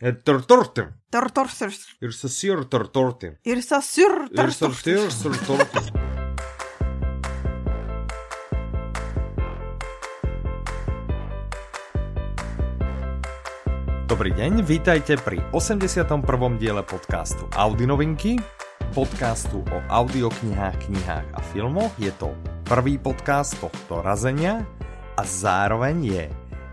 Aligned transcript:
Tortortim. 0.00 0.96
Tortortim. 1.12 1.68
Irsa 2.00 2.28
sur 2.32 2.64
tortortim. 2.64 3.36
Irsa 3.44 3.82
sur 3.84 4.32
Irsa 4.32 4.72
sur 4.72 5.12
sur 5.12 5.36
tortim. 5.44 5.92
Dobrý 14.08 14.32
deň, 14.32 14.64
vítajte 14.64 15.20
pri 15.20 15.44
81. 15.52 16.16
diele 16.56 16.80
podcastu 16.80 17.44
Audi 17.52 17.84
novinky, 17.84 18.40
podcastu 18.96 19.60
o 19.68 19.78
audioknihách, 19.92 20.80
knihách 20.88 21.28
a 21.36 21.40
filmoch. 21.52 21.92
Je 22.00 22.08
to 22.16 22.32
prvý 22.64 22.96
podcast 22.96 23.52
tohto 23.60 24.00
razenia 24.00 24.64
a 25.20 25.22
zároveň 25.28 25.96
je 26.00 26.24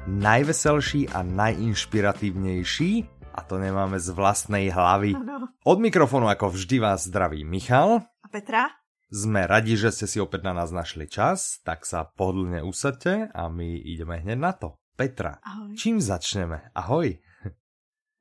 najveselší 0.08 1.12
a 1.12 1.28
najinšpiratívnejší 1.28 3.17
a 3.38 3.42
to 3.46 3.62
nemáme 3.62 4.02
z 4.02 4.10
vlastnej 4.18 4.74
hlavy. 4.74 5.14
Ano. 5.14 5.54
Od 5.62 5.78
mikrofónu 5.78 6.26
ako 6.26 6.58
vždy 6.58 6.82
vás 6.82 7.06
zdraví 7.06 7.46
Michal. 7.46 8.02
A 8.26 8.28
Petra? 8.34 8.74
Sme 9.14 9.46
radi, 9.46 9.78
že 9.78 9.94
ste 9.94 10.10
si 10.10 10.18
opäť 10.18 10.44
na 10.44 10.58
nás 10.58 10.74
našli 10.74 11.06
čas, 11.08 11.62
tak 11.64 11.86
sa 11.86 12.04
pohodlne 12.04 12.66
usadte 12.66 13.30
a 13.32 13.48
my 13.48 13.78
ideme 13.78 14.20
hneď 14.20 14.40
na 14.42 14.52
to. 14.52 14.82
Petra, 14.98 15.38
Ahoj. 15.46 15.78
čím 15.78 16.02
začneme? 16.02 16.74
Ahoj. 16.74 17.22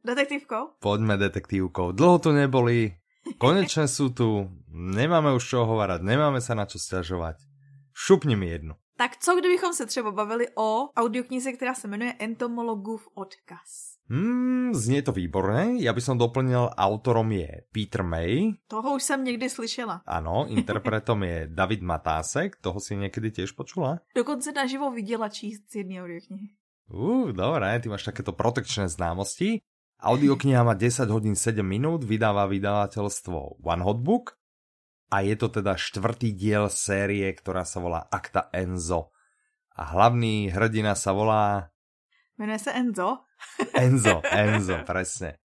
Detektívkou? 0.07 0.79
Poďme 0.79 1.19
detektívkou. 1.19 1.91
Dlho 1.91 2.23
tu 2.23 2.30
neboli, 2.30 2.95
konečne 3.43 3.91
sú 3.91 4.15
tu, 4.15 4.46
nemáme 4.71 5.35
už 5.35 5.43
čo 5.43 5.66
hovárať, 5.66 6.07
nemáme 6.07 6.38
sa 6.38 6.55
na 6.55 6.69
čo 6.69 6.79
stiažovať. 6.79 7.43
Šupni 7.91 8.37
mi 8.38 8.46
jednu. 8.46 8.79
Tak 8.96 9.16
co 9.16 9.37
kdybychom 9.37 9.74
se 9.74 9.87
třeba 9.87 10.10
bavili 10.12 10.46
o 10.55 10.88
audioknize, 10.96 11.52
která 11.52 11.74
se 11.74 11.88
jmenuje 11.88 12.15
Entomologův 12.19 13.09
odkaz? 13.15 13.95
Hmm, 14.06 14.70
znie 14.70 15.02
to 15.02 15.10
výborné. 15.10 15.83
Ja 15.83 15.91
by 15.91 15.98
som 15.98 16.15
doplnil, 16.15 16.70
autorom 16.78 17.27
je 17.34 17.66
Peter 17.74 18.06
May. 18.06 18.55
Toho 18.70 18.95
už 18.95 19.02
jsem 19.02 19.24
někdy 19.24 19.51
slyšela. 19.51 20.02
Áno, 20.07 20.46
interpretom 20.59 21.23
je 21.26 21.51
David 21.51 21.82
Matásek. 21.82 22.62
Toho 22.62 22.79
si 22.79 22.95
niekedy 22.95 23.34
tiež 23.34 23.52
počula? 23.59 23.99
Dokonce 24.15 24.52
naživo 24.52 24.90
viděla 24.90 25.29
číst 25.29 25.66
z 25.71 25.82
jedné 25.82 26.02
audioknihy. 26.02 26.49
Uh, 26.87 27.34
dobré, 27.34 27.80
ty 27.82 27.90
máš 27.90 28.07
takéto 28.07 28.30
protekčné 28.30 28.87
známosti. 28.87 29.59
Audiokniha 29.99 30.62
má 30.62 30.79
10 30.79 31.10
hodín 31.10 31.34
7 31.34 31.66
minút, 31.66 32.04
vydáva 32.07 32.46
vydavateľstvo 32.46 33.65
One 33.65 33.82
Hot 33.82 33.99
Book 33.99 34.38
a 35.10 35.27
je 35.27 35.34
to 35.34 35.51
teda 35.51 35.74
štvrtý 35.74 36.30
diel 36.37 36.71
série, 36.71 37.27
ktorá 37.34 37.66
sa 37.66 37.82
volá 37.82 38.07
Akta 38.07 38.52
Enzo. 38.54 39.10
A 39.74 39.99
hlavný 39.99 40.52
hrdina 40.52 40.95
sa 40.95 41.10
volá 41.10 41.74
Jmenuje 42.38 42.59
se 42.59 42.70
Enzo. 42.73 43.18
Enzo, 43.74 44.20
Enzo, 44.32 44.76
presne. 44.87 45.40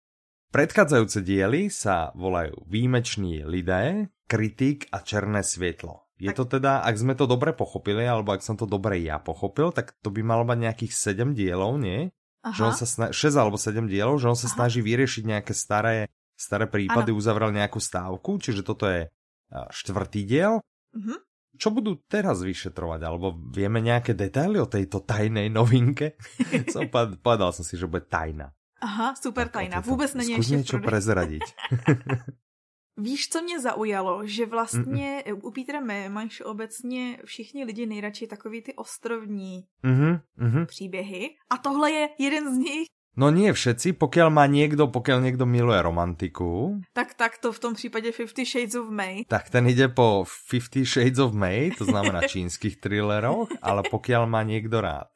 Predchádzajúce 0.55 1.27
diely 1.27 1.67
sa 1.67 2.15
volajú 2.15 2.63
Výjimečný 2.71 3.43
lidé, 3.43 4.09
Kritik 4.31 4.87
a 4.95 5.03
Černé 5.03 5.43
svietlo. 5.43 6.07
Je 6.17 6.33
to 6.33 6.49
teda, 6.49 6.81
ak 6.81 6.97
sme 6.97 7.13
to 7.13 7.29
dobre 7.29 7.53
pochopili, 7.53 8.07
alebo 8.09 8.33
ak 8.33 8.41
som 8.41 8.57
to 8.57 8.65
dobre 8.65 9.03
ja 9.05 9.21
pochopil, 9.21 9.69
tak 9.75 9.99
to 10.01 10.09
by 10.09 10.25
malo 10.25 10.49
mať 10.49 10.59
nejakých 10.65 10.93
7 10.95 11.37
dielov, 11.37 11.77
nie? 11.77 12.09
Že 12.47 12.63
on 12.63 12.73
Aha. 12.73 12.81
sa 12.81 12.87
sna- 12.87 13.13
6 13.13 13.37
alebo 13.37 13.59
7 13.61 13.85
dielov, 13.91 14.23
že 14.23 14.31
on 14.33 14.39
sa 14.39 14.49
Aha. 14.49 14.55
snaží 14.57 14.81
vyriešiť 14.81 15.23
nejaké 15.27 15.53
staré, 15.53 16.09
staré 16.39 16.71
prípady, 16.71 17.11
uzavrel 17.13 17.53
nejakú 17.53 17.83
stávku, 17.83 18.39
čiže 18.41 18.65
toto 18.65 18.89
je 18.89 19.11
štvrtý 19.53 20.23
diel. 20.25 20.63
Mhm. 20.95 21.26
Čo 21.57 21.73
budú 21.73 21.97
teraz 22.07 22.41
vyšetrovať? 22.41 23.01
Alebo 23.03 23.33
vieme 23.51 23.81
nejaké 23.81 24.13
detaily 24.13 24.61
o 24.61 24.69
tejto 24.69 25.01
tajnej 25.01 25.49
novinke? 25.49 26.15
som 26.75 26.87
povedal 27.19 27.53
som 27.53 27.65
si, 27.65 27.77
že 27.77 27.89
bude 27.89 28.05
tajná. 28.07 28.53
Aha, 28.81 29.17
super 29.17 29.49
tajná. 29.49 29.81
Tak 29.81 29.81
o 29.81 29.83
tejto- 29.83 29.91
Vůbec 29.97 30.11
není 30.15 30.35
v 30.37 30.49
niečo 30.53 30.77
prezradiť. 30.79 31.43
Víš, 32.99 33.29
co 33.29 33.43
mě 33.43 33.61
zaujalo? 33.61 34.27
Že 34.27 34.47
vlastně 34.47 35.25
u 35.43 35.51
Petra 35.51 35.81
mají 36.09 36.29
obecně 36.45 37.19
všichni 37.25 37.65
lidi 37.65 37.87
nejradši 37.87 38.27
takový 38.27 38.63
ty 38.63 38.75
ostrovní 38.75 39.65
Mhm, 39.83 40.21
mhm. 40.37 40.67
příběhy. 40.67 41.31
A 41.51 41.57
tohle 41.57 41.91
je 41.91 42.09
jeden 42.19 42.55
z 42.55 42.59
nich. 42.59 42.87
No 43.17 43.33
nie 43.33 43.49
všetci, 43.49 43.97
pokiaľ 43.97 44.29
má 44.29 44.45
niekto, 44.45 44.93
pokiaľ 44.93 45.25
niekto 45.25 45.49
miluje 45.49 45.81
romantiku, 45.81 46.81
Tak 46.93 47.15
tak 47.17 47.39
to 47.41 47.53
v 47.53 47.59
tom 47.59 47.73
případě 47.75 48.13
Fifty 48.13 48.45
Shades 48.45 48.75
of 48.75 48.89
May. 48.93 49.25
tak 49.25 49.51
ten 49.51 49.67
ide 49.67 49.89
po 49.89 50.25
Fifty 50.29 50.85
Shades 50.85 51.19
of 51.19 51.33
May, 51.33 51.71
to 51.73 51.85
znamená 51.85 52.21
čínskych 52.29 52.77
thrilleroch, 52.77 53.49
ale 53.63 53.83
pokiaľ 53.89 54.29
má 54.29 54.45
niekto 54.45 54.81
rád 54.85 55.09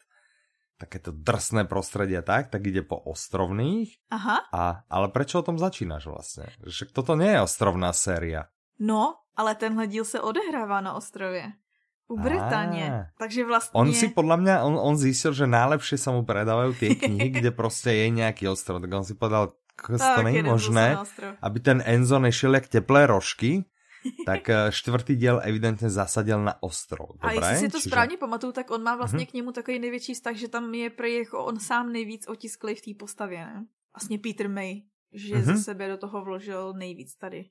takéto 0.80 1.12
drsné 1.12 1.68
prostredia 1.68 2.24
tak, 2.24 2.48
tak 2.48 2.64
ide 2.64 2.80
po 2.80 2.96
ostrovných. 2.96 4.00
Aha. 4.08 4.48
A, 4.48 4.80
ale 4.88 5.12
prečo 5.12 5.44
o 5.44 5.44
tom 5.44 5.60
začínaš 5.60 6.08
vlastne? 6.08 6.48
Že 6.64 6.96
toto 6.96 7.20
nie 7.20 7.36
je 7.36 7.44
ostrovná 7.44 7.92
séria. 7.92 8.48
No, 8.80 9.20
ale 9.36 9.54
tenhle 9.54 9.86
díl 9.86 10.04
se 10.08 10.20
odehrává 10.20 10.80
na 10.80 10.96
ostrově. 10.96 11.52
U 12.10 12.18
Á. 12.18 13.06
Takže 13.18 13.44
vlastně... 13.44 13.78
On 13.80 13.92
si 13.94 14.08
podľa 14.10 14.36
mňa, 14.36 14.54
on, 14.66 14.74
on 14.82 14.94
zistil, 14.98 15.30
že 15.32 15.46
najlepšie 15.46 15.94
sa 15.98 16.10
mu 16.10 16.26
predávajú 16.26 16.74
tie 16.74 16.94
knihy, 17.00 17.30
kde 17.30 17.50
proste 17.54 17.94
je 17.94 18.10
nejaký 18.10 18.50
ostrov. 18.50 18.82
Tak 18.82 18.90
on 18.90 19.04
si 19.06 19.14
povedal, 19.14 19.54
to 19.86 20.22
nie 20.26 20.42
je 20.42 20.42
možné, 20.42 20.98
aby 21.40 21.58
ten 21.62 21.78
Enzo 21.86 22.18
nešiel 22.18 22.52
jak 22.58 22.66
teplé 22.68 23.06
rožky, 23.06 23.64
tak 24.26 24.48
eh, 24.50 24.74
štvrtý 24.74 25.14
diel 25.16 25.38
evidentne 25.44 25.86
zasadil 25.86 26.42
na 26.42 26.58
ostrov. 26.60 27.14
A 27.22 27.30
Dobre? 27.30 27.46
jestli 27.46 27.56
si 27.56 27.68
to 27.68 27.78
Čiže- 27.78 27.90
správně 27.90 28.16
pamatuju, 28.16 28.52
tak 28.52 28.70
on 28.70 28.82
má 28.82 28.96
vlastně 28.96 29.24
Mhm. 29.24 29.26
k 29.26 29.32
němu 29.34 29.52
takový 29.52 29.78
největší 29.78 30.14
vztah, 30.14 30.34
že 30.36 30.48
tam 30.48 30.74
je 30.74 30.90
prej 30.90 31.18
jako 31.18 31.44
on 31.44 31.60
sám 31.60 31.92
nejvíc 31.92 32.26
otisklý 32.28 32.74
v 32.74 32.80
té 32.82 32.90
postavě, 32.98 33.38
ne? 33.38 33.64
Vlastně 33.94 34.18
Peter 34.18 34.48
May, 34.48 34.82
že 35.12 35.34
Mhm. 35.34 35.44
ze 35.44 35.56
sebe 35.62 35.88
do 35.88 35.96
toho 35.96 36.24
vložil 36.24 36.72
nejvíc 36.76 37.14
tady 37.16 37.44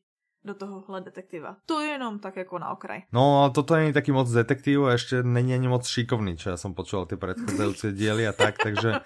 do 0.50 0.56
tohohle 0.58 1.02
detektiva. 1.06 1.62
To 1.70 1.78
je 1.82 1.90
jenom 1.94 2.18
tak 2.20 2.36
jako 2.36 2.58
na 2.60 2.74
okraj. 2.74 3.06
No, 3.14 3.46
ale 3.46 3.54
toto 3.54 3.78
nie 3.78 3.94
je 3.94 3.98
taký 4.02 4.10
moc 4.12 4.26
detektív 4.26 4.90
a 4.90 4.98
ešte 4.98 5.22
není 5.22 5.54
ani 5.54 5.70
moc 5.70 5.86
šikovný, 5.86 6.34
čo 6.42 6.50
ja 6.50 6.58
som 6.58 6.74
počúval 6.74 7.06
tie 7.06 7.22
predchádzajúce 7.22 7.94
diely 7.98 8.26
a 8.26 8.34
tak, 8.34 8.58
takže 8.58 9.06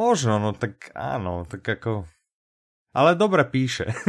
možno, 0.00 0.40
no 0.40 0.56
tak 0.56 0.88
áno, 0.96 1.44
tak 1.44 1.68
ako... 1.68 2.08
Ale 2.96 3.12
dobre 3.14 3.44
píše. 3.44 3.92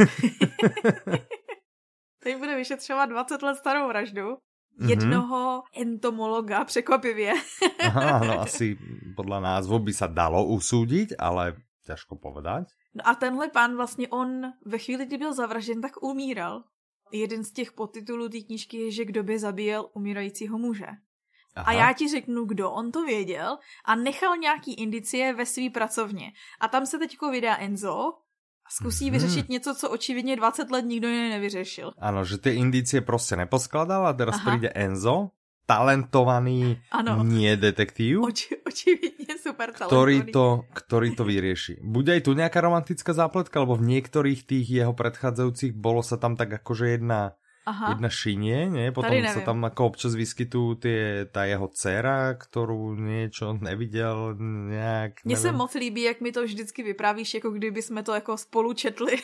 Teď 2.22 2.38
bude 2.38 2.56
vyšetřovat 2.56 3.10
20 3.10 3.42
let 3.42 3.56
starou 3.56 3.88
vraždu 3.88 4.36
Mhm. 4.80 4.88
jednoho 4.90 5.62
entomologa, 5.76 6.64
překvapivě. 6.64 7.32
Aha, 7.84 8.24
no 8.24 8.40
asi 8.48 8.78
podľa 9.16 9.40
názvu 9.44 9.78
by 9.84 9.92
sa 9.92 10.08
dalo 10.08 10.48
usúdiť, 10.48 11.12
ale 11.20 11.60
ťažko 11.84 12.16
povedať. 12.16 12.72
No 12.94 13.02
a 13.08 13.14
tenhle 13.14 13.48
pán 13.48 13.76
vlastně 13.76 14.08
on 14.08 14.52
ve 14.64 14.78
chvíli, 14.78 15.06
kdy 15.06 15.18
byl 15.18 15.34
zavražděn, 15.34 15.80
tak 15.80 16.02
umíral. 16.02 16.64
Jeden 17.12 17.44
z 17.44 17.52
těch 17.52 17.72
podtitulů 17.72 18.28
té 18.28 18.40
knížky 18.40 18.76
je, 18.76 18.90
že 18.90 19.04
kdo 19.04 19.22
by 19.22 19.38
zabíjel 19.38 19.88
umírajícího 19.94 20.58
muže. 20.58 20.86
Aha. 21.56 21.66
A 21.68 21.72
já 21.72 21.92
ti 21.92 22.08
řeknu, 22.08 22.44
kdo 22.44 22.70
on 22.70 22.92
to 22.92 23.04
věděl 23.04 23.58
a 23.84 23.94
nechal 23.94 24.36
nějaký 24.36 24.74
indicie 24.74 25.32
ve 25.34 25.46
své 25.46 25.70
pracovně. 25.70 26.32
A 26.60 26.68
tam 26.68 26.86
se 26.86 26.98
teďko 26.98 27.30
vydá 27.30 27.56
Enzo 27.56 28.12
a 28.64 28.68
zkusí 28.70 29.04
Mhm. 29.04 29.12
vyřešit 29.12 29.48
něco, 29.48 29.74
co 29.74 29.90
očividně 29.90 30.36
20 30.36 30.70
let 30.70 30.84
nikdo 30.84 31.08
jiný 31.08 31.28
nevyřešil. 31.30 31.92
Áno, 32.00 32.24
že 32.24 32.38
tie 32.40 32.54
indície 32.56 33.00
proste 33.04 33.36
neposkladal 33.36 34.06
a 34.06 34.12
teraz 34.16 34.40
Aha. 34.40 34.44
príde 34.48 34.72
Enzo, 34.72 35.30
talentovaný 35.66 36.80
Ano. 36.90 37.24
nie 37.24 37.56
detektív, 37.56 38.22
Oči, 38.22 38.56
očividně 38.66 39.34
super 39.42 39.72
ktorý 39.72 40.26
talentovaný. 40.26 40.32
to, 40.32 40.46
ktorý 40.74 41.08
to 41.16 41.24
vyrieši. 41.24 41.74
Bude 41.82 42.12
aj 42.12 42.22
tu 42.26 42.34
nejaká 42.34 42.60
romantická 42.60 43.12
zápletka, 43.12 43.60
lebo 43.60 43.74
v 43.78 43.86
niektorých 43.98 44.46
tých 44.46 44.66
jeho 44.70 44.92
predchádzajúcich 44.92 45.72
bolo 45.72 46.02
sa 46.02 46.16
tam 46.16 46.36
tak 46.36 46.52
akože 46.62 46.98
jedna, 46.98 47.34
Aha. 47.66 47.94
jedna 47.94 48.10
šinie, 48.10 48.66
nie? 48.68 48.90
Potom 48.90 49.14
sa 49.22 49.40
tam 49.40 49.62
ako 49.64 49.94
občas 49.94 50.12
vyskytujú 50.14 50.68
tie, 50.82 51.00
tá 51.30 51.46
jeho 51.46 51.70
dcera, 51.70 52.34
ktorú 52.34 52.98
niečo 52.98 53.54
nevidel 53.54 54.34
nejak, 54.38 55.22
Mně 55.24 55.36
se 55.36 55.52
moc 55.52 55.74
líbí, 55.74 56.02
jak 56.02 56.20
mi 56.20 56.32
to 56.32 56.42
vždycky 56.44 56.82
vyprávíš, 56.82 57.34
jako 57.34 57.50
kdyby 57.50 57.82
jsme 57.82 58.02
to 58.02 58.14
jako 58.14 58.36
spolu 58.36 58.72
četli. 58.72 59.12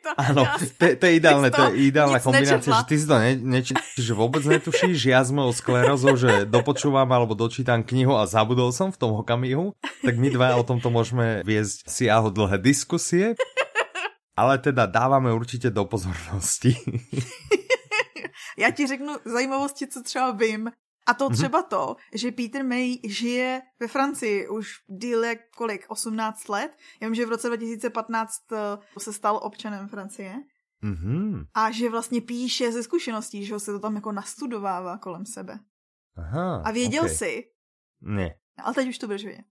To, 0.00 0.10
Áno, 0.16 0.42
to, 0.80 0.84
to 0.96 1.04
je 1.04 1.14
ideálne, 1.20 1.52
to 1.52 1.76
je 1.76 1.92
ideálna 1.92 2.24
kombinácia, 2.24 2.56
nečetla. 2.56 2.78
že 2.80 2.88
ty 2.88 2.94
si 2.96 3.04
to 3.04 3.16
ne, 3.20 3.32
nečítaš, 3.36 4.00
že 4.00 4.12
vôbec 4.16 4.40
netušíš, 4.48 4.96
ja 5.12 5.20
s 5.20 5.28
mojou 5.28 5.52
sklerózou, 5.52 6.16
že 6.16 6.48
dopočúvam 6.48 7.04
alebo 7.12 7.36
dočítam 7.36 7.84
knihu 7.84 8.16
a 8.16 8.24
zabudol 8.24 8.72
som 8.72 8.88
v 8.88 8.96
tom 8.96 9.20
okamihu, 9.20 9.76
tak 10.00 10.16
my 10.16 10.32
dva 10.32 10.56
o 10.56 10.64
tomto 10.64 10.88
môžeme 10.88 11.44
viesť 11.44 11.84
si 11.84 12.08
aho 12.08 12.32
dlhé 12.32 12.56
diskusie, 12.64 13.36
ale 14.32 14.56
teda 14.56 14.88
dávame 14.88 15.28
určite 15.36 15.68
do 15.68 15.84
pozornosti. 15.84 16.72
Já 18.58 18.70
ti 18.70 18.86
řeknu 18.86 19.16
zajímavosti, 19.24 19.86
co 19.86 20.02
třeba 20.02 20.30
vím. 20.30 20.70
A 21.10 21.14
to 21.14 21.30
třeba 21.30 21.62
to, 21.62 21.96
že 22.14 22.32
Peter 22.32 22.64
May 22.64 22.98
žije 23.04 23.62
ve 23.80 23.88
Francii 23.88 24.48
už 24.48 24.70
díl 24.86 25.24
jak 25.24 25.38
kolik, 25.56 25.84
18 25.88 26.48
let. 26.48 26.76
Já 27.00 27.08
vím, 27.08 27.14
že 27.14 27.26
v 27.26 27.28
roce 27.28 27.48
2015 27.48 28.32
eh, 28.52 28.56
se 28.98 29.12
stal 29.12 29.40
občanem 29.42 29.88
Francie. 29.88 30.34
Mhm, 30.82 31.44
A 31.54 31.70
že 31.70 31.90
vlastně 31.90 32.20
píše 32.20 32.72
ze 32.72 32.82
zkušeností, 32.82 33.44
že 33.46 33.54
ho 33.54 33.60
se 33.60 33.72
to 33.72 33.78
tam 33.78 33.94
jako 33.94 34.12
nastudovává 34.12 34.98
kolem 34.98 35.26
sebe. 35.26 35.58
aha. 36.16 36.62
A 36.64 36.70
věděl 36.70 37.02
okay. 37.04 37.14
jsi, 37.14 37.44
Nie. 38.00 38.34
ale 38.58 38.74
teď 38.74 38.88
už 38.88 38.98
to 38.98 39.06
budeš 39.06 39.24
vědět, 39.24 39.44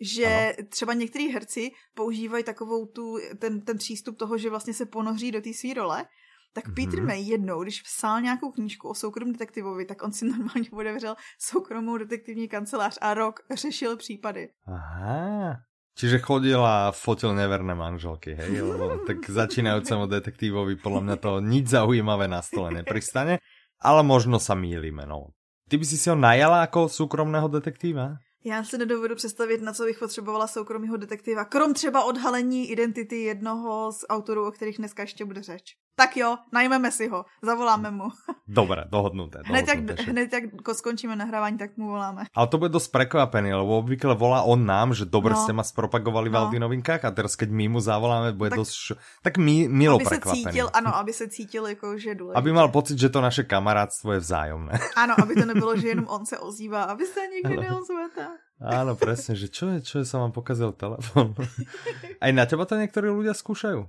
že 0.00 0.54
ano. 0.58 0.68
třeba 0.68 0.94
některý 0.94 1.28
herci 1.28 1.70
používají 1.94 2.44
takovou 2.44 2.86
tu, 2.86 3.18
ten, 3.38 3.60
ten 3.60 3.78
přístup 3.78 4.18
toho, 4.18 4.38
že 4.38 4.50
vlastně 4.50 4.74
se 4.74 4.86
ponoří 4.86 5.32
do 5.32 5.40
té 5.40 5.52
své 5.54 5.74
role, 5.74 6.04
tak 6.52 6.68
mm-hmm. 6.68 6.74
Peter 6.74 7.02
May 7.02 7.22
jednou, 7.22 7.62
když 7.62 7.82
psal 7.82 8.20
nějakou 8.20 8.52
knížku 8.52 8.88
o 8.88 8.94
soukromém 8.94 9.32
detektivovi, 9.32 9.84
tak 9.84 10.02
on 10.02 10.12
si 10.12 10.24
normálně 10.24 10.70
otevřel 10.72 11.14
soukromou 11.38 11.96
detektivní 11.96 12.48
kancelář 12.48 12.98
a 13.00 13.14
rok 13.14 13.40
řešil 13.54 13.96
případy. 13.96 14.48
Aha, 14.66 15.56
Čiže 15.92 16.24
chodil 16.24 16.64
a 16.64 16.88
fotil 16.92 17.36
neverné 17.36 17.76
manželky, 17.76 18.32
hej? 18.32 18.64
Lebo 18.64 19.04
tak 19.04 19.28
začínajúcemu 19.28 20.08
detektívovi 20.08 20.80
podľa 20.80 21.00
mňa 21.04 21.16
to 21.20 21.30
nič 21.44 21.68
zaujímavé 21.68 22.32
na 22.32 22.40
stole 22.40 22.72
nepristane, 22.72 23.44
ale 23.76 24.00
možno 24.00 24.40
sa 24.40 24.56
mýlime, 24.56 25.04
no. 25.04 25.36
Ty 25.68 25.76
by 25.76 25.84
si 25.84 26.00
si 26.00 26.08
ho 26.08 26.16
najala 26.16 26.64
ako 26.64 26.88
súkromného 26.88 27.48
detektíva? 27.52 28.16
Já 28.44 28.64
si 28.64 28.78
nedovedu 28.78 29.14
představit, 29.14 29.62
na 29.62 29.72
co 29.72 29.84
bych 29.84 29.98
potřebovala 29.98 30.46
soukromého 30.46 30.96
detektiva, 30.96 31.44
krom 31.44 31.74
třeba 31.74 32.04
odhalení 32.04 32.70
identity 32.70 33.22
jednoho 33.22 33.92
z 33.92 34.04
autorů, 34.08 34.46
o 34.46 34.50
kterých 34.52 34.78
dneska 34.78 35.02
ještě 35.02 35.24
bude 35.24 35.42
řeč. 35.42 35.76
Tak 35.92 36.16
jo, 36.16 36.40
najmeme 36.48 36.88
si 36.88 37.04
ho, 37.08 37.28
zavoláme 37.44 37.92
mu. 37.92 38.08
Dobre, 38.48 38.88
dohodnuté. 38.88 39.44
Hned, 39.44 39.68
jak, 39.68 39.80
hned 40.08 40.32
jak 40.32 40.44
skončíme 40.72 41.16
nahrávání, 41.16 41.58
tak 41.58 41.76
mu 41.76 41.92
voláme. 41.92 42.32
Ale 42.32 42.46
to 42.48 42.56
bude 42.56 42.72
dosť 42.72 42.88
prekvapený, 42.92 43.52
lebo 43.52 43.84
obvykle 43.84 44.16
volá 44.16 44.40
on 44.42 44.64
nám, 44.64 44.96
že 44.96 45.04
dobre 45.04 45.36
no. 45.36 45.40
ste 45.44 45.52
ma 45.52 45.60
spropagovali 45.60 46.32
v 46.32 46.36
no. 46.36 46.40
Audi 46.40 46.58
novinkách 46.58 47.04
a 47.04 47.10
teraz 47.12 47.36
keď 47.36 47.52
my 47.52 47.76
mu 47.76 47.80
zavoláme, 47.84 48.32
bude 48.32 48.56
tak, 48.56 48.64
dosť 48.64 48.72
š... 48.72 48.88
tak 49.20 49.36
mi, 49.36 49.68
milo 49.68 50.00
aby 50.00 50.04
prekvapený. 50.04 50.42
Se 50.42 50.48
cítil, 50.48 50.66
ano, 50.80 50.90
aby 50.96 51.12
se 51.12 51.26
cítil 51.28 51.66
jako, 51.66 51.98
že 51.98 52.14
důležitý. 52.14 52.38
Aby 52.40 52.50
mal 52.52 52.68
pocit, 52.68 52.96
že 52.98 53.12
to 53.12 53.20
naše 53.20 53.44
kamarádstvo 53.44 54.12
je 54.12 54.20
vzájomné. 54.20 54.74
Ano, 55.02 55.14
aby 55.18 55.34
to 55.34 55.44
nebylo, 55.44 55.76
že 55.76 55.88
jenom 55.88 56.06
on 56.08 56.26
se 56.26 56.38
ozývá, 56.38 56.82
aby 56.82 57.04
se 57.06 57.20
nikdy 57.26 57.56
neozvete. 57.56 58.28
Áno, 58.62 58.94
presne, 58.94 59.34
že 59.34 59.50
čo 59.50 59.74
je, 59.74 59.78
čo 59.82 59.94
je, 60.00 60.04
sa 60.06 60.22
vám 60.22 60.30
pokazil 60.30 60.70
telefon. 60.78 61.34
Aj 62.24 62.30
na 62.30 62.46
teba 62.46 62.62
to 62.62 62.78
niektorí 62.78 63.10
ľudia 63.10 63.34
skúšajú? 63.34 63.82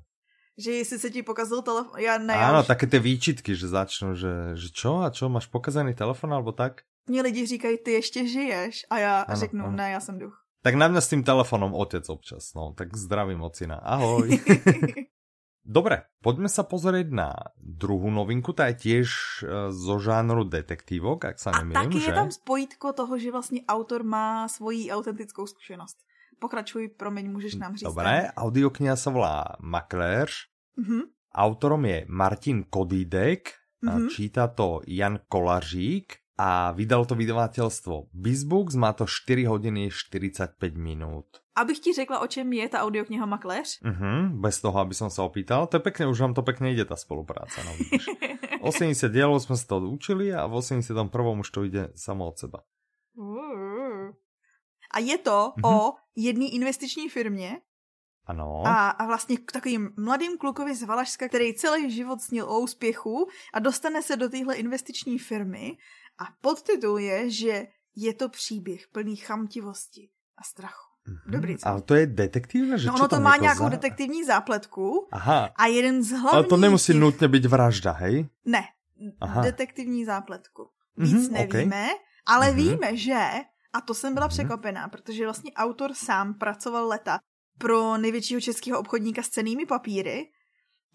Že 0.58 0.72
jestli 0.72 1.00
se 1.00 1.10
ti 1.10 1.24
pokazil 1.24 1.62
telefon, 1.62 2.00
já 2.00 2.18
ne. 2.18 2.34
Áno, 2.34 2.62
už... 2.62 2.68
také 2.68 2.86
ty 2.88 3.00
výčitky, 3.00 3.56
že 3.56 3.68
začnú, 3.68 4.14
že, 4.14 4.54
že 4.54 4.70
čo 4.70 5.02
a 5.02 5.10
čo, 5.10 5.30
máš 5.30 5.50
pokazaný 5.50 5.94
telefon 5.94 6.34
alebo 6.34 6.52
tak? 6.52 6.86
Mně 7.10 7.22
lidi 7.22 7.46
říkají, 7.46 7.78
ty 7.78 7.92
ještě 7.92 8.28
žiješ 8.28 8.86
a 8.90 8.98
já 9.00 9.22
ano, 9.22 9.40
řeknu, 9.40 9.66
ano. 9.66 9.76
ne, 9.76 9.92
já 9.92 10.00
jsem 10.00 10.20
duch. 10.20 10.40
Tak 10.64 10.80
na 10.80 10.88
mňa 10.88 11.02
s 11.04 11.12
tým 11.12 11.28
telefonom 11.28 11.76
otec 11.76 12.08
občas, 12.08 12.56
no, 12.56 12.72
tak 12.72 12.96
zdravím 12.96 13.44
ocina, 13.44 13.84
ahoj. 13.84 14.32
Dobre, 15.64 16.08
poďme 16.24 16.48
sa 16.48 16.64
pozrieť 16.64 17.08
na 17.12 17.36
druhú 17.56 18.12
novinku, 18.12 18.56
tá 18.56 18.72
je 18.72 18.80
tiež 18.80 19.08
e, 19.08 19.72
zo 19.72 19.96
žánru 20.00 20.44
detektívok, 20.44 21.36
ak 21.36 21.40
sa 21.40 21.56
nemýlim, 21.56 21.80
A 21.80 21.84
taky 21.88 22.00
že? 22.00 22.12
je 22.12 22.16
tam 22.16 22.32
spojitko 22.32 22.88
toho, 22.94 23.14
že 23.20 23.32
vlastně 23.32 23.62
autor 23.68 24.04
má 24.04 24.48
svoji 24.48 24.92
autentickou 24.92 25.48
zkušenost. 25.48 25.98
Pokračuj, 26.44 27.00
promiň, 27.00 27.32
můžeš 27.32 27.56
nám 27.56 27.76
říct. 27.80 27.88
Dobré, 27.88 28.28
audiokniha 28.36 29.00
sa 29.00 29.16
volá 29.16 29.56
Makléř. 29.64 30.52
Mm-hmm. 30.76 31.02
Autorom 31.32 31.88
je 31.88 32.04
Martin 32.12 32.68
Kodídek, 32.68 33.56
mm-hmm. 33.80 34.12
číta 34.12 34.52
to 34.52 34.84
Jan 34.84 35.24
Kolařík 35.32 36.20
a 36.36 36.76
vydal 36.76 37.08
to 37.08 37.16
vydavateľstvo 37.16 38.12
Bizbooks, 38.12 38.76
má 38.76 38.92
to 38.92 39.08
4 39.08 39.48
hodiny 39.48 39.88
45 39.88 40.76
minút. 40.76 41.40
Abych 41.56 41.80
ti 41.80 41.96
řekla, 41.96 42.20
o 42.20 42.28
čem 42.28 42.54
je 42.54 42.68
ta 42.70 42.84
audiokniha 42.84 43.24
Makléř? 43.26 43.80
Uh-huh, 43.80 44.36
bez 44.36 44.60
toho, 44.60 44.76
aby 44.84 44.92
som 44.92 45.08
sa 45.08 45.24
opýtal. 45.24 45.72
To 45.72 45.80
je 45.80 45.86
pekne, 45.86 46.12
už 46.12 46.20
vám 46.20 46.34
to 46.36 46.44
pekne 46.44 46.76
ide, 46.76 46.84
tá 46.84 47.00
spolupráca. 47.00 47.64
No, 47.64 47.72
80 48.68 49.00
dielov 49.08 49.40
sme 49.40 49.56
sa 49.56 49.64
to 49.64 49.80
učili 49.80 50.34
a 50.36 50.44
v 50.44 50.60
81. 50.60 51.08
už 51.40 51.48
to 51.48 51.64
ide 51.64 51.96
samo 51.96 52.28
od 52.28 52.36
seba. 52.36 52.60
Uh. 53.16 54.12
A 54.94 55.00
je 55.00 55.18
to 55.18 55.56
mm-hmm. 55.56 55.66
o 55.66 56.03
jedné 56.16 56.46
investiční 56.46 57.10
firmě, 57.10 57.62
ano. 58.26 58.64
A, 58.66 58.90
a 58.90 59.06
vlastně 59.06 59.38
k 59.38 59.52
takovým 59.52 59.90
mladým 59.98 60.38
klukovi 60.38 60.76
z 60.76 60.84
Valašska, 60.84 61.28
který 61.28 61.54
celý 61.54 61.92
život 61.92 62.22
snil 62.22 62.46
o 62.46 62.60
úspěchu 62.60 63.28
a 63.54 63.60
dostane 63.60 64.02
se 64.02 64.16
do 64.16 64.30
téhle 64.30 64.56
investiční 64.56 65.20
firmy 65.20 65.78
a 66.18 66.24
podtitul 66.42 67.00
je, 67.00 67.30
že 67.30 67.68
je 67.96 68.14
to 68.14 68.30
příběh 68.30 68.88
plný 68.88 69.16
chamtivosti 69.16 70.10
a 70.38 70.44
strachu. 70.44 70.90
Mm-hmm. 71.08 71.32
Dobrý? 71.32 71.56
Ale 71.64 71.82
to 71.82 71.96
je 71.96 72.08
detektivné, 72.08 72.78
že 72.78 72.88
No 72.88 72.94
ono 72.94 73.08
to 73.08 73.20
má 73.20 73.38
nějakou 73.38 73.64
za... 73.64 73.70
detektivní 73.70 74.24
zápletku. 74.24 75.08
Aha. 75.12 75.50
A 75.56 75.66
jeden 75.66 76.04
z 76.04 76.12
hlavních... 76.12 76.34
Ale 76.34 76.44
to 76.44 76.58
nemusí 76.58 76.94
těch... 76.94 77.02
nutně 77.02 77.28
být 77.28 77.46
vražda, 77.46 77.92
hej? 77.92 78.30
Ne. 78.46 78.64
Aha. 79.22 79.42
Detektivní 79.42 80.06
zápletku. 80.06 80.70
Víc 80.98 81.14
mm-hmm, 81.14 81.32
nevíme, 81.32 81.86
okay. 81.86 82.00
ale 82.26 82.48
mm-hmm. 82.48 82.56
víme, 82.56 82.98
že 82.98 83.30
a 83.74 83.82
to 83.82 83.94
jsem 83.94 84.14
byla 84.14 84.26
mhm. 84.26 84.30
překvapená, 84.30 84.88
protože 84.88 85.24
vlastně 85.24 85.52
autor 85.54 85.94
sám 85.94 86.34
pracoval 86.34 86.88
leta 86.88 87.20
pro 87.58 87.98
největšího 87.98 88.42
českého 88.42 88.80
obchodníka 88.80 89.24
s 89.24 89.30
cenými 89.30 89.66
papíry 89.66 90.32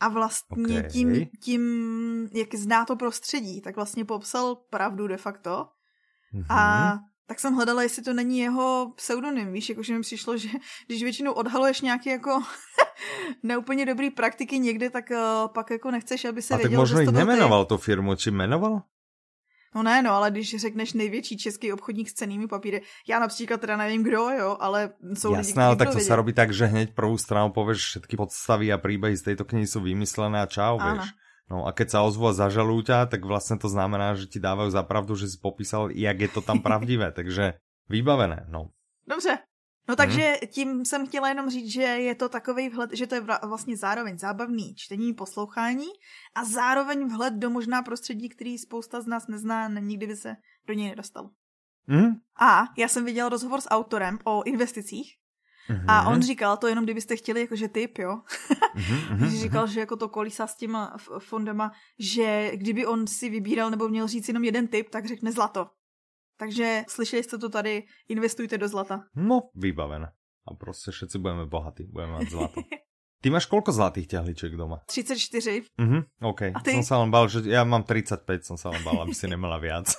a 0.01 0.09
vlastně 0.09 0.79
okay. 0.79 0.91
tím, 0.91 1.27
tím, 1.43 1.63
jak 2.33 2.55
zná 2.55 2.85
to 2.85 2.97
prostředí, 2.97 3.61
tak 3.61 3.77
vlastně 3.77 4.05
popsal 4.05 4.55
pravdu 4.55 5.07
de 5.07 5.17
facto. 5.17 5.69
Mm-hmm. 6.35 6.47
A 6.49 6.99
tak 7.27 7.41
jsem 7.41 7.55
hledala, 7.55 7.83
jestli 7.83 8.03
to 8.03 8.13
není 8.13 8.39
jeho 8.39 8.93
pseudonym. 8.97 9.53
Víš, 9.53 9.69
jakože 9.69 9.95
mi 9.95 10.01
přišlo, 10.01 10.37
že 10.37 10.49
když 10.87 11.03
většinou 11.03 11.33
odhaluješ 11.33 11.81
nějaké 11.81 12.11
jako 12.11 12.43
neúplně 13.43 13.87
dobrý 13.87 14.11
praktiky 14.11 14.59
někde, 14.59 14.91
tak 14.91 15.11
uh, 15.11 15.53
pak 15.55 15.71
jako 15.71 15.91
nechceš, 15.91 16.25
aby 16.25 16.43
se 16.43 16.55
a 16.55 16.57
vědělo, 16.57 16.83
tak 16.83 16.91
možná 16.91 17.01
jich 17.01 17.11
nemenoval 17.11 17.65
tu 17.65 17.77
firmu, 17.77 18.15
či 18.15 18.31
jmenoval? 18.31 18.83
No 19.75 19.83
ne, 19.83 20.03
no, 20.03 20.13
ale 20.13 20.31
když 20.31 20.57
řekneš 20.57 20.93
největší 20.93 21.37
český 21.37 21.73
obchodník 21.73 22.09
s 22.09 22.13
cenými 22.13 22.49
papíry, 22.49 22.83
já 23.09 23.19
například 23.19 23.61
teda 23.61 23.77
nevím 23.77 24.03
kdo, 24.03 24.31
jo, 24.31 24.57
ale 24.61 24.91
jsou 25.15 25.33
Jasné, 25.33 25.53
lidi, 25.53 25.67
ale 25.67 25.77
tak 25.77 25.93
to 25.93 26.01
sa 26.01 26.17
robí 26.17 26.33
tak, 26.33 26.57
že 26.57 26.73
hneď 26.73 26.97
prvú 26.97 27.21
stranu 27.21 27.53
povieš 27.53 28.01
všetky 28.01 28.17
podstavy 28.17 28.73
a 28.73 28.81
príbehy 28.81 29.17
z 29.17 29.33
tejto 29.33 29.45
knihy 29.45 29.69
sú 29.69 29.85
vymyslené 29.85 30.41
a 30.41 30.49
čau, 30.49 30.81
Áno. 30.81 31.05
vieš. 31.05 31.13
No 31.49 31.65
a 31.65 31.73
keď 31.73 31.97
sa 31.97 31.99
ozvu 32.05 32.29
a 32.29 32.37
zažalujú 32.37 32.93
ťa, 32.93 33.09
tak 33.09 33.25
vlastne 33.25 33.57
to 33.57 33.73
znamená, 33.73 34.13
že 34.17 34.29
ti 34.29 34.37
dávajú 34.37 34.69
za 34.69 34.85
pravdu, 34.85 35.17
že 35.17 35.33
si 35.33 35.41
popísal, 35.41 35.89
jak 35.93 36.17
je 36.21 36.29
to 36.29 36.41
tam 36.45 36.61
pravdivé, 36.67 37.13
takže 37.13 37.61
vybavené, 37.89 38.49
no. 38.53 38.73
Dobře, 39.09 39.48
No 39.89 39.97
takže 39.97 40.23
hmm. 40.23 40.51
tím 40.51 40.85
jsem 40.85 41.07
chtěla 41.07 41.29
jenom 41.29 41.51
říct, 41.51 41.73
že 41.73 41.83
je 41.83 42.15
to 42.15 42.29
takový 42.29 42.69
vhled, 42.69 42.91
že 42.93 43.07
to 43.07 43.15
je 43.15 43.25
vlastně 43.43 43.77
zároveň 43.77 44.19
zábavný 44.19 44.75
čtení, 44.75 45.15
poslouchání 45.15 45.87
a 46.35 46.45
zároveň 46.45 47.09
vhled 47.09 47.35
do 47.35 47.51
možná 47.51 47.83
prostředí, 47.83 48.29
který 48.29 48.59
spousta 48.59 49.01
z 49.01 49.07
nás 49.07 49.27
nezná 49.27 49.69
nikdy 49.69 50.07
by 50.07 50.17
se 50.17 50.37
do 50.67 50.75
něj 50.75 50.89
nedostal. 50.89 51.31
Hmm. 51.89 52.11
A 52.41 52.65
já 52.79 52.89
jsem 52.89 53.05
viděla 53.05 53.29
rozhovor 53.29 53.61
s 53.61 53.71
autorem 53.71 54.19
o 54.25 54.43
investicích 54.43 55.19
a 55.87 56.03
mhm. 56.03 56.13
on 56.13 56.23
říkal, 56.23 56.57
to 56.57 56.67
jenom 56.67 56.85
kdybyste 56.85 57.17
chtěli 57.17 57.41
jakože 57.41 57.69
typ, 57.69 57.99
jo. 57.99 58.23
mm 59.11 59.29
říkal, 59.29 59.67
že 59.67 59.81
jako 59.81 59.97
to 59.97 60.09
kolísa 60.09 60.47
s 60.47 60.57
těma 60.57 60.97
fondama, 61.19 61.73
že 61.99 62.51
kdyby 62.55 62.87
on 62.87 63.07
si 63.07 63.31
vybíral 63.31 63.71
nebo 63.71 63.89
měl 63.89 64.09
říct 64.09 64.29
jenom 64.29 64.45
jeden 64.45 64.69
typ, 64.69 64.91
tak 64.91 65.07
řekne 65.07 65.33
zlato. 65.33 65.67
Takže 66.39 66.85
slyšeli 66.89 67.23
jste 67.23 67.39
to 67.39 67.49
tady, 67.49 67.83
investujte 68.09 68.59
do 68.59 68.69
zlata. 68.69 69.01
No, 69.17 69.41
vybavené. 69.55 70.13
A 70.49 70.55
prostě 70.55 70.91
všetci 70.91 71.19
budeme 71.19 71.47
bohatí, 71.47 71.85
budeme 71.93 72.13
mať 72.13 72.29
zlato. 72.31 72.61
Ty 73.19 73.35
máš 73.35 73.51
koľko 73.51 73.75
zlatých 73.75 74.15
ťahliček 74.15 74.55
doma? 74.55 74.87
34. 74.87 75.75
Mhm, 75.75 76.23
OK. 76.23 76.55
A 76.55 76.61
ty? 76.63 76.79
Som 76.79 76.87
sa 76.87 76.97
len 77.03 77.11
bal, 77.11 77.27
že 77.27 77.43
ja 77.51 77.67
mám 77.67 77.83
35, 77.83 78.47
som 78.47 78.55
sa 78.55 78.71
len 78.71 78.79
bal, 78.87 78.95
aby 79.03 79.11
si 79.11 79.27
nemala 79.27 79.59
viac. 79.59 79.91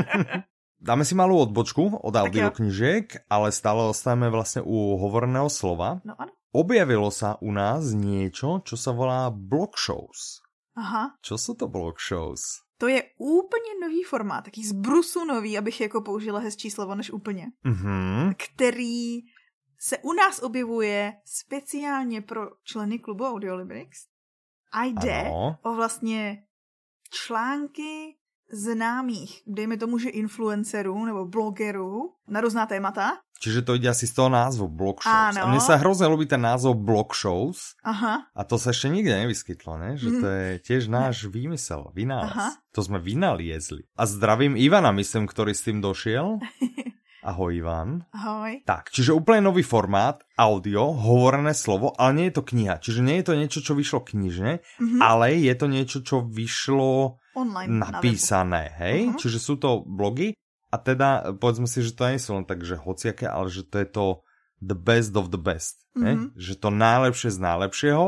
Dáme 0.88 1.04
si 1.04 1.12
malú 1.12 1.36
odbočku 1.36 2.00
od 2.00 2.16
audioknižiek, 2.16 3.28
ale 3.28 3.52
stále 3.52 3.84
ostajeme 3.84 4.32
vlastne 4.32 4.64
u 4.64 4.96
hovorného 4.96 5.52
slova. 5.52 6.00
No 6.00 6.16
ano. 6.16 6.32
Objavilo 6.56 7.12
sa 7.12 7.36
u 7.44 7.52
nás 7.52 7.92
niečo, 7.92 8.64
čo 8.64 8.80
sa 8.80 8.96
volá 8.96 9.28
blog 9.28 9.76
shows. 9.76 10.40
Aha. 10.80 11.12
Čo 11.20 11.36
sú 11.36 11.52
to 11.60 11.68
blog 11.68 12.00
shows? 12.00 12.64
To 12.78 12.88
je 12.88 13.04
úplně 13.18 13.80
nový 13.82 14.02
formát, 14.02 14.44
taký 14.44 14.64
z 14.64 14.72
brusu 14.72 15.24
nový, 15.24 15.58
abych 15.58 15.80
jako 15.80 16.00
použila 16.00 16.40
hezčí 16.40 16.70
slovo 16.70 16.94
než 16.94 17.10
úplně. 17.10 17.46
Mm-hmm. 17.64 18.34
Který 18.36 19.20
se 19.78 19.98
u 19.98 20.12
nás 20.12 20.42
objevuje 20.42 21.12
speciálně 21.24 22.22
pro 22.22 22.42
členy 22.64 22.98
klubu 22.98 23.24
Audiolibrix. 23.24 24.06
A 24.72 24.84
jde 24.84 25.20
ano. 25.20 25.58
o 25.62 25.74
vlastně 25.74 26.46
články 27.10 28.16
známých, 28.52 29.42
dejme 29.46 29.76
tomu, 29.76 29.98
že 29.98 30.08
influencerů 30.08 31.04
nebo 31.04 31.26
blogerů 31.26 32.12
na 32.28 32.40
různá 32.40 32.66
témata. 32.66 33.18
Čiže 33.36 33.68
to 33.68 33.76
ide 33.76 33.92
asi 33.92 34.08
z 34.08 34.16
toho 34.16 34.32
názvu 34.32 34.64
Blog 34.68 35.04
Shows. 35.04 35.36
Áno. 35.36 35.44
A 35.44 35.52
mne 35.52 35.60
sa 35.60 35.76
hrozne 35.76 36.08
ľúbi 36.08 36.24
ten 36.24 36.40
názov 36.40 36.80
Blog 36.80 37.12
Shows. 37.12 37.76
Aha. 37.84 38.32
A 38.32 38.40
to 38.48 38.56
sa 38.56 38.72
ešte 38.72 38.88
nikde 38.88 39.12
nevyskytlo, 39.12 39.76
ne? 39.76 40.00
Že 40.00 40.08
to 40.24 40.26
je 40.26 40.48
tiež 40.64 40.88
náš 40.88 41.28
výmysel, 41.28 41.92
vynález. 41.92 42.32
Aha. 42.32 42.56
To 42.72 42.80
sme 42.80 42.96
vynaliezli. 42.96 43.84
A 43.92 44.08
zdravím 44.08 44.56
Ivana, 44.56 44.88
myslím, 44.96 45.28
ktorý 45.28 45.52
s 45.52 45.68
tým 45.68 45.84
došiel. 45.84 46.40
Ahoj 47.28 47.58
Ivan. 47.58 48.06
Ahoj. 48.14 48.62
Tak, 48.62 48.94
čiže 48.94 49.10
úplne 49.10 49.50
nový 49.50 49.66
formát, 49.66 50.22
audio, 50.38 50.94
hovorené 50.94 51.58
slovo, 51.58 51.90
ale 51.98 52.14
nie 52.14 52.26
je 52.30 52.38
to 52.38 52.46
kniha. 52.46 52.78
Čiže 52.78 53.02
nie 53.02 53.18
je 53.18 53.26
to 53.26 53.34
niečo, 53.34 53.60
čo 53.66 53.74
vyšlo 53.74 54.06
knižne, 54.06 54.62
mm-hmm. 54.62 55.00
ale 55.02 55.34
je 55.34 55.54
to 55.58 55.66
niečo, 55.66 55.98
čo 56.06 56.22
vyšlo 56.22 57.18
online 57.36 57.68
napísané, 57.68 58.72
na 58.72 58.78
hej? 58.80 59.12
Uh-huh. 59.12 59.20
Čiže 59.20 59.38
sú 59.38 59.54
to 59.60 59.84
blogy 59.84 60.32
a 60.72 60.76
teda 60.80 61.36
povedzme 61.36 61.68
si, 61.68 61.84
že 61.84 61.94
to 61.94 62.08
nie 62.08 62.18
sú 62.18 62.34
len 62.34 62.48
tak, 62.48 62.64
že 62.64 62.80
hociaké, 62.80 63.28
ale 63.28 63.52
že 63.52 63.62
to 63.62 63.76
je 63.78 63.88
to 63.88 64.06
the 64.64 64.74
best 64.74 65.14
of 65.14 65.28
the 65.30 65.40
best. 65.40 65.84
Mm-hmm. 65.94 66.34
Že 66.36 66.54
to 66.58 66.68
najlepšie 66.72 67.28
z 67.32 67.38
najlepšieho 67.38 68.06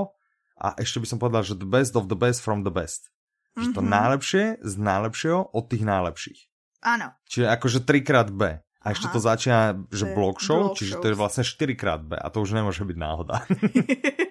a 0.58 0.68
ešte 0.80 0.99
by 0.99 1.06
som 1.06 1.18
povedal, 1.20 1.47
že 1.47 1.54
the 1.54 1.68
best 1.68 1.94
of 1.94 2.11
the 2.11 2.18
best 2.18 2.42
from 2.42 2.66
the 2.66 2.73
best. 2.73 3.08
Mm-hmm. 3.08 3.62
Že 3.62 3.68
to 3.75 3.82
mhm. 3.82 3.90
najlepšie 3.90 4.44
z 4.64 4.75
najlepšieho 4.76 5.40
od 5.54 5.64
tých 5.70 5.85
najlepších. 5.85 6.40
Áno. 6.78 7.11
Čiže 7.26 7.47
akože 7.50 7.78
3 7.82 8.06
krát 8.06 8.28
B. 8.30 8.62
A 8.78 8.94
ešte 8.94 9.11
Aha. 9.11 9.14
to 9.14 9.20
začína, 9.20 9.61
že 9.90 10.14
blog 10.14 10.38
show, 10.38 10.70
blog 10.70 10.78
čiže 10.78 10.94
shows. 10.97 11.02
to 11.02 11.06
je 11.11 11.18
vlastne 11.18 11.42
4 11.42 11.75
krát 11.75 12.00
B. 12.06 12.14
A 12.14 12.30
to 12.30 12.38
už 12.38 12.54
nemôže 12.54 12.87
byť 12.87 12.97
náhoda. 12.97 13.42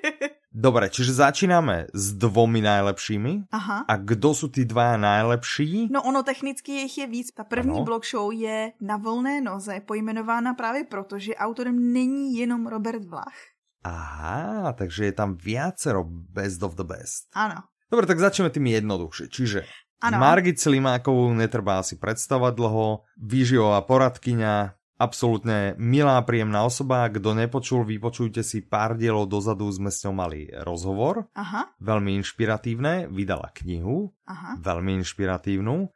Dobre, 0.57 0.89
čiže 0.89 1.13
začínáme 1.13 1.93
s 1.93 2.17
dvomi 2.17 2.65
najlepšími. 2.65 3.53
Aha. 3.53 3.85
A 3.85 3.93
kdo 4.01 4.33
sú 4.33 4.49
tí 4.49 4.65
dvaja 4.65 4.97
najlepší? 4.97 5.93
No 5.93 6.01
ono 6.01 6.25
technicky 6.25 6.81
jich 6.81 6.97
je 6.97 7.05
víc. 7.05 7.29
Ta 7.29 7.45
první 7.45 7.77
ano. 7.77 7.85
blog 7.85 8.01
show 8.01 8.33
je 8.33 8.73
na 8.81 8.97
volné 8.97 9.37
noze 9.37 9.85
pojmenována 9.85 10.57
právě 10.57 10.89
proto, 10.89 11.21
že 11.21 11.37
autorem 11.37 11.77
není 11.93 12.33
jenom 12.33 12.65
Robert 12.65 13.05
Vlach. 13.05 13.37
Aha, 13.85 14.73
takže 14.73 15.05
je 15.05 15.13
tam 15.13 15.37
viacero 15.37 16.03
best 16.09 16.63
of 16.65 16.73
the 16.73 16.83
best. 16.83 17.29
Áno. 17.37 17.69
Dobre, 17.87 18.09
tak 18.09 18.19
začneme 18.19 18.49
tým 18.49 18.67
jednoduchšie. 18.67 19.25
Čiže 19.29 19.59
ano. 20.01 20.17
Margit 20.19 20.59
Slimákovú 20.59 21.33
netreba 21.37 21.79
asi 21.79 21.95
predstavať 21.97 22.53
dlho, 22.57 23.05
výživová 23.17 23.81
poradkyňa, 23.85 24.76
absolútne 24.99 25.73
milá, 25.79 26.19
príjemná 26.27 26.65
osoba. 26.67 27.07
Kto 27.07 27.33
nepočul, 27.33 27.87
vypočujte 27.87 28.43
si 28.43 28.65
pár 28.65 28.99
dielov 28.99 29.31
dozadu, 29.31 29.69
sme 29.71 29.89
s 29.89 30.03
ňou 30.03 30.13
mali 30.13 30.51
rozhovor. 30.61 31.29
Aha. 31.37 31.73
Veľmi 31.79 32.19
inšpiratívne, 32.21 33.07
vydala 33.09 33.49
knihu, 33.63 34.11
Aha. 34.27 34.59
veľmi 34.59 34.99
inšpiratívnu. 35.01 35.87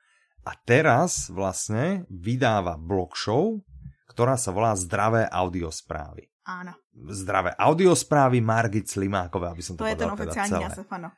A 0.41 0.51
teraz 0.65 1.29
vlastne 1.29 2.09
vydáva 2.09 2.79
blog 2.79 3.13
show, 3.13 3.61
ktorá 4.09 4.39
sa 4.39 4.49
volá 4.49 4.73
Zdravé 4.73 5.29
audiosprávy. 5.29 6.30
Áno. 6.41 6.73
Zdravé 7.13 7.53
audiosprávy 7.53 8.41
Margit 8.41 8.89
Slimákové, 8.89 9.53
aby 9.53 9.61
som 9.61 9.77
to, 9.77 9.85
to 9.85 9.93
je 9.93 9.95
ten 9.95 10.09
teda 10.09 10.15
oficiálny 10.17 10.49
teda 10.49 10.65
název, 10.65 10.87
áno. 10.89 11.09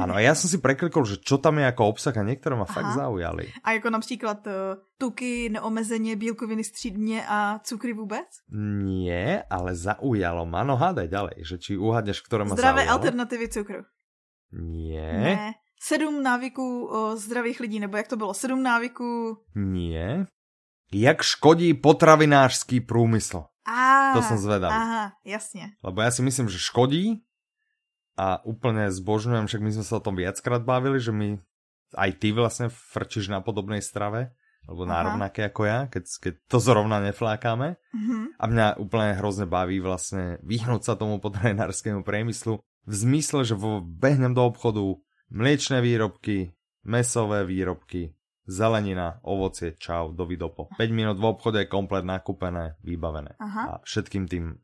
Áno, 0.00 0.12
a 0.16 0.20
ja 0.24 0.32
som 0.32 0.48
si 0.48 0.64
preklikol, 0.64 1.04
že 1.04 1.20
čo 1.20 1.36
tam 1.36 1.60
je 1.60 1.68
ako 1.68 1.92
obsah 1.92 2.16
a 2.16 2.24
niektoré 2.24 2.56
ma 2.56 2.64
Aha. 2.64 2.72
fakt 2.72 2.96
zaujali. 2.96 3.52
A 3.64 3.76
jako 3.76 3.90
například 3.90 4.46
uh, 4.46 4.52
tuky 4.98 5.48
neomezeně, 5.52 6.16
bílkoviny 6.16 6.64
střídně 6.64 7.24
a 7.28 7.60
cukry 7.64 7.92
vůbec? 7.92 8.26
Nie, 8.84 9.44
ale 9.50 9.76
zaujalo 9.76 10.46
ma. 10.48 10.64
No 10.64 10.80
hádaj 10.80 11.08
ďalej, 11.08 11.36
že 11.44 11.60
či 11.60 11.76
uhádneš, 11.76 12.24
ktoré 12.24 12.48
ma 12.48 12.56
Zdravé 12.56 12.88
zaujalo. 12.88 12.92
alternativy 12.96 13.48
cukru. 13.52 13.84
Nie. 14.56 15.12
Ne. 15.12 15.52
Sedm 15.82 16.22
návyků 16.22 16.86
o 16.86 17.16
zdravých 17.16 17.60
lidí, 17.60 17.80
nebo 17.80 17.96
jak 17.96 18.08
to 18.08 18.16
bylo? 18.16 18.34
Sedm 18.34 18.62
návyků... 18.62 19.36
Nie. 19.54 20.26
Jak 20.92 21.22
škodí 21.22 21.74
potravinářský 21.74 22.80
průmysl? 22.80 23.44
Á, 23.62 24.18
to 24.18 24.22
som 24.26 24.38
zvedavý. 24.38 24.74
Aha, 24.74 25.04
jasne. 25.22 25.78
Lebo 25.80 26.02
ja 26.02 26.10
si 26.10 26.22
myslím, 26.26 26.50
že 26.50 26.58
škodí 26.58 27.22
a 28.18 28.42
úplne 28.42 28.90
zbožňujem, 28.90 29.46
však 29.46 29.62
my 29.62 29.70
sme 29.70 29.84
sa 29.86 29.98
o 29.98 30.04
tom 30.04 30.18
viackrát 30.18 30.66
bavili, 30.66 30.98
že 30.98 31.14
my 31.14 31.38
aj 31.96 32.10
ty 32.18 32.32
vlastne 32.32 32.68
frčíš 32.72 33.30
na 33.30 33.44
podobnej 33.44 33.80
strave, 33.84 34.32
alebo 34.62 34.86
na 34.86 35.02
rovnaké 35.02 35.50
ako 35.50 35.62
ja, 35.66 35.90
keď, 35.90 36.04
keď 36.22 36.34
to 36.46 36.58
zrovna 36.62 37.02
neflákame. 37.02 37.82
Mm-hmm. 37.90 38.22
A 38.38 38.44
mňa 38.46 38.66
úplne 38.78 39.18
hrozne 39.18 39.46
baví 39.50 39.82
vlastne 39.82 40.38
vyhnúť 40.46 40.82
sa 40.86 40.94
tomu 40.94 41.18
potravinárskému 41.18 42.06
priemyslu 42.06 42.62
v 42.62 42.94
zmysle, 42.94 43.42
že 43.42 43.58
behnem 43.82 44.34
do 44.34 44.42
obchodu 44.46 44.82
mliečne 45.34 45.82
výrobky, 45.82 46.54
mesové 46.86 47.42
výrobky, 47.42 48.14
zelenina, 48.46 49.20
ovocie, 49.22 49.74
čau, 49.78 50.12
dovidopo. 50.12 50.68
5 50.78 50.90
minút 50.90 51.18
v 51.18 51.24
obchode 51.24 51.58
je 51.62 51.70
komplet 51.70 52.04
nakúpené, 52.04 52.74
vybavené. 52.82 53.38
Aha. 53.38 53.62
A 53.62 53.72
všetkým 53.86 54.26
tým 54.26 54.58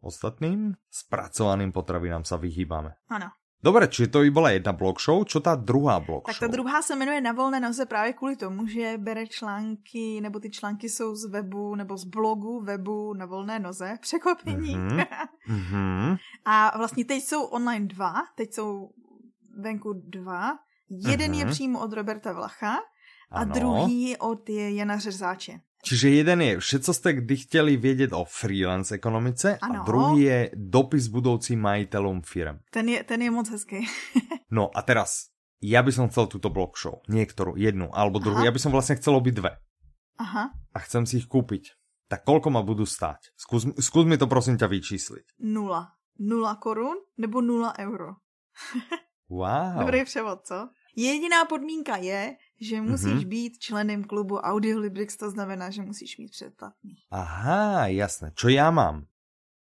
ostatným 0.00 0.78
spracovaným 0.86 1.74
potravinám 1.74 2.22
sa 2.22 2.38
vyhýbame. 2.38 2.94
Ano. 3.10 3.34
Dobre, 3.56 3.88
čiže 3.88 4.12
to 4.12 4.20
by 4.20 4.30
byla 4.30 4.50
jedna 4.50 4.72
blog 4.72 5.00
show, 5.00 5.24
čo 5.24 5.40
ta 5.40 5.56
druhá 5.56 5.98
blog 6.00 6.28
tak 6.28 6.36
show? 6.36 6.40
Tak 6.40 6.50
ta 6.50 6.52
druhá 6.52 6.82
se 6.82 6.96
jmenuje 6.96 7.20
Na 7.20 7.32
volné 7.32 7.60
noze 7.60 7.86
právě 7.86 8.12
kvůli 8.12 8.36
tomu, 8.36 8.66
že 8.66 8.94
bere 8.98 9.26
články, 9.26 10.20
nebo 10.20 10.40
ty 10.40 10.50
články 10.50 10.88
jsou 10.88 11.14
z 11.14 11.24
webu, 11.30 11.74
nebo 11.74 11.96
z 11.96 12.04
blogu 12.04 12.60
webu 12.60 13.14
Na 13.14 13.26
volné 13.26 13.58
noze. 13.58 13.98
Překvapení. 14.00 14.76
Mm-hmm. 14.76 15.06
mm-hmm. 15.48 16.16
A 16.44 16.78
vlastně 16.78 17.04
teď 17.04 17.22
jsou 17.22 17.44
online 17.44 17.86
dva, 17.86 18.14
teď 18.36 18.54
jsou 18.54 18.90
venku 19.58 19.92
dva. 19.92 20.58
Jeden 20.90 21.32
mm-hmm. 21.32 21.38
je 21.38 21.46
přímo 21.46 21.80
od 21.80 21.92
Roberta 21.92 22.32
Vlacha 22.32 22.78
a 23.30 23.40
ano. 23.42 23.54
druhý 23.54 24.16
od 24.16 24.48
Jana 24.48 24.98
Řezáče. 24.98 25.60
Čiže 25.86 26.18
jeden 26.18 26.42
je, 26.42 26.58
všetko 26.58 26.92
ste 26.92 27.10
kdy 27.22 27.34
chtěli 27.46 27.76
vědět 27.76 28.10
o 28.10 28.26
freelance 28.26 28.94
ekonomice 28.94 29.58
ano. 29.62 29.80
a 29.80 29.84
druhý 29.86 30.22
je 30.22 30.50
dopis 30.54 31.06
budoucím 31.06 31.60
majitelům 31.60 32.22
firm. 32.26 32.58
Ten 32.70 32.88
je, 32.88 33.04
ten 33.04 33.22
je 33.22 33.30
moc 33.30 33.46
hezký. 33.50 33.86
no 34.50 34.70
a 34.74 34.82
teraz, 34.82 35.30
ja 35.62 35.86
by 35.86 35.92
som 35.94 36.10
chcel 36.10 36.26
túto 36.26 36.50
blog 36.50 36.74
show, 36.74 36.98
niektorú, 37.06 37.54
jednu 37.54 37.86
alebo 37.94 38.18
druhú, 38.18 38.42
Aha. 38.42 38.50
ja 38.50 38.54
by 38.54 38.58
som 38.58 38.74
vlastne 38.74 38.98
chcel 38.98 39.14
obi 39.14 39.30
dve. 39.30 39.62
Aha. 40.18 40.50
A 40.74 40.78
chcem 40.82 41.06
si 41.06 41.22
ich 41.22 41.30
kúpiť. 41.30 41.78
Tak 42.10 42.26
koľko 42.26 42.50
ma 42.50 42.66
budú 42.66 42.82
stáť? 42.82 43.34
Skús, 43.38 43.70
skús 43.78 44.04
mi 44.10 44.18
to 44.18 44.26
prosím 44.26 44.58
ťa 44.58 44.66
vyčísliť. 44.66 45.38
Nula. 45.42 45.94
Nula 46.18 46.58
korun 46.58 46.98
nebo 47.14 47.38
nula 47.38 47.78
euro. 47.78 48.18
wow. 49.30 49.86
Dobrý 49.86 50.04
převod, 50.04 50.42
co? 50.42 50.68
Jediná 50.96 51.44
podmínka 51.44 51.96
je, 51.96 52.36
že 52.60 52.80
musíš 52.80 53.24
mm-hmm. 53.24 53.34
být 53.34 53.52
členem 53.58 54.00
klubu 54.04 54.40
Audiolibrix, 54.40 55.16
to 55.16 55.30
znamená, 55.30 55.70
že 55.70 55.82
musíš 55.82 56.18
mít 56.18 56.30
předplatný. 56.30 56.96
Aha, 57.10 57.86
jasné. 57.92 58.32
Čo 58.32 58.48
ja 58.48 58.72
mám? 58.72 59.06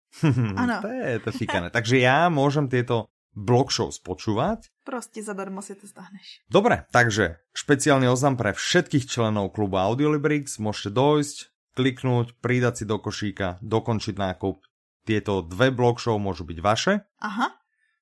ano. 0.57 0.81
to 0.81 0.89
je 0.89 1.21
to 1.21 1.31
fikané. 1.37 1.69
Takže 1.69 2.01
ja 2.01 2.33
môžem 2.33 2.69
tieto 2.73 3.13
blog 3.37 3.71
show 3.71 3.93
spočúvať. 3.93 4.73
Proste 4.83 5.21
zadarmo 5.21 5.61
si 5.61 5.77
to 5.77 5.85
stáhneš. 5.85 6.43
Dobre, 6.49 6.89
takže 6.91 7.39
špeciálny 7.53 8.09
oznam 8.09 8.35
pre 8.41 8.57
všetkých 8.57 9.07
členov 9.07 9.53
klubu 9.53 9.79
Audiolibrix. 9.79 10.57
Môžete 10.59 10.97
dojsť, 10.97 11.37
kliknúť, 11.79 12.35
pridať 12.41 12.83
si 12.83 12.85
do 12.89 12.99
košíka, 12.99 13.61
dokončiť 13.63 14.17
nákup. 14.17 14.65
Tieto 15.07 15.45
dve 15.45 15.71
blog 15.73 16.03
show 16.03 16.19
môžu 16.19 16.45
byť 16.49 16.59
vaše. 16.61 17.05
Aha. 17.23 17.55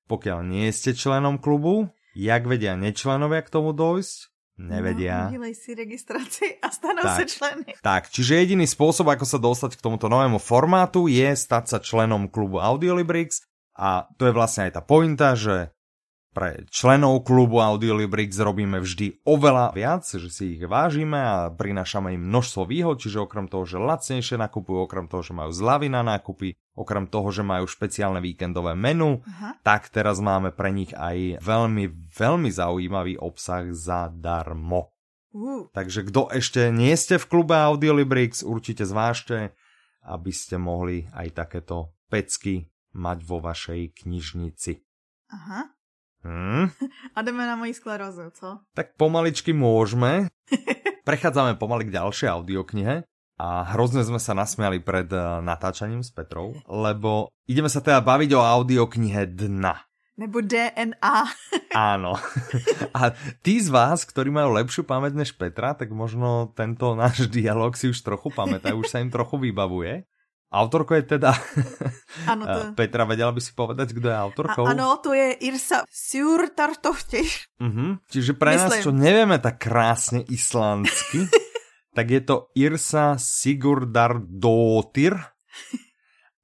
Pokiaľ 0.07 0.47
nie 0.47 0.71
ste 0.71 0.95
členom 0.95 1.43
klubu, 1.43 1.91
jak 2.15 2.47
vedia 2.47 2.79
nečlenovia 2.79 3.43
k 3.43 3.53
tomu 3.53 3.75
dojsť? 3.75 4.36
Nevedia. 4.57 5.29
No, 5.29 5.45
si 5.53 5.77
registrácii 5.77 6.65
a 6.65 6.73
stanú 6.73 7.05
tak, 7.05 7.21
sa 7.21 7.25
členy. 7.29 7.77
Tak, 7.85 8.09
čiže 8.09 8.41
jediný 8.41 8.65
spôsob, 8.65 9.13
ako 9.13 9.29
sa 9.29 9.37
dostať 9.37 9.77
k 9.77 9.85
tomuto 9.85 10.09
novému 10.09 10.41
formátu 10.41 11.13
je 11.13 11.29
stať 11.37 11.65
sa 11.69 11.79
členom 11.79 12.33
klubu 12.33 12.57
Audiolibrix 12.57 13.45
a 13.77 14.09
to 14.17 14.25
je 14.25 14.33
vlastne 14.33 14.73
aj 14.73 14.81
tá 14.81 14.83
pointa, 14.83 15.37
že 15.37 15.76
pre 16.37 16.69
členov 16.69 17.25
klubu 17.25 17.65
Audiolibrix 17.65 18.37
robíme 18.37 18.77
vždy 18.85 19.25
oveľa 19.25 19.73
viac, 19.73 20.05
že 20.05 20.29
si 20.29 20.61
ich 20.61 20.63
vážime 20.69 21.17
a 21.17 21.49
prinášame 21.49 22.13
im 22.13 22.29
množstvo 22.29 22.69
výhod, 22.69 23.01
čiže 23.01 23.25
okrem 23.25 23.49
toho, 23.49 23.65
že 23.65 23.81
lacnejšie 23.81 24.37
nakupujú, 24.37 24.85
okrem 24.85 25.09
toho, 25.09 25.25
že 25.25 25.33
majú 25.33 25.49
zľavy 25.49 25.89
na 25.89 26.05
nákupy, 26.05 26.53
okrem 26.77 27.09
toho, 27.09 27.33
že 27.33 27.41
majú 27.41 27.65
špeciálne 27.65 28.21
víkendové 28.21 28.77
menu, 28.77 29.25
Aha. 29.25 29.57
tak 29.65 29.89
teraz 29.89 30.21
máme 30.21 30.53
pre 30.53 30.77
nich 30.77 30.93
aj 30.93 31.41
veľmi, 31.41 32.13
veľmi 32.13 32.53
zaujímavý 32.53 33.17
obsah 33.17 33.73
zadarmo. 33.73 34.93
Uh. 35.33 35.73
Takže 35.73 36.05
kdo 36.05 36.29
ešte 36.29 36.69
nie 36.69 36.93
ste 37.01 37.17
v 37.17 37.29
klube 37.33 37.57
Audiolibrix, 37.57 38.45
určite 38.45 38.85
zvážte, 38.85 39.57
aby 40.05 40.37
ste 40.37 40.61
mohli 40.61 41.09
aj 41.17 41.33
takéto 41.33 41.97
pecky 42.13 42.69
mať 42.93 43.25
vo 43.25 43.41
vašej 43.41 44.05
knižnici. 44.05 44.85
Aha. 45.33 45.76
Hmm? 46.27 46.67
A 47.15 47.23
jdeme 47.23 47.47
na 47.47 47.57
moji 47.57 47.75
sklerózu, 47.75 48.35
co? 48.35 48.59
Tak 48.75 48.99
pomaličky 48.99 49.55
môžeme. 49.55 50.27
Prechádzame 51.07 51.55
pomaly 51.55 51.87
k 51.87 51.95
ďalšej 52.03 52.29
audioknihe. 52.35 53.07
A 53.37 53.49
hrozne 53.77 54.03
sme 54.03 54.19
sa 54.19 54.33
nasmiali 54.35 54.83
pred 54.83 55.07
eh, 55.13 55.23
natáčaním 55.45 56.03
s 56.03 56.11
Petrou, 56.11 56.57
lebo 56.67 57.29
ideme 57.47 57.69
sa 57.69 57.85
teda 57.85 58.01
baviť 58.01 58.31
o 58.35 58.41
audioknihe 58.43 59.29
Dna. 59.29 59.87
Nebo 60.17 60.41
DNA. 60.41 61.17
Áno. 61.93 62.17
A 62.97 63.13
tí 63.45 63.61
z 63.61 63.69
vás, 63.69 64.09
ktorí 64.09 64.33
majú 64.33 64.57
lepšiu 64.57 64.89
pamäť 64.89 65.13
než 65.13 65.37
Petra, 65.37 65.77
tak 65.77 65.93
možno 65.93 66.57
tento 66.57 66.97
náš 66.97 67.29
dialog 67.29 67.77
si 67.77 67.93
už 67.93 68.01
trochu 68.01 68.33
pamätajú, 68.33 68.81
už 68.81 68.89
sa 68.89 69.05
im 69.05 69.13
trochu 69.13 69.37
vybavuje. 69.37 70.09
Autorko 70.47 70.95
je 70.95 71.19
teda... 71.19 71.35
Ano, 72.31 72.47
to... 72.55 72.59
Petra, 72.79 73.03
vedela 73.03 73.35
by 73.35 73.43
si 73.43 73.51
povedať, 73.51 73.99
kto 73.99 74.07
je 74.07 74.17
autorkou? 74.17 74.65
Ano, 74.65 74.95
to 75.03 75.11
je 75.11 75.35
Irsa 75.43 75.83
Sjurtartofteš. 75.91 77.51
Uh 77.59 77.67
mhm. 77.67 77.87
Čiže 78.07 78.33
pre 78.39 78.55
Myslím. 78.55 78.71
nás, 78.71 78.85
čo 78.85 78.93
nevieme 78.95 79.37
tak 79.43 79.59
krásne 79.59 80.23
islandsky, 80.23 81.27
tak 81.97 82.07
je 82.09 82.21
to 82.23 82.55
Irsa 82.55 83.19
Sigurdardóttir. 83.19 85.19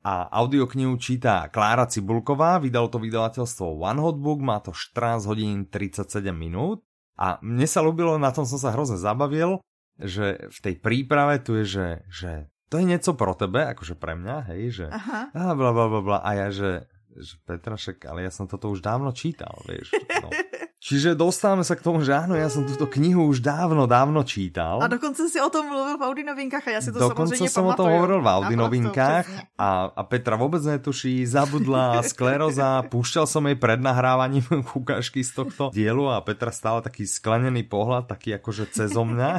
A 0.02 0.26
audioknihu 0.34 0.98
číta 0.98 1.46
Klára 1.46 1.86
Cibulková, 1.86 2.58
vydalo 2.58 2.90
to 2.90 2.98
vydavateľstvo 2.98 3.86
One 3.86 4.02
Hot 4.02 4.18
Book, 4.18 4.42
má 4.42 4.58
to 4.58 4.74
14 4.74 5.30
hodín 5.30 5.70
37 5.70 6.26
minút. 6.34 6.82
A 7.14 7.38
mne 7.38 7.70
sa 7.70 7.86
ľúbilo, 7.86 8.18
na 8.18 8.34
tom 8.34 8.42
som 8.42 8.58
sa 8.58 8.74
hrozne 8.74 8.98
zabavil, 8.98 9.62
že 10.02 10.50
v 10.50 10.58
tej 10.58 10.74
príprave 10.82 11.38
tu 11.38 11.54
je, 11.54 11.64
že, 11.70 11.88
že 12.10 12.50
to 12.72 12.80
je 12.80 12.88
něco 12.88 13.12
pro 13.12 13.36
tebe, 13.36 13.68
akože 13.68 14.00
pre 14.00 14.16
mňa, 14.16 14.36
hej, 14.48 14.62
že 14.80 14.86
Aha. 14.88 15.28
a 15.36 15.52
bla, 15.52 15.76
bla, 15.76 15.92
bla, 15.92 16.00
bla, 16.00 16.18
a 16.24 16.32
ja, 16.32 16.48
že, 16.48 16.88
že 17.12 17.36
Petra, 17.44 17.76
však, 17.76 18.08
ale 18.08 18.24
ja 18.24 18.32
som 18.32 18.48
toto 18.48 18.72
už 18.72 18.80
dávno 18.80 19.12
čítal, 19.12 19.52
vieš. 19.68 19.92
No. 20.24 20.32
Čiže 20.82 21.14
dostávame 21.14 21.62
sa 21.62 21.78
k 21.78 21.84
tomu, 21.84 22.02
že 22.02 22.10
áno, 22.10 22.34
ja 22.34 22.50
som 22.50 22.66
túto 22.66 22.90
knihu 22.90 23.30
už 23.30 23.38
dávno, 23.38 23.86
dávno 23.86 24.26
čítal. 24.26 24.82
A 24.82 24.90
dokonce 24.90 25.30
si 25.30 25.38
o 25.38 25.46
tom 25.46 25.70
mluvil 25.70 25.94
v 25.94 26.02
Audi 26.02 26.24
novinkách 26.26 26.64
a 26.66 26.70
ja 26.74 26.80
si 26.82 26.90
to 26.90 26.98
dokonce 26.98 27.38
samozřejmě 27.38 27.54
som 27.54 27.70
o 27.70 27.78
tom 27.78 27.86
hovoril 27.86 28.18
v 28.18 28.26
Audi 28.26 28.56
novinkách 28.58 29.26
a, 29.54 29.94
a 29.94 30.02
Petra 30.02 30.34
vôbec 30.34 30.58
netuší, 30.64 31.22
zabudla, 31.22 32.02
skleroza, 32.10 32.82
púšťal 32.90 33.30
som 33.30 33.46
jej 33.46 33.54
pred 33.54 33.78
nahrávaním 33.78 34.42
ukážky 34.80 35.22
z 35.22 35.44
tohto 35.44 35.70
dielu 35.70 36.08
a 36.10 36.18
Petra 36.24 36.50
stále 36.50 36.82
taký 36.82 37.06
sklenený 37.06 37.62
pohľad, 37.68 38.10
taký 38.10 38.34
akože 38.42 38.74
cezo 38.74 39.06
mňa, 39.06 39.30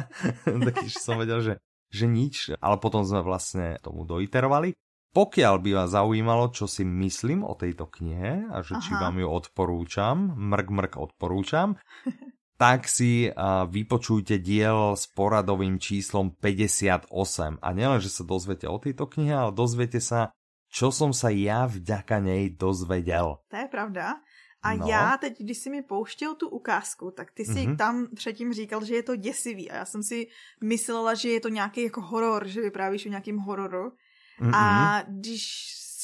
taký, 0.48 0.88
že 0.88 0.96
som 0.96 1.20
vedel, 1.20 1.44
že 1.44 1.60
že 1.94 2.06
nič, 2.10 2.34
ale 2.58 2.76
potom 2.82 3.06
sme 3.06 3.22
vlastne 3.22 3.78
tomu 3.78 4.02
doiterovali. 4.02 4.74
Pokiaľ 5.14 5.54
by 5.62 5.70
vás 5.78 5.94
zaujímalo, 5.94 6.50
čo 6.50 6.66
si 6.66 6.82
myslím 6.82 7.46
o 7.46 7.54
tejto 7.54 7.86
knihe 7.86 8.50
a 8.50 8.66
že 8.66 8.74
Aha. 8.74 8.82
či 8.82 8.92
vám 8.98 9.14
ju 9.22 9.30
odporúčam, 9.30 10.34
mrk 10.34 10.68
mrk 10.74 10.92
odporúčam, 10.98 11.78
tak 12.62 12.90
si 12.90 13.30
vypočujte 13.70 14.42
diel 14.42 14.98
s 14.98 15.06
poradovým 15.14 15.78
číslom 15.78 16.34
58. 16.34 17.62
A 17.62 17.68
nielen, 17.70 18.02
že 18.02 18.10
sa 18.10 18.26
dozviete 18.26 18.66
o 18.66 18.82
tejto 18.82 19.06
knihe, 19.06 19.30
ale 19.30 19.52
dozviete 19.54 20.02
sa, 20.02 20.34
čo 20.66 20.90
som 20.90 21.14
sa 21.14 21.30
ja 21.30 21.70
vďaka 21.70 22.18
nej 22.18 22.50
dozvedel. 22.50 23.38
To 23.38 23.56
je 23.58 23.68
pravda. 23.70 24.18
A 24.64 24.74
no. 24.74 24.86
já 24.88 25.16
teď, 25.16 25.38
když 25.38 25.58
si 25.58 25.70
mi 25.70 25.82
pouštěl 25.82 26.34
tu 26.34 26.48
ukázku, 26.48 27.10
tak 27.10 27.30
ty 27.30 27.44
si 27.44 27.52
mm-hmm. 27.52 27.76
tam 27.76 28.06
předtím 28.14 28.52
říkal, 28.52 28.84
že 28.84 28.94
je 28.94 29.02
to 29.02 29.16
děsivý. 29.16 29.70
A 29.70 29.76
já 29.76 29.84
jsem 29.84 30.02
si 30.02 30.26
myslela, 30.62 31.14
že 31.14 31.28
je 31.28 31.40
to 31.40 31.48
nějaký 31.48 31.82
jako 31.82 32.00
horor, 32.00 32.46
že 32.46 32.60
vyprávíš 32.60 33.06
o 33.06 33.08
nějakým 33.08 33.38
hororu. 33.38 33.92
Mm-hmm. 34.40 34.54
A 34.54 35.02
když 35.08 35.42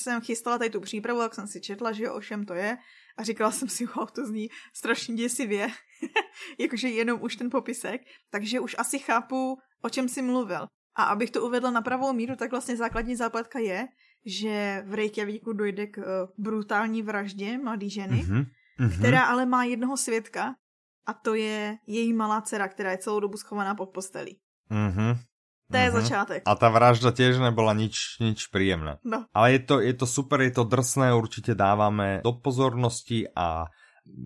jsem 0.02 0.20
chystala 0.20 0.58
tady 0.58 0.70
tu 0.70 0.80
přípravu, 0.80 1.20
tak 1.20 1.34
jsem 1.34 1.46
si 1.46 1.60
četla, 1.60 1.92
že 1.92 2.10
o 2.10 2.20
čem 2.20 2.44
to 2.44 2.54
je. 2.54 2.78
A 3.16 3.22
říkala 3.22 3.50
jsem 3.50 3.68
si, 3.68 3.86
wow, 3.86 4.08
to 4.12 4.26
zní 4.26 4.48
strašně 4.74 5.14
děsivě. 5.14 5.68
Jakože 6.58 6.88
jenom 6.88 7.22
už 7.22 7.36
ten 7.36 7.50
popisek. 7.50 8.00
Takže 8.30 8.60
už 8.60 8.76
asi 8.78 8.98
chápu, 8.98 9.58
o 9.82 9.88
čem 9.88 10.08
si 10.08 10.22
mluvil. 10.22 10.66
A 10.94 11.02
abych 11.02 11.30
to 11.30 11.46
uvedla 11.46 11.70
na 11.70 11.82
pravou 11.82 12.12
míru, 12.12 12.36
tak 12.36 12.50
vlastně 12.50 12.76
základní 12.76 13.16
zápletka 13.16 13.58
je, 13.58 13.88
že 14.26 14.84
v 14.86 14.94
Reykjavíku 14.94 15.52
dojde 15.52 15.86
k 15.86 15.98
uh, 15.98 16.04
brutální 16.38 17.02
vraždě 17.02 17.58
mladé 17.58 17.88
ženy, 17.88 18.22
mm-hmm. 18.22 18.46
která 18.98 19.24
ale 19.24 19.46
má 19.46 19.64
jednoho 19.64 19.96
svědka 19.96 20.54
a 21.06 21.12
to 21.12 21.34
je 21.34 21.76
její 21.86 22.12
malá 22.12 22.40
dcera, 22.40 22.68
která 22.68 22.90
je 22.90 22.98
celou 22.98 23.20
dobu 23.20 23.36
schovaná 23.36 23.74
pod 23.74 23.90
postelí. 23.90 24.38
Mm-hmm. 24.70 25.18
To 25.70 25.76
je 25.76 25.90
mm-hmm. 25.90 26.00
začátek. 26.02 26.42
A 26.46 26.54
ta 26.54 26.68
vražda 26.68 27.14
tiež 27.14 27.38
nebola 27.38 27.70
nič, 27.78 28.18
nič 28.18 28.50
príjemné. 28.50 28.98
No. 29.06 29.30
Ale 29.30 29.54
je 29.54 29.60
to, 29.62 29.78
je 29.78 29.94
to 29.94 30.06
super, 30.06 30.42
je 30.42 30.50
to 30.50 30.64
drsné, 30.66 31.14
určitě 31.14 31.54
dáváme 31.54 32.20
do 32.26 32.32
pozornosti 32.32 33.26
a 33.36 33.70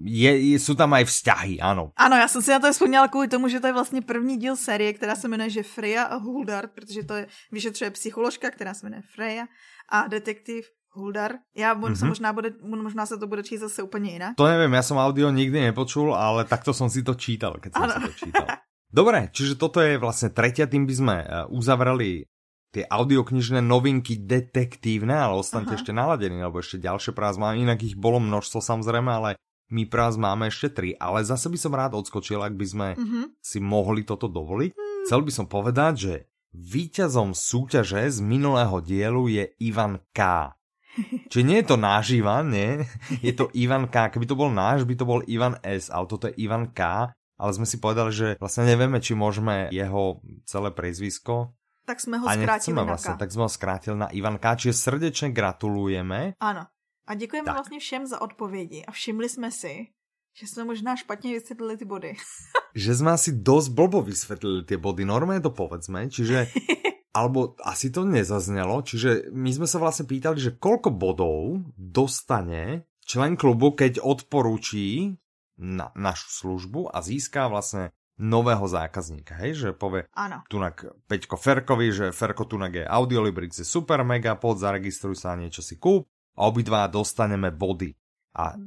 je, 0.05 0.59
jsou 0.59 0.75
tam 0.75 0.93
aj 0.93 1.05
vzťahy, 1.05 1.61
ano. 1.61 1.93
Ano, 1.97 2.17
já 2.17 2.29
jsem 2.29 2.43
si 2.43 2.51
na 2.51 2.59
to 2.59 2.73
vzpomněla 2.73 3.09
kvůli 3.09 3.29
tomu, 3.29 3.49
že 3.49 3.61
to 3.61 3.67
je 3.67 3.73
vlastně 3.73 4.03
první 4.03 4.37
díl 4.37 4.57
série, 4.57 4.93
která 4.93 5.17
se 5.17 5.29
jmenuje 5.29 5.51
že 5.51 5.63
Freya 5.63 6.03
a 6.03 6.17
Huldar, 6.17 6.69
protože 6.69 7.03
to 7.03 7.15
je 7.15 7.27
vyšetřuje 7.53 7.91
psycholožka, 7.91 8.51
která 8.51 8.75
se 8.75 8.87
jmenuje 8.87 9.03
Freya 9.15 9.45
a 9.89 10.09
detektiv 10.09 10.65
Huldar. 10.93 11.33
Já 11.57 11.75
mm-hmm. 11.75 11.95
se 11.95 12.07
možná, 12.07 12.33
bude, 12.33 12.51
možná 12.63 13.07
se 13.07 13.19
to 13.19 13.27
bude 13.27 13.43
číst 13.43 13.61
zase 13.61 13.83
úplně 13.83 14.13
jinak. 14.13 14.37
To 14.37 14.47
nevím, 14.47 14.73
já 14.73 14.83
jsem 14.83 14.97
audio 14.97 15.31
nikdy 15.31 15.61
nepočul, 15.61 16.15
ale 16.15 16.45
takto 16.45 16.75
jsem 16.75 16.91
si 16.91 17.03
to 17.03 17.15
čítal, 17.15 17.55
keď 17.61 17.73
jsem 17.73 17.91
si 17.91 18.01
to 18.01 18.13
čítal. 18.13 18.47
Dobre, 18.95 19.27
čiže 19.35 19.59
toto 19.59 19.83
je 19.83 19.99
vlastne 19.99 20.31
tretia, 20.31 20.71
tým 20.71 20.87
by 20.87 20.95
sme 20.95 21.17
eh, 21.19 21.27
uzavreli 21.51 22.31
tie 22.71 22.87
audioknižné 22.87 23.59
novinky 23.59 24.23
detektívne, 24.23 25.15
ale 25.15 25.39
ostaňte 25.39 25.79
ešte 25.79 25.91
naladení, 25.91 26.39
lebo 26.39 26.63
ešte 26.63 26.79
ďalšie 26.79 27.11
práz 27.11 27.39
mám, 27.39 27.59
inak 27.59 27.83
ich 27.83 27.99
bolo 27.99 28.23
množstvo 28.23 28.63
samozrejme, 28.63 29.11
ale 29.11 29.31
my 29.73 29.89
práz 29.89 30.21
máme 30.21 30.53
ešte 30.53 30.69
tri, 30.73 30.91
ale 31.01 31.25
zase 31.25 31.49
by 31.49 31.59
som 31.59 31.73
rád 31.73 31.97
odskočil, 31.97 32.41
ak 32.41 32.55
by 32.55 32.67
sme 32.67 32.89
mm-hmm. 32.97 33.25
si 33.41 33.59
mohli 33.63 34.05
toto 34.05 34.29
dovoliť. 34.29 34.71
Mm. 34.77 35.03
Chcel 35.09 35.21
by 35.25 35.33
som 35.33 35.47
povedať, 35.49 35.93
že 35.97 36.15
víťazom 36.55 37.35
súťaže 37.35 38.07
z 38.07 38.19
minulého 38.21 38.79
dielu 38.85 39.27
je 39.27 39.45
Ivan 39.65 40.01
K. 40.13 40.53
Čiže 41.31 41.45
nie 41.45 41.59
je 41.65 41.67
to 41.67 41.77
náš 41.81 42.15
Ivan, 42.15 42.55
nie? 42.55 42.87
Je 43.19 43.35
to 43.35 43.51
Ivan 43.59 43.91
K. 43.91 44.15
Keby 44.15 44.27
to 44.31 44.39
bol 44.39 44.53
náš, 44.53 44.87
by 44.87 44.95
to 44.95 45.09
bol 45.09 45.21
Ivan 45.27 45.59
S, 45.65 45.91
ale 45.91 46.07
toto 46.07 46.31
je 46.31 46.39
Ivan 46.39 46.71
K. 46.71 47.11
Ale 47.35 47.51
sme 47.51 47.67
si 47.67 47.83
povedali, 47.83 48.15
že 48.15 48.29
vlastne 48.39 48.63
nevieme, 48.63 49.03
či 49.03 49.19
môžeme 49.19 49.67
jeho 49.75 50.23
celé 50.47 50.71
prezvisko 50.71 51.51
tak 51.85 52.01
sme 52.01 52.17
ho 52.17 52.25
skrátili 52.25 52.73
na 52.73 52.89
vlastne, 52.89 53.15
tak 53.21 53.29
sme 53.29 53.45
ho 53.45 53.51
skrátili 53.53 53.97
na 54.01 54.09
Ivan 54.17 54.41
K. 54.41 54.57
Čiže 54.57 54.75
srdečne 54.89 55.29
gratulujeme. 55.37 56.41
Áno. 56.41 56.65
A 57.07 57.15
děkujeme 57.15 57.47
tak. 57.47 57.55
vlastně 57.55 57.79
všem 57.79 58.07
za 58.07 58.21
odpovědi 58.21 58.85
a 58.85 58.91
všimli 58.93 59.29
jsme 59.29 59.51
si, 59.51 59.87
že 60.41 60.47
jsme 60.47 60.65
možná 60.65 60.97
špatně 60.97 61.33
vysvětlili 61.33 61.77
ty 61.77 61.85
body. 61.85 62.15
že 62.75 62.95
jsme 62.95 63.11
asi 63.11 63.33
dost 63.33 63.69
blbo 63.69 64.03
vysvětlili 64.03 64.65
ty 64.65 64.77
body, 64.77 65.05
normálně 65.05 65.41
to 65.41 65.51
povedzme, 65.51 66.11
čiže 66.11 66.47
alebo 67.15 67.55
asi 67.63 67.91
to 67.91 68.05
nezaznelo, 68.05 68.83
čiže 68.83 69.23
my 69.33 69.53
jsme 69.53 69.67
se 69.67 69.79
vlastně 69.79 70.05
pýtali, 70.05 70.41
že 70.41 70.51
kolko 70.51 70.91
bodov 70.91 71.63
dostane 71.79 72.83
člen 73.07 73.37
klubu, 73.37 73.71
keď 73.71 74.01
odporučí 74.01 75.15
na 75.59 75.93
našu 75.95 76.27
službu 76.29 76.97
a 76.97 77.03
získá 77.03 77.49
vlastně 77.49 77.91
nového 78.19 78.69
zákazníka, 78.69 79.35
hej, 79.35 79.55
že 79.55 79.69
povie 79.75 80.07
ano. 80.15 80.47
tunak 80.47 80.87
Peťko 81.07 81.35
Ferkovi, 81.37 81.91
že 81.91 82.15
Ferko 82.15 82.45
tunak 82.47 82.75
je 82.75 82.87
Audiolibrix 82.87 83.59
je 83.59 83.67
super 83.67 84.07
mega, 84.07 84.39
pod 84.39 84.59
zaregistruj 84.59 85.19
sa 85.19 85.35
a 85.35 85.39
niečo 85.39 85.67
si 85.67 85.83
kúp 85.83 86.07
a 86.35 86.41
obidva 86.47 86.91
dostaneme 86.91 87.55
body. 87.55 87.95
A 88.35 88.59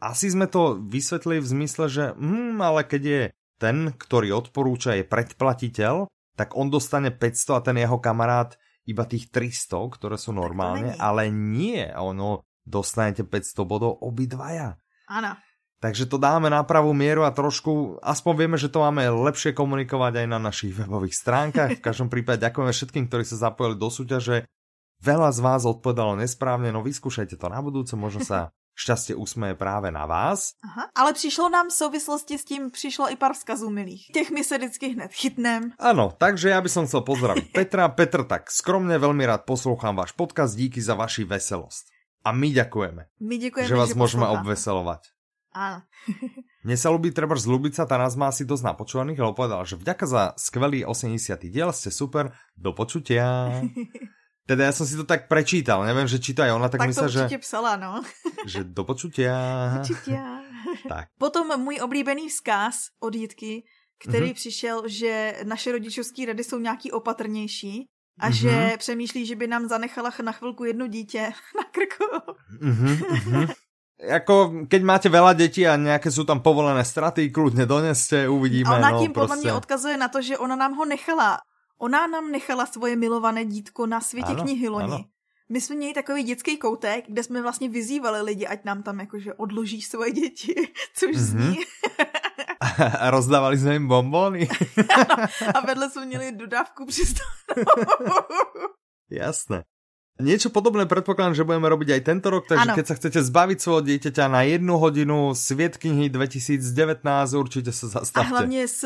asi 0.00 0.32
sme 0.32 0.48
to 0.48 0.80
vysvetlili 0.80 1.40
v 1.40 1.50
zmysle, 1.52 1.84
že 1.88 2.04
hm, 2.16 2.60
ale 2.60 2.84
keď 2.84 3.02
je 3.04 3.22
ten, 3.56 3.92
ktorý 3.96 4.36
odporúča, 4.36 4.96
je 5.00 5.04
predplatiteľ, 5.08 6.08
tak 6.36 6.52
on 6.52 6.68
dostane 6.68 7.08
500 7.08 7.56
a 7.56 7.60
ten 7.64 7.76
jeho 7.80 7.96
kamarát 7.96 8.60
iba 8.84 9.08
tých 9.08 9.32
300, 9.32 9.96
ktoré 9.96 10.16
sú 10.20 10.36
normálne, 10.36 10.94
ale 11.00 11.32
nie, 11.32 11.88
ono 11.96 12.44
dostanete 12.62 13.24
500 13.24 13.64
bodov 13.64 13.98
obidvaja. 14.04 14.76
Áno. 15.08 15.32
Takže 15.76 16.08
to 16.08 16.16
dáme 16.16 16.48
na 16.48 16.64
pravú 16.64 16.96
mieru 16.96 17.28
a 17.28 17.34
trošku, 17.36 18.00
aspoň 18.00 18.32
vieme, 18.36 18.56
že 18.56 18.72
to 18.72 18.80
máme 18.80 19.04
lepšie 19.28 19.52
komunikovať 19.52 20.24
aj 20.24 20.26
na 20.26 20.38
našich 20.40 20.72
webových 20.72 21.14
stránkach. 21.14 21.78
V 21.78 21.84
každom 21.84 22.08
prípade 22.12 22.40
ďakujeme 22.42 22.72
všetkým, 22.72 23.04
ktorí 23.08 23.24
sa 23.28 23.50
zapojili 23.50 23.76
do 23.76 23.88
súťaže. 23.92 24.48
Veľa 25.02 25.30
z 25.32 25.40
vás 25.44 25.62
odpovedalo 25.68 26.16
nesprávne, 26.16 26.72
no 26.72 26.80
vyskúšajte 26.80 27.36
to 27.36 27.46
na 27.52 27.60
budúce, 27.60 27.92
možno 27.96 28.24
sa 28.24 28.38
šťastie 28.82 29.16
usmeje 29.16 29.56
práve 29.56 29.88
na 29.88 30.04
vás. 30.04 30.52
Aha, 30.60 30.92
ale 30.92 31.12
přišlo 31.12 31.48
nám 31.48 31.68
v 31.68 31.72
souvislosti 31.72 32.38
s 32.38 32.44
tím, 32.44 32.70
přišlo 32.70 33.12
i 33.12 33.16
pár 33.16 33.32
vzkazů 33.32 33.70
milých. 33.70 34.06
Těch 34.12 34.30
my 34.30 34.44
se 34.44 34.58
vždycky 34.58 34.88
hned 34.88 35.12
chytnem. 35.12 35.72
Ano, 35.78 36.12
takže 36.18 36.48
já 36.48 36.60
bych 36.60 36.72
chcel 36.72 37.00
pozdraviť 37.00 37.52
Petra. 37.52 37.88
Petr, 37.96 38.24
tak 38.24 38.50
skromne 38.50 38.98
veľmi 38.98 39.24
rád 39.24 39.48
poslouchám 39.48 39.96
váš 39.96 40.12
podcast, 40.12 40.56
díky 40.56 40.80
za 40.82 40.94
vaši 40.94 41.24
veselost. 41.24 41.88
A 42.26 42.34
my 42.34 42.50
ďakujeme. 42.52 43.02
My 43.22 43.36
ďakujeme, 43.38 43.68
že 43.70 43.78
vás 43.78 43.94
že 43.94 43.98
môžeme 43.98 44.26
obveselovať. 44.26 45.14
Áno. 45.56 45.80
Mne 46.66 46.76
sa 46.76 46.90
ľubí 46.90 47.14
treba 47.14 47.38
z 47.38 47.46
Lubica, 47.46 47.86
tá 47.86 47.96
nás 47.96 48.18
má 48.18 48.28
asi 48.28 48.42
dosť 48.42 48.74
napočúvaných, 48.74 49.22
ale 49.22 49.32
povedal, 49.32 49.62
že 49.62 49.78
vďaka 49.78 50.04
za 50.04 50.22
skvelý 50.34 50.82
80. 50.82 51.16
diel, 51.46 51.70
ste 51.70 51.94
super, 51.94 52.34
do 52.58 52.74
počutia. 52.74 53.48
Teda 54.46 54.70
ja 54.70 54.72
som 54.72 54.86
si 54.86 54.94
to 54.94 55.02
tak 55.02 55.26
prečítal, 55.26 55.82
neviem, 55.82 56.06
že 56.06 56.22
či 56.22 56.30
to 56.30 56.46
aj 56.46 56.54
ona 56.54 56.70
tak, 56.70 56.86
tak 56.86 56.94
myslela, 56.94 57.10
že... 57.10 57.26
Tak 57.26 57.42
psala, 57.42 57.74
no. 57.74 57.98
že 58.52 58.62
do 58.62 58.86
počutia. 58.86 59.34
Počutia. 59.82 60.46
tak. 60.92 61.10
Potom 61.18 61.50
můj 61.60 61.82
oblíbený 61.82 62.30
vzkaz 62.30 62.94
od 63.02 63.14
Jitky, 63.14 63.66
který 63.98 64.30
mm-hmm. 64.30 64.34
přišel, 64.34 64.76
že 64.86 65.42
naše 65.44 65.72
rodičovské 65.72 66.26
rady 66.26 66.44
jsou 66.44 66.58
nějaký 66.58 66.92
opatrnější 66.92 67.90
a 68.20 68.30
mm-hmm. 68.30 68.32
že 68.32 68.76
přemýšlí, 68.78 69.26
že 69.26 69.36
by 69.36 69.46
nám 69.46 69.68
zanechala 69.68 70.12
na 70.22 70.32
chvilku 70.32 70.64
jedno 70.64 70.86
dítě 70.86 71.20
na 71.58 71.64
krku. 71.74 72.06
Mm-hmm, 72.62 72.96
mm-hmm. 72.96 73.46
Jako, 73.96 74.68
keď 74.68 74.82
máte 74.84 75.08
veľa 75.08 75.32
detí 75.32 75.64
a 75.64 75.76
nějaké 75.76 76.10
jsou 76.10 76.24
tam 76.24 76.40
povolené 76.40 76.84
straty, 76.84 77.30
kludně 77.30 77.66
doneste, 77.66 78.28
uvidíme. 78.28 78.70
A 78.70 78.76
ona 78.76 78.90
no, 78.90 79.00
tím 79.00 79.12
prostě. 79.12 79.28
podle 79.28 79.42
mě 79.42 79.52
odkazuje 79.52 79.96
na 79.96 80.08
to, 80.08 80.22
že 80.22 80.38
ona 80.38 80.56
nám 80.56 80.76
ho 80.76 80.84
nechala 80.84 81.38
Ona 81.78 82.06
nám 82.06 82.30
nechala 82.30 82.66
svoje 82.66 82.96
milované 82.96 83.44
dítko 83.44 83.86
na 83.86 84.00
světě 84.00 84.32
ano, 84.32 84.42
knihy 84.42 84.68
loni. 84.68 84.84
Ano. 84.84 85.04
My 85.48 85.60
jsme 85.60 85.76
měli 85.76 85.94
takový 85.94 86.22
dětský 86.22 86.58
koutek, 86.58 87.04
kde 87.08 87.22
jsme 87.22 87.42
vlastně 87.42 87.68
vyzývali 87.68 88.22
lidi, 88.22 88.46
ať 88.46 88.64
nám 88.64 88.82
tam 88.82 89.00
jakože 89.00 89.34
odloží 89.34 89.82
svoje 89.82 90.12
děti, 90.12 90.54
což 90.94 91.10
mm-hmm. 91.10 91.50
zní. 91.50 91.56
a 92.98 93.10
rozdávali 93.10 93.58
jsme 93.58 93.72
jim 93.72 93.88
bombony. 93.88 94.48
a 95.54 95.60
vedle 95.60 95.90
jsme 95.90 96.06
měli 96.06 96.32
dodávku 96.32 96.86
při 96.86 97.02
Jasné. 99.10 99.64
Niečo 100.16 100.48
podobné 100.48 100.88
predpokladám, 100.88 101.36
že 101.36 101.44
budeme 101.44 101.68
robiť 101.68 102.00
aj 102.00 102.02
tento 102.08 102.32
rok, 102.32 102.48
takže 102.48 102.72
ano. 102.72 102.76
keď 102.80 102.86
sa 102.88 102.96
chcete 102.96 103.20
zbaviť 103.20 103.58
svojho 103.60 103.82
dieťaťa 103.84 104.24
na 104.32 104.48
jednu 104.48 104.80
hodinu 104.80 105.36
Sviet 105.36 105.76
knihy 105.76 106.08
2019, 106.08 107.04
určite 107.36 107.68
sa 107.68 108.00
zastavte. 108.00 108.24
A 108.24 108.32
hlavne 108.32 108.64
s 108.64 108.80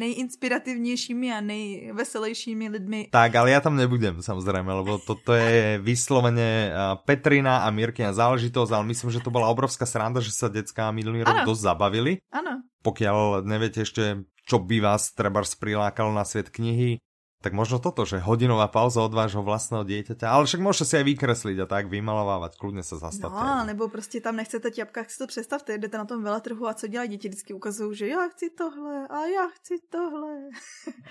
nejinspirativnějšími 0.00 1.28
a 1.36 1.44
nejveselejšími 1.44 2.66
lidmi. 2.80 3.00
Tak, 3.12 3.30
ale 3.36 3.52
ja 3.52 3.60
tam 3.60 3.76
nebudem 3.76 4.24
samozrejme, 4.24 4.72
lebo 4.72 4.96
toto 5.04 5.36
je 5.36 5.76
vyslovene 5.84 6.72
Petrina 7.04 7.68
a 7.68 7.68
Mirkina 7.68 8.16
záležitosť, 8.16 8.72
ale 8.72 8.88
myslím, 8.96 9.12
že 9.12 9.20
to 9.20 9.28
bola 9.28 9.52
obrovská 9.52 9.84
sranda, 9.84 10.24
že 10.24 10.32
sa 10.32 10.48
detská 10.48 10.88
minulý 10.96 11.28
rok 11.28 11.44
dosť 11.44 11.60
zabavili. 11.60 12.24
Áno. 12.32 12.64
Pokiaľ 12.80 13.44
neviete 13.44 13.84
ešte, 13.84 14.24
čo 14.48 14.56
by 14.64 14.80
vás 14.80 15.12
treba 15.12 15.44
prilákalo 15.44 16.16
na 16.16 16.24
svet 16.24 16.48
knihy, 16.48 16.96
tak 17.40 17.56
možno 17.56 17.80
toto, 17.80 18.04
že 18.04 18.20
hodinová 18.20 18.68
pauza 18.68 19.00
od 19.00 19.16
vášho 19.16 19.40
vlastného 19.40 19.80
dieťaťa, 19.88 20.28
ale 20.28 20.44
však 20.44 20.60
môžete 20.60 20.84
si 20.84 20.94
aj 21.00 21.04
vykresliť 21.08 21.56
a 21.64 21.66
tak 21.66 21.88
vymalovávať, 21.88 22.60
kľudne 22.60 22.84
sa 22.84 23.00
zastavte. 23.00 23.40
No, 23.40 23.64
nebo 23.64 23.88
prostě 23.88 24.20
tam 24.20 24.36
nechcete 24.36 24.70
ťapka, 24.70 25.04
si 25.08 25.18
to 25.18 25.26
představte, 25.26 25.78
jdete 25.78 25.98
na 25.98 26.04
tom 26.04 26.22
veletrhu 26.22 26.68
a 26.68 26.74
co 26.74 26.86
dělají 26.86 27.08
děti, 27.08 27.28
vždycky 27.28 27.54
ukazují, 27.54 27.96
že 27.96 28.06
já 28.06 28.28
chci 28.28 28.50
tohle 28.50 29.08
a 29.08 29.18
já 29.26 29.46
chci 29.56 29.74
tohle. 29.90 30.36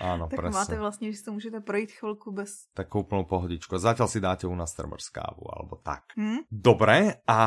Áno, 0.00 0.28
tak 0.30 0.40
presne. 0.40 0.58
máte 0.60 0.78
vlastně, 0.78 1.12
že 1.12 1.18
si 1.18 1.24
to 1.24 1.32
můžete 1.32 1.60
projít 1.60 1.92
chvilku 1.92 2.32
bez... 2.32 2.70
Tak 2.74 2.94
úplnú 2.94 3.26
pohodičku. 3.26 3.74
Zatiaľ 3.78 4.08
si 4.08 4.20
dáte 4.22 4.46
u 4.46 4.54
nás 4.54 4.70
trebárs 4.72 5.10
kávu, 5.10 5.42
alebo 5.50 5.76
tak. 5.82 6.14
Hmm? 6.16 6.46
Dobre, 6.50 7.20
a, 7.26 7.40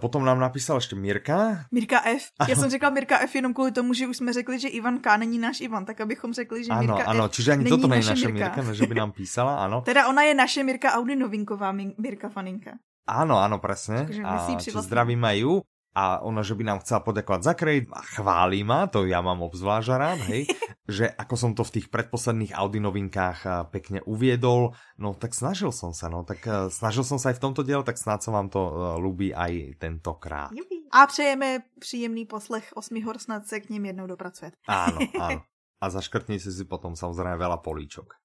potom 0.00 0.24
nám 0.24 0.40
napísal 0.40 0.80
ešte 0.80 0.96
Mirka. 0.96 1.68
Mirka 1.70 2.00
F. 2.08 2.32
Já 2.48 2.56
jsem 2.56 2.70
řekla 2.70 2.90
Mirka 2.90 3.18
F 3.18 3.34
jenom 3.34 3.54
kvůli 3.54 3.72
tomu, 3.72 3.92
že 3.92 4.06
už 4.06 4.16
jsme 4.16 4.32
řekli, 4.32 4.60
že 4.60 4.68
Ivan 4.68 4.98
K 4.98 5.16
není 5.16 5.38
náš 5.38 5.60
Ivan, 5.60 5.84
tak 5.84 6.00
abychom 6.00 6.32
řekli, 6.32 6.64
že 6.64 6.74
Mirka 6.74 7.04
ano, 7.04 7.08
ano, 7.08 7.24
F 7.24 7.30
čiže 7.30 7.52
ani 7.52 7.64
není 7.64 7.70
toto 7.70 7.88
není 7.88 8.06
naše 8.06 8.29
Mirka. 8.32 8.62
Mirka, 8.62 8.72
že 8.74 8.86
by 8.86 8.94
nám 8.94 9.10
písala, 9.12 9.62
áno. 9.64 9.82
Teda 9.82 10.06
ona 10.06 10.22
je 10.26 10.34
naše 10.34 10.60
Mirka 10.62 10.94
Audi 10.96 11.14
novinková 11.18 11.74
Mirka 11.74 12.30
Faninka. 12.30 12.78
Áno, 13.10 13.42
áno, 13.42 13.58
presne. 13.58 14.06
Takže 14.06 14.22
a 14.22 14.32
si 14.62 14.70
vlastne- 14.70 14.86
zdravím 14.86 15.22
aj 15.26 15.38
ju. 15.42 15.54
A 15.90 16.22
ona, 16.22 16.46
že 16.46 16.54
by 16.54 16.62
nám 16.62 16.86
chcela 16.86 17.02
poďakovať 17.02 17.40
za 17.42 17.54
kredit 17.58 17.90
a 17.90 17.98
chváli 17.98 18.62
ma, 18.62 18.86
to 18.86 19.10
ja 19.10 19.18
mám 19.18 19.42
obzvlášť 19.42 19.88
rád, 19.90 20.22
hej, 20.30 20.46
že 20.86 21.10
ako 21.10 21.34
som 21.34 21.50
to 21.50 21.66
v 21.66 21.82
tých 21.82 21.90
predposledných 21.90 22.54
Audi 22.54 22.78
novinkách 22.78 23.66
pekne 23.74 23.98
uviedol, 24.06 24.70
no 25.02 25.18
tak 25.18 25.34
snažil 25.34 25.74
som 25.74 25.90
sa, 25.90 26.06
no 26.06 26.22
tak 26.22 26.46
a, 26.46 26.70
snažil 26.70 27.02
som 27.02 27.18
sa 27.18 27.34
aj 27.34 27.42
v 27.42 27.42
tomto 27.42 27.66
diele, 27.66 27.82
tak 27.82 27.98
snáď 27.98 28.22
sa 28.22 28.30
vám 28.30 28.46
to 28.54 28.62
a, 28.62 28.72
ľúbi 29.02 29.34
aj 29.34 29.82
tentokrát. 29.82 30.54
A 30.94 31.06
přejeme 31.10 31.66
příjemný 31.82 32.22
poslech 32.22 32.70
osmi 32.78 33.02
hor, 33.02 33.18
snad 33.18 33.50
se 33.50 33.60
k 33.60 33.74
ním 33.74 33.90
jednou 33.90 34.06
dopracujete. 34.06 34.54
Áno, 34.70 34.98
áno. 35.18 35.42
A 35.82 35.84
zaškrtnite 35.90 36.54
si 36.54 36.64
potom 36.70 36.92
samozrejme 36.94 37.34
veľa 37.34 37.58
políčok 37.66 38.19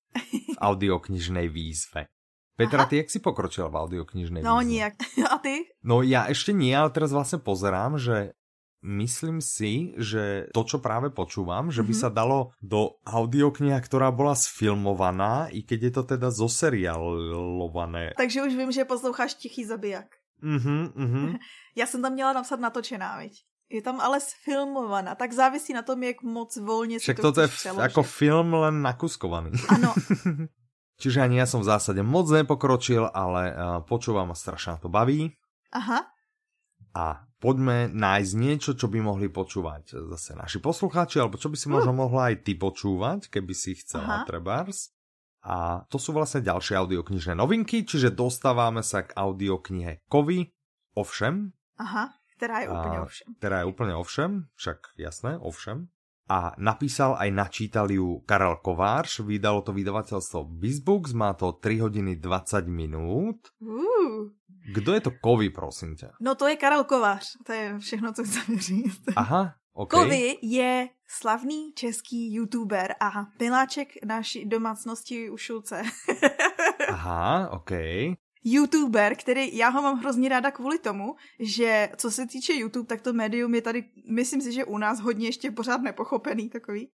v 0.56 0.58
audioknižnej 0.58 1.48
výzve. 1.48 2.08
Petra, 2.56 2.84
Aha. 2.84 2.90
ty 2.90 3.04
jak 3.04 3.12
si 3.12 3.20
pokročila 3.20 3.68
v 3.68 3.76
audioknižnej 3.76 4.40
No 4.40 4.64
výzve? 4.64 4.70
nijak. 4.72 4.94
A 5.34 5.38
ty? 5.38 5.68
No 5.84 6.00
ja 6.02 6.26
ešte 6.26 6.56
nie, 6.56 6.72
ale 6.72 6.88
teraz 6.90 7.12
vlastne 7.12 7.38
pozerám, 7.38 8.00
že 8.00 8.32
myslím 8.80 9.42
si, 9.42 9.92
že 9.98 10.48
to, 10.54 10.64
čo 10.64 10.78
práve 10.80 11.10
počúvam, 11.12 11.68
že 11.68 11.82
by 11.84 11.92
Mhm. 11.92 12.00
sa 12.00 12.10
dalo 12.10 12.54
do 12.62 12.96
audiokniha, 13.04 13.76
ktorá 13.82 14.08
bola 14.10 14.38
sfilmovaná, 14.38 15.52
i 15.52 15.66
keď 15.68 15.80
je 15.84 15.92
to 15.92 16.04
teda 16.06 16.30
zoserialované. 16.30 18.14
Takže 18.18 18.44
už 18.44 18.54
vím, 18.56 18.72
že 18.72 18.86
posloucháš 18.86 19.34
Tichý 19.36 19.66
zabiják. 19.66 20.08
Mhm, 20.42 20.92
mhm. 20.96 21.36
Já 21.76 21.86
jsem 21.88 22.02
tam 22.02 22.14
měla 22.14 22.34
napsat 22.34 22.60
natočená, 22.60 23.18
viď? 23.20 23.34
Je 23.66 23.82
tam 23.82 23.98
ale 23.98 24.22
sfilmovaná, 24.22 25.18
tak 25.18 25.34
závisí 25.34 25.74
na 25.74 25.82
tom, 25.82 25.98
jak 26.06 26.22
moc 26.22 26.54
si 26.54 26.62
Však 27.02 27.18
to 27.18 27.34
toto 27.34 27.42
je 27.42 27.50
ako 27.74 28.06
film 28.06 28.54
len 28.62 28.86
nakuskovaný. 28.86 29.58
Ano, 29.74 29.90
Čiže 31.02 31.26
ani 31.26 31.42
ja 31.42 31.50
som 31.50 31.60
v 31.60 31.70
zásade 31.74 32.00
moc 32.06 32.30
nepokročil, 32.32 33.10
ale 33.10 33.52
uh, 33.52 33.58
počúvam 33.84 34.32
a 34.32 34.38
strašne 34.38 34.80
to 34.80 34.88
baví. 34.88 35.34
aha. 35.74 36.08
A 36.96 37.28
poďme 37.44 37.92
nájsť 37.92 38.34
niečo, 38.40 38.72
čo 38.80 38.88
by 38.88 39.04
mohli 39.04 39.28
počúvať 39.28 40.00
zase 40.16 40.32
naši 40.32 40.64
poslucháči, 40.64 41.20
alebo 41.20 41.36
čo 41.36 41.52
by 41.52 41.58
si 41.60 41.68
možno 41.68 41.92
mohla 41.92 42.32
aj 42.32 42.48
ty 42.48 42.56
počúvať, 42.56 43.28
keby 43.28 43.52
si 43.52 43.76
chcela 43.76 44.24
Aha. 44.24 44.28
trebárs. 44.30 44.96
A 45.44 45.84
to 45.92 46.00
sú 46.00 46.16
vlastne 46.16 46.40
ďalšie 46.40 46.80
audioknižné 46.80 47.36
novinky, 47.36 47.84
čiže 47.84 48.16
dostávame 48.16 48.80
sa 48.80 49.04
k 49.04 49.12
audioknihe 49.12 50.08
Kovy, 50.08 50.56
ovšem, 50.96 51.52
Aha, 51.76 52.16
která 52.38 52.60
je 52.60 52.68
úplně 52.70 52.98
A- 52.98 53.04
ovšem. 53.04 53.28
ktorá 53.40 53.58
je 53.60 53.66
úplne 53.66 53.94
ovšem, 53.96 54.30
však 54.56 54.78
jasné, 54.98 55.38
ovšem. 55.40 55.88
A 56.26 56.58
napísal 56.58 57.14
aj 57.22 57.30
načítal 57.32 57.86
ju 57.92 58.20
Karel 58.26 58.58
Kovář, 58.58 59.20
vydalo 59.22 59.62
to 59.62 59.70
vydavateľstvo 59.74 60.44
Bizbooks, 60.58 61.14
má 61.14 61.34
to 61.38 61.54
3 61.54 61.86
hodiny 61.86 62.16
20 62.18 62.66
minút. 62.66 63.38
Uh. 63.62 64.34
Kdo 64.74 64.94
je 64.98 65.02
to 65.06 65.12
Kovy, 65.22 65.54
prosím 65.54 65.94
ťa? 65.94 66.18
No 66.18 66.34
to 66.36 66.50
je 66.50 66.58
Karel 66.58 66.84
Kovář, 66.84 67.38
to 67.46 67.54
je 67.54 67.80
všechno, 67.80 68.14
co 68.14 68.24
chceme 68.24 68.58
říct. 68.58 69.02
Aha, 69.16 69.54
OK. 69.74 69.90
Kovy 69.90 70.38
je 70.42 70.90
slavný 71.08 71.74
český 71.78 72.34
youtuber 72.34 72.96
a 73.00 73.30
miláček 73.40 74.02
naší 74.06 74.46
domácnosti 74.50 75.30
u 75.30 75.38
Šulce. 75.38 75.82
Aha, 76.90 77.50
OK. 77.54 77.72
YouTuber, 78.46 79.16
který 79.16 79.58
já 79.58 79.70
ho 79.70 79.82
mám 79.82 80.00
hrozně 80.00 80.30
ráda 80.30 80.52
kvůli 80.52 80.80
tomu, 80.80 81.16
že 81.40 81.90
co 81.98 82.12
se 82.12 82.28
týče 82.28 82.54
YouTube, 82.54 82.88
tak 82.88 83.02
to 83.02 83.14
médium 83.14 83.56
je 83.56 83.62
tady, 83.62 83.84
myslím 84.12 84.42
si, 84.42 84.52
že 84.52 84.66
u 84.66 84.78
nás 84.78 85.00
hodně 85.00 85.28
ještě 85.28 85.52
pořád 85.52 85.82
nepochopený 85.82 86.50
takový. 86.50 86.90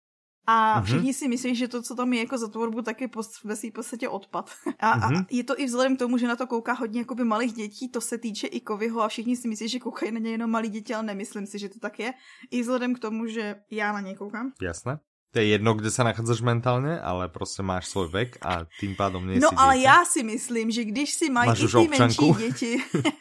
A 0.49 0.75
Mhm. 0.79 0.85
všichni 0.85 1.13
si 1.13 1.27
myslí, 1.27 1.55
že 1.55 1.67
to, 1.67 1.81
co 1.81 1.95
tam 1.95 2.13
je 2.13 2.19
jako 2.19 2.37
za 2.37 2.47
tvorbu, 2.47 2.81
tak 2.81 3.01
je 3.01 3.07
post, 3.07 3.43
ve 3.43 3.55
svým 3.55 3.71
podstatě 3.71 4.09
odpad. 4.09 4.49
A, 4.79 4.91
a 4.91 5.09
Mhm. 5.09 5.25
je 5.31 5.43
to 5.43 5.59
i 5.59 5.65
vzhledem 5.65 5.95
k 5.95 5.99
tomu, 5.99 6.17
že 6.17 6.27
na 6.27 6.35
to 6.35 6.47
kouká 6.47 6.73
hodně 6.73 6.99
jakoby 7.01 7.23
malých 7.23 7.53
dětí, 7.53 7.89
to 7.91 8.01
se 8.01 8.17
týče 8.17 8.47
i 8.47 8.61
Kovyho 8.61 9.01
a 9.01 9.07
všichni 9.07 9.35
si 9.35 9.47
myslí, 9.47 9.67
že 9.67 9.79
koukají 9.79 10.11
na 10.11 10.19
něj 10.19 10.31
jenom 10.31 10.51
malí 10.51 10.69
děti, 10.69 10.93
ale 10.93 11.03
nemyslím 11.03 11.45
si, 11.47 11.59
že 11.59 11.69
to 11.69 11.79
tak 11.79 11.99
je. 11.99 12.13
I 12.51 12.61
vzhledem 12.61 12.95
k 12.95 12.99
tomu, 12.99 13.27
že 13.27 13.55
já 13.71 13.91
na 13.91 14.01
něj 14.01 14.15
koukám. 14.15 14.51
Jasné. 14.61 14.99
To 15.31 15.39
je 15.39 15.45
jedno, 15.59 15.73
kde 15.75 15.91
sa 15.91 16.03
nachádzaš 16.07 16.41
mentálne, 16.41 16.99
ale 16.99 17.27
prostě 17.29 17.63
máš 17.63 17.85
svoj 17.91 18.07
vek 18.09 18.37
a 18.45 18.63
tým 18.79 18.95
pádom 18.95 19.27
nie 19.27 19.39
No 19.39 19.49
si 19.49 19.55
ale 19.59 19.73
dieťa. 19.75 19.83
já 19.89 19.99
si 20.05 20.23
myslím, 20.23 20.71
že 20.71 20.83
když 20.83 21.13
si 21.13 21.29
mají 21.29 21.47
Máš 21.49 21.59
i 21.63 21.67
ty 21.67 21.87
menší 21.99 22.31
děti, 22.37 22.71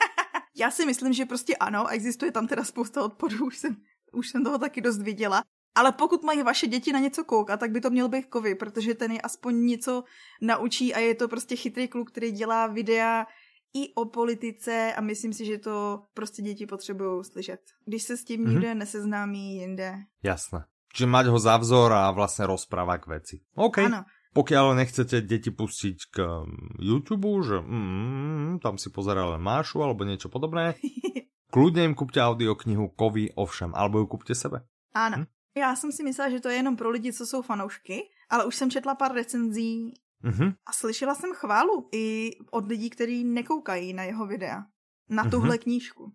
já 0.56 0.70
si 0.70 0.86
myslím, 0.86 1.12
že 1.12 1.24
prostě 1.26 1.56
ano, 1.56 1.86
existuje 1.90 2.32
tam 2.32 2.46
teda 2.46 2.64
spousta 2.64 3.04
odporů, 3.04 3.46
už 3.46 3.56
jsem, 3.58 3.76
už 4.12 4.28
jsem 4.28 4.44
toho 4.44 4.58
taky 4.58 4.80
dost 4.80 5.02
viděla. 5.02 5.42
Ale 5.74 5.92
pokud 5.92 6.22
mají 6.24 6.42
vaše 6.42 6.66
děti 6.66 6.92
na 6.92 6.98
něco 6.98 7.24
koukat, 7.24 7.60
tak 7.60 7.70
by 7.70 7.80
to 7.80 7.90
měl 7.90 8.08
být 8.08 8.26
kovy, 8.26 8.54
protože 8.54 8.94
ten 8.94 9.12
je 9.12 9.20
aspoň 9.20 9.66
něco 9.66 10.04
naučí 10.40 10.94
a 10.94 10.98
je 10.98 11.14
to 11.14 11.28
prostě 11.28 11.56
chytrý 11.56 11.88
kluk, 11.88 12.10
který 12.10 12.30
dělá 12.32 12.66
videa 12.66 13.26
i 13.74 13.94
o 13.94 14.04
politice 14.04 14.94
a 14.96 15.00
myslím 15.00 15.32
si, 15.32 15.44
že 15.44 15.58
to 15.58 16.02
prostě 16.14 16.42
děti 16.42 16.66
potřebují 16.66 17.24
slyšet. 17.24 17.60
Když 17.84 18.02
se 18.02 18.16
s 18.16 18.24
tím 18.24 18.40
Mhm. 18.40 18.50
nikde 18.50 18.74
neseznámí 18.74 19.56
jinde. 19.56 19.94
Jasné. 20.22 20.64
Čiže 20.96 21.06
mať 21.06 21.26
ho 21.28 21.36
za 21.36 21.60
vzor 21.60 21.92
a 21.92 22.08
vlastne 22.16 22.48
rozprávať 22.48 22.98
k 23.04 23.06
veci. 23.12 23.36
OK. 23.52 23.84
Ano. 23.84 24.08
Pokiaľ 24.32 24.76
nechcete 24.80 25.20
deti 25.20 25.52
pustiť 25.52 25.96
k 26.08 26.16
mm, 26.24 26.80
YouTube, 26.80 27.28
že 27.44 27.60
mm, 27.60 28.64
tam 28.64 28.80
si 28.80 28.88
pozerá 28.88 29.28
len 29.28 29.40
Mášu 29.44 29.84
alebo 29.84 30.08
niečo 30.08 30.32
podobné, 30.32 30.76
kľudne 31.54 31.84
im 31.84 31.94
kúpte 31.96 32.20
audioknihu 32.20 32.96
Kovy 32.96 33.32
ovšem, 33.36 33.76
alebo 33.76 34.00
ju 34.00 34.06
kúpte 34.08 34.32
sebe. 34.32 34.64
Ano. 34.96 35.16
Hm? 35.16 35.26
Já 35.56 35.76
jsem 35.76 35.92
si 35.92 36.02
myslela, 36.04 36.30
že 36.30 36.40
to 36.40 36.48
je 36.48 36.56
jenom 36.56 36.76
pro 36.76 36.90
lidi, 36.90 37.12
co 37.12 37.26
jsou 37.26 37.42
fanoušky, 37.42 38.02
ale 38.30 38.44
už 38.44 38.56
jsem 38.56 38.70
četla 38.70 38.94
pár 38.94 39.12
recenzí 39.12 39.92
Mhm. 40.22 40.52
a 40.66 40.72
slyšela 40.72 41.14
jsem 41.14 41.32
chválu 41.32 41.88
i 41.92 42.30
od 42.50 42.66
lidí, 42.66 42.90
kteří 42.90 43.24
nekoukají 43.24 43.92
na 43.92 44.02
jeho 44.02 44.26
videa. 44.26 44.64
Na 45.08 45.22
Mhm. 45.22 45.30
tuhle 45.30 45.58
knížku. 45.58 46.12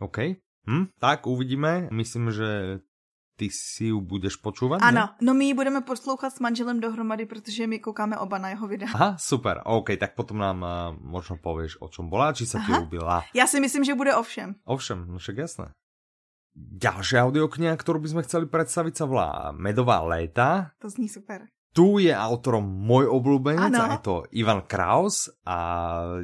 OK. 0.00 0.18
Hm, 0.70 0.86
tak 1.00 1.26
uvidíme. 1.26 1.88
Myslím, 1.92 2.32
že 2.32 2.78
ty 3.40 3.48
si 3.48 3.88
ju 3.88 4.04
budeš 4.04 4.36
počúvať, 4.36 4.84
ne? 4.84 4.92
Ano, 4.92 5.16
no 5.24 5.32
my 5.32 5.48
ji 5.48 5.54
budeme 5.56 5.80
poslouchat 5.80 6.36
s 6.36 6.44
manželem 6.44 6.76
dohromady, 6.76 7.24
protože 7.24 7.64
my 7.64 7.80
koukáme 7.80 8.20
oba 8.20 8.36
na 8.36 8.52
jeho 8.52 8.68
videa. 8.68 8.92
Aha, 8.92 9.16
super. 9.16 9.64
OK, 9.64 9.96
tak 9.96 10.12
potom 10.12 10.36
nám 10.36 10.58
uh, 10.60 10.70
možno 11.00 11.40
povieš, 11.40 11.80
o 11.80 11.88
čom 11.88 12.12
bola, 12.12 12.36
či 12.36 12.44
sa 12.44 12.60
ti 12.60 12.68
ľúbila. 12.68 13.24
Já 13.32 13.48
si 13.48 13.56
myslím, 13.60 13.84
že 13.84 13.96
bude 13.96 14.12
ovšem. 14.12 14.60
Ovšem, 14.68 15.08
no 15.08 15.16
však 15.16 15.36
jasné. 15.40 15.66
Ďalšia 16.60 17.24
audiokniha, 17.24 17.72
ktorú 17.72 18.04
by 18.04 18.08
sme 18.12 18.26
chceli 18.28 18.44
predstaviť, 18.44 18.92
sa 18.92 19.04
volá 19.08 19.54
Medová 19.56 20.04
léta. 20.04 20.76
To 20.84 20.92
zní 20.92 21.08
super. 21.08 21.48
Tu 21.70 22.02
je 22.02 22.10
autorom 22.10 22.66
môj 22.66 23.06
obľúbenec 23.06 23.70
Áno. 23.70 23.78
a 23.78 23.94
je 23.94 24.00
to 24.02 24.14
Ivan 24.34 24.66
Kraus 24.66 25.30
a 25.46 25.56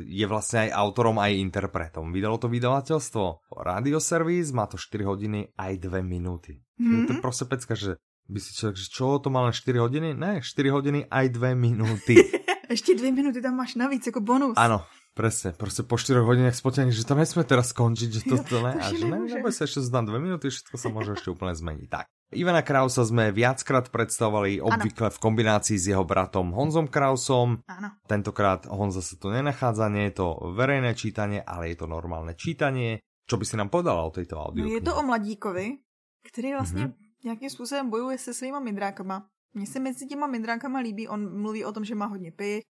je 0.03 0.27
vlastne 0.27 0.67
aj 0.67 0.71
autorom, 0.75 1.23
aj 1.23 1.39
interpretom. 1.39 2.11
Vydalo 2.11 2.35
to 2.37 2.51
vydavateľstvo 2.51 3.55
Radioservis, 3.55 4.51
má 4.51 4.67
to 4.67 4.75
4 4.75 5.07
hodiny 5.07 5.55
aj 5.55 5.73
2 5.79 6.03
minúty. 6.03 6.59
Mm-hmm. 6.77 7.07
To 7.07 7.13
je 7.13 7.19
Mhm. 7.19 7.23
proste 7.23 7.45
pecka, 7.47 7.75
že 7.75 7.95
by 8.27 8.39
si 8.43 8.51
človek, 8.53 8.77
že 8.77 8.87
čo, 8.91 9.23
to 9.23 9.31
má 9.31 9.47
len 9.47 9.55
4 9.55 9.79
hodiny? 9.79 10.09
Ne, 10.13 10.43
4 10.43 10.51
hodiny 10.69 11.07
aj 11.07 11.27
2 11.31 11.55
minúty. 11.55 12.15
Ještě 12.71 12.95
dvě 12.95 13.13
minuty 13.13 13.39
tam 13.43 13.55
máš 13.55 13.75
navíc 13.75 14.07
jako 14.07 14.21
bonus. 14.21 14.59
Áno, 14.59 14.83
presne, 15.17 15.57
proste 15.57 15.81
po 15.81 15.97
4 15.97 16.21
hodinách 16.21 16.53
spotení, 16.53 16.93
že 16.93 17.09
to 17.09 17.17
nesme 17.17 17.41
teraz 17.49 17.73
skončiť, 17.73 18.09
že 18.13 18.21
to, 18.29 18.37
to 18.45 18.61
ne, 18.61 18.77
a 18.77 18.93
že 18.93 19.09
ne, 19.09 19.25
neboj 19.25 19.49
sa, 19.49 19.65
ešte 19.65 19.89
tam 19.89 20.05
2 20.05 20.21
minúty, 20.21 20.53
všetko 20.53 20.77
sa 20.77 20.93
môže 20.93 21.17
ešte 21.17 21.33
úplne 21.33 21.57
zmeniť. 21.57 21.89
Tak, 21.89 22.07
Ivana 22.37 22.67
Krausa 22.67 23.07
sme 23.07 23.31
viackrát 23.31 23.87
predstavovali, 23.87 24.59
obvykle 24.59 25.15
v 25.15 25.23
kombinácii 25.23 25.79
s 25.79 25.95
jeho 25.95 26.03
bratom 26.03 26.51
Honzom 26.51 26.91
Krausom. 26.91 27.63
Áno. 27.71 27.89
Tentokrát 28.11 28.67
Honza 28.67 28.99
sa 28.99 29.15
tu 29.15 29.31
nenachádza, 29.31 29.87
nie 29.87 30.11
je 30.11 30.21
to 30.21 30.27
verejné 30.59 30.99
čítanie, 30.99 31.39
ale 31.39 31.71
je 31.71 31.77
to 31.79 31.87
normálne 31.87 32.35
čítanie. 32.35 32.99
Čo 33.31 33.39
by 33.39 33.45
si 33.47 33.55
nám 33.55 33.71
povedala 33.71 34.03
o 34.03 34.11
tejto 34.11 34.43
audio? 34.43 34.67
No 34.67 34.75
je 34.75 34.83
to 34.83 34.99
o 34.99 35.03
mladíkovi, 35.07 35.79
který 36.27 36.53
vlastně 36.53 36.87
mm-hmm. 36.87 37.25
nějakým 37.25 37.51
způsobem 37.51 37.91
bojuje 37.91 38.19
se 38.19 38.35
svýma 38.35 38.61
midrákama. 38.61 39.27
Mně 39.55 39.67
se 39.67 39.81
mezi 39.81 40.07
těma 40.07 40.27
midrákama 40.27 40.79
líbí, 40.79 41.09
on 41.09 41.41
mluví 41.41 41.65
o 41.65 41.73
tom, 41.73 41.85
že 41.85 41.95
má 41.95 42.07
hodně 42.07 42.33
py, 42.33 42.61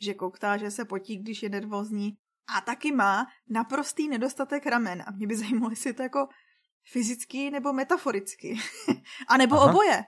že 0.00 0.14
koktá, 0.14 0.56
že 0.56 0.70
se 0.70 0.84
potí, 0.84 1.16
když 1.16 1.42
je 1.42 1.48
nervózní. 1.48 2.14
A 2.56 2.60
taky 2.60 2.92
má 2.92 3.26
naprostý 3.50 4.08
nedostatek 4.08 4.66
ramen. 4.66 5.02
A 5.06 5.10
mě 5.10 5.26
by 5.26 5.36
zajímalo, 5.36 5.70
jestli 5.70 5.90
je 5.90 5.94
to 5.94 6.02
jako 6.02 6.28
fyzicky 6.92 7.50
nebo 7.50 7.72
metaforicky. 7.72 8.58
a 9.28 9.36
nebo 9.36 9.56
Aha. 9.56 9.70
oboje. 9.70 10.02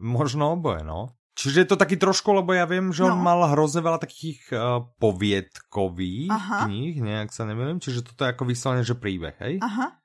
Možno 0.00 0.52
oboje, 0.52 0.84
no. 0.84 1.12
Čiže 1.40 1.64
je 1.64 1.68
to 1.72 1.80
taký 1.80 1.96
trošku, 1.96 2.36
lebo 2.36 2.52
ja 2.52 2.68
viem, 2.68 2.92
že 2.92 3.00
no. 3.00 3.16
on 3.16 3.24
mal 3.24 3.40
hrozne 3.56 3.80
veľa 3.80 3.96
takých 4.02 4.52
uh, 4.52 4.84
poviedkových 5.00 6.28
Aha. 6.28 6.68
kníh, 6.68 7.00
nejak 7.00 7.32
sa 7.32 7.48
neviem, 7.48 7.80
čiže 7.80 8.04
toto 8.04 8.28
je 8.28 8.32
ako 8.36 8.44
vyslovene, 8.44 8.84
že 8.84 8.92
príbeh, 8.92 9.36
hej? 9.40 9.56
Aha. 9.64 9.96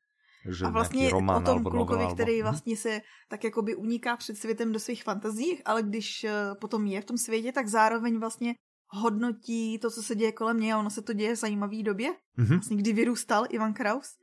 Že 0.45 0.65
a 0.65 0.69
vlastně 0.69 1.09
román, 1.09 1.41
o 1.41 1.45
tom 1.45 1.63
klukovi, 1.63 2.05
alebo... 2.05 2.13
který 2.13 2.41
vlastně 2.41 2.77
se 2.77 3.01
tak 3.27 3.43
jakoby 3.43 3.75
uniká 3.75 4.17
před 4.17 4.37
světem 4.37 4.71
do 4.71 4.79
svých 4.79 5.03
fantazích, 5.03 5.61
ale 5.65 5.83
když 5.83 6.23
uh, 6.23 6.59
potom 6.61 6.85
je 6.85 7.01
v 7.01 7.05
tom 7.05 7.17
světě, 7.17 7.51
tak 7.51 7.67
zároveň 7.67 8.19
vlastně 8.19 8.53
hodnotí 8.95 9.79
to, 9.79 9.91
co 9.91 10.03
se 10.03 10.15
děje 10.15 10.31
kolem 10.31 10.59
něj 10.59 10.73
a 10.73 10.79
ono 10.79 10.89
se 10.89 11.01
to 11.01 11.13
děje 11.13 11.35
v 11.35 11.39
zajímavé 11.39 11.83
době, 11.83 12.09
mm-hmm. 12.37 12.47
vlastně 12.47 12.77
kdy 12.77 12.93
vyrůstal 12.93 13.45
Ivan 13.49 13.73
Kraus. 13.73 14.17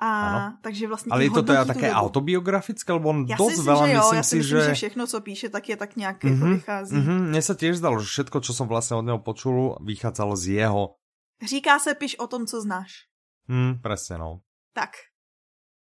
A 0.00 0.08
ano. 0.08 0.56
takže 0.62 0.88
vlastně 0.88 1.10
Ale 1.12 1.24
je 1.24 1.30
to 1.30 1.42
teda 1.42 1.64
také 1.64 1.92
autobiografické, 1.92 2.92
lebo 2.92 3.08
on 3.08 3.28
já 3.28 3.36
dosť 3.36 3.56
si 3.56 3.62
veľa, 3.62 3.86
že 3.86 3.92
jo, 3.92 4.00
myslím 4.00 4.16
já 4.16 4.22
si, 4.22 4.36
myslím, 4.36 4.58
že... 4.58 4.64
že 4.64 4.74
všechno, 4.74 5.06
co 5.06 5.20
píše, 5.20 5.48
tak 5.48 5.68
je 5.68 5.76
tak 5.76 5.96
nějak 5.96 6.24
mm-hmm, 6.24 6.32
jako 6.32 6.44
vychází. 6.46 6.96
Mm-hmm, 6.96 7.20
mne 7.20 7.42
sa 7.44 7.54
tiež 7.54 7.76
zdalo, 7.76 8.00
že 8.00 8.08
všetko, 8.08 8.40
čo 8.40 8.52
som 8.56 8.64
vlastne 8.64 8.96
od 8.96 9.04
neho 9.04 9.20
počul, 9.20 9.76
vychádzalo 9.84 10.36
z 10.40 10.64
jeho. 10.64 10.96
Říká 11.44 11.78
se, 11.78 11.94
piš 11.94 12.16
o 12.16 12.26
tom, 12.26 12.48
co 12.48 12.60
znáš. 12.60 13.12
Hm, 13.48 13.84
presne, 13.84 14.18
no. 14.18 14.40
Tak. 14.72 15.09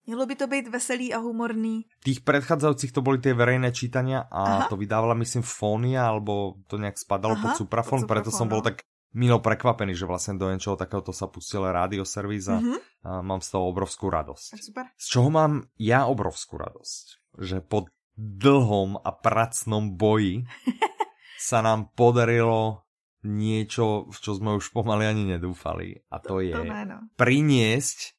Mělo 0.07 0.25
by 0.25 0.35
to 0.35 0.47
být 0.47 0.67
veselý 0.67 1.13
a 1.13 1.19
humorný. 1.19 1.83
Tých 1.99 2.23
predchádzajúcich 2.23 2.95
to 2.95 3.03
boli 3.03 3.19
tie 3.19 3.35
verejné 3.35 3.75
čítania 3.75 4.23
a 4.31 4.63
Aha. 4.63 4.67
to 4.71 4.79
vydávala, 4.79 5.11
myslím, 5.19 5.43
Fónia, 5.43 6.07
alebo 6.07 6.63
to 6.71 6.79
nejak 6.79 6.95
spadalo 6.95 7.35
Aha, 7.35 7.43
pod 7.43 7.51
Suprafon, 7.59 8.07
pod 8.07 8.15
preto 8.15 8.31
som 8.31 8.47
bol 8.47 8.63
tak 8.63 8.87
milo 9.11 9.43
prekvapený, 9.43 9.91
že 9.99 10.07
vlastne 10.07 10.39
do 10.39 10.47
niečoho 10.47 10.79
takéhoto 10.79 11.11
sa 11.11 11.27
pustil 11.27 11.67
rádioservis 11.67 12.45
a, 12.47 12.55
mm-hmm. 12.55 12.79
a 13.03 13.11
mám 13.19 13.43
z 13.43 13.51
toho 13.51 13.67
obrovskú 13.67 14.07
radosť. 14.07 14.49
Super. 14.55 14.87
Z 14.95 15.05
čoho 15.11 15.27
mám 15.27 15.67
ja 15.75 16.07
obrovskú 16.07 16.55
radosť? 16.55 17.35
Že 17.43 17.57
po 17.67 17.91
dlhom 18.15 19.03
a 19.03 19.11
pracnom 19.11 19.99
boji 19.99 20.47
sa 21.51 21.59
nám 21.59 21.91
podarilo 21.99 22.87
niečo, 23.27 24.07
v 24.07 24.17
čo 24.17 24.39
sme 24.39 24.55
už 24.55 24.71
pomaly 24.71 25.03
ani 25.03 25.35
nedúfali. 25.35 25.99
A 26.07 26.23
to, 26.23 26.39
to 26.39 26.47
je 26.47 26.55
to 26.55 26.63
no. 26.63 27.11
priniesť 27.19 28.16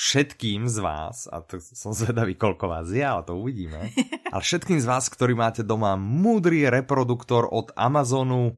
všetkým 0.00 0.64
z 0.64 0.80
vás, 0.80 1.28
a 1.28 1.44
to 1.44 1.60
som 1.60 1.92
zvedavý, 1.92 2.32
koľko 2.32 2.72
vás 2.72 2.88
je, 2.88 3.04
ale 3.04 3.20
to 3.20 3.36
uvidíme, 3.36 3.92
ale 4.32 4.40
všetkým 4.40 4.80
z 4.80 4.86
vás, 4.88 5.12
ktorí 5.12 5.36
máte 5.36 5.60
doma 5.60 6.00
múdry 6.00 6.64
reproduktor 6.72 7.44
od 7.52 7.68
Amazonu, 7.76 8.56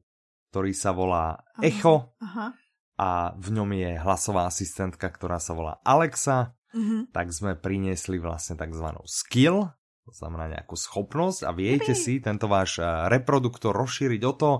ktorý 0.55 0.71
sa 0.71 0.95
volá. 0.95 1.43
Echo 1.59 2.15
Aha. 2.23 2.55
a 2.95 3.35
v 3.35 3.47
ňom 3.59 3.69
je 3.75 3.91
hlasová 3.99 4.47
asistentka, 4.47 5.11
ktorá 5.11 5.43
sa 5.43 5.51
volá 5.51 5.83
Alexa, 5.83 6.55
uh-huh. 6.71 7.11
tak 7.11 7.35
sme 7.35 7.59
priniesli 7.59 8.23
vlastne 8.23 8.55
tzv. 8.55 8.87
skill, 9.03 9.67
to 10.07 10.11
znamená 10.15 10.47
nejakú 10.47 10.79
schopnosť 10.79 11.43
a 11.43 11.51
viete 11.51 11.91
si 11.91 12.23
tento 12.23 12.47
váš 12.47 12.79
eh, 12.79 12.87
reproduktor 13.11 13.75
rozšíriť 13.75 14.21
o 14.23 14.33
to, 14.35 14.51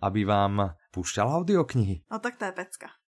aby 0.00 0.24
vám 0.24 0.72
púšťal 0.96 1.44
audioknihy. 1.44 2.08
No 2.08 2.16
tak 2.20 2.40
to 2.40 2.48
je 2.48 2.54
pecka. 2.56 2.99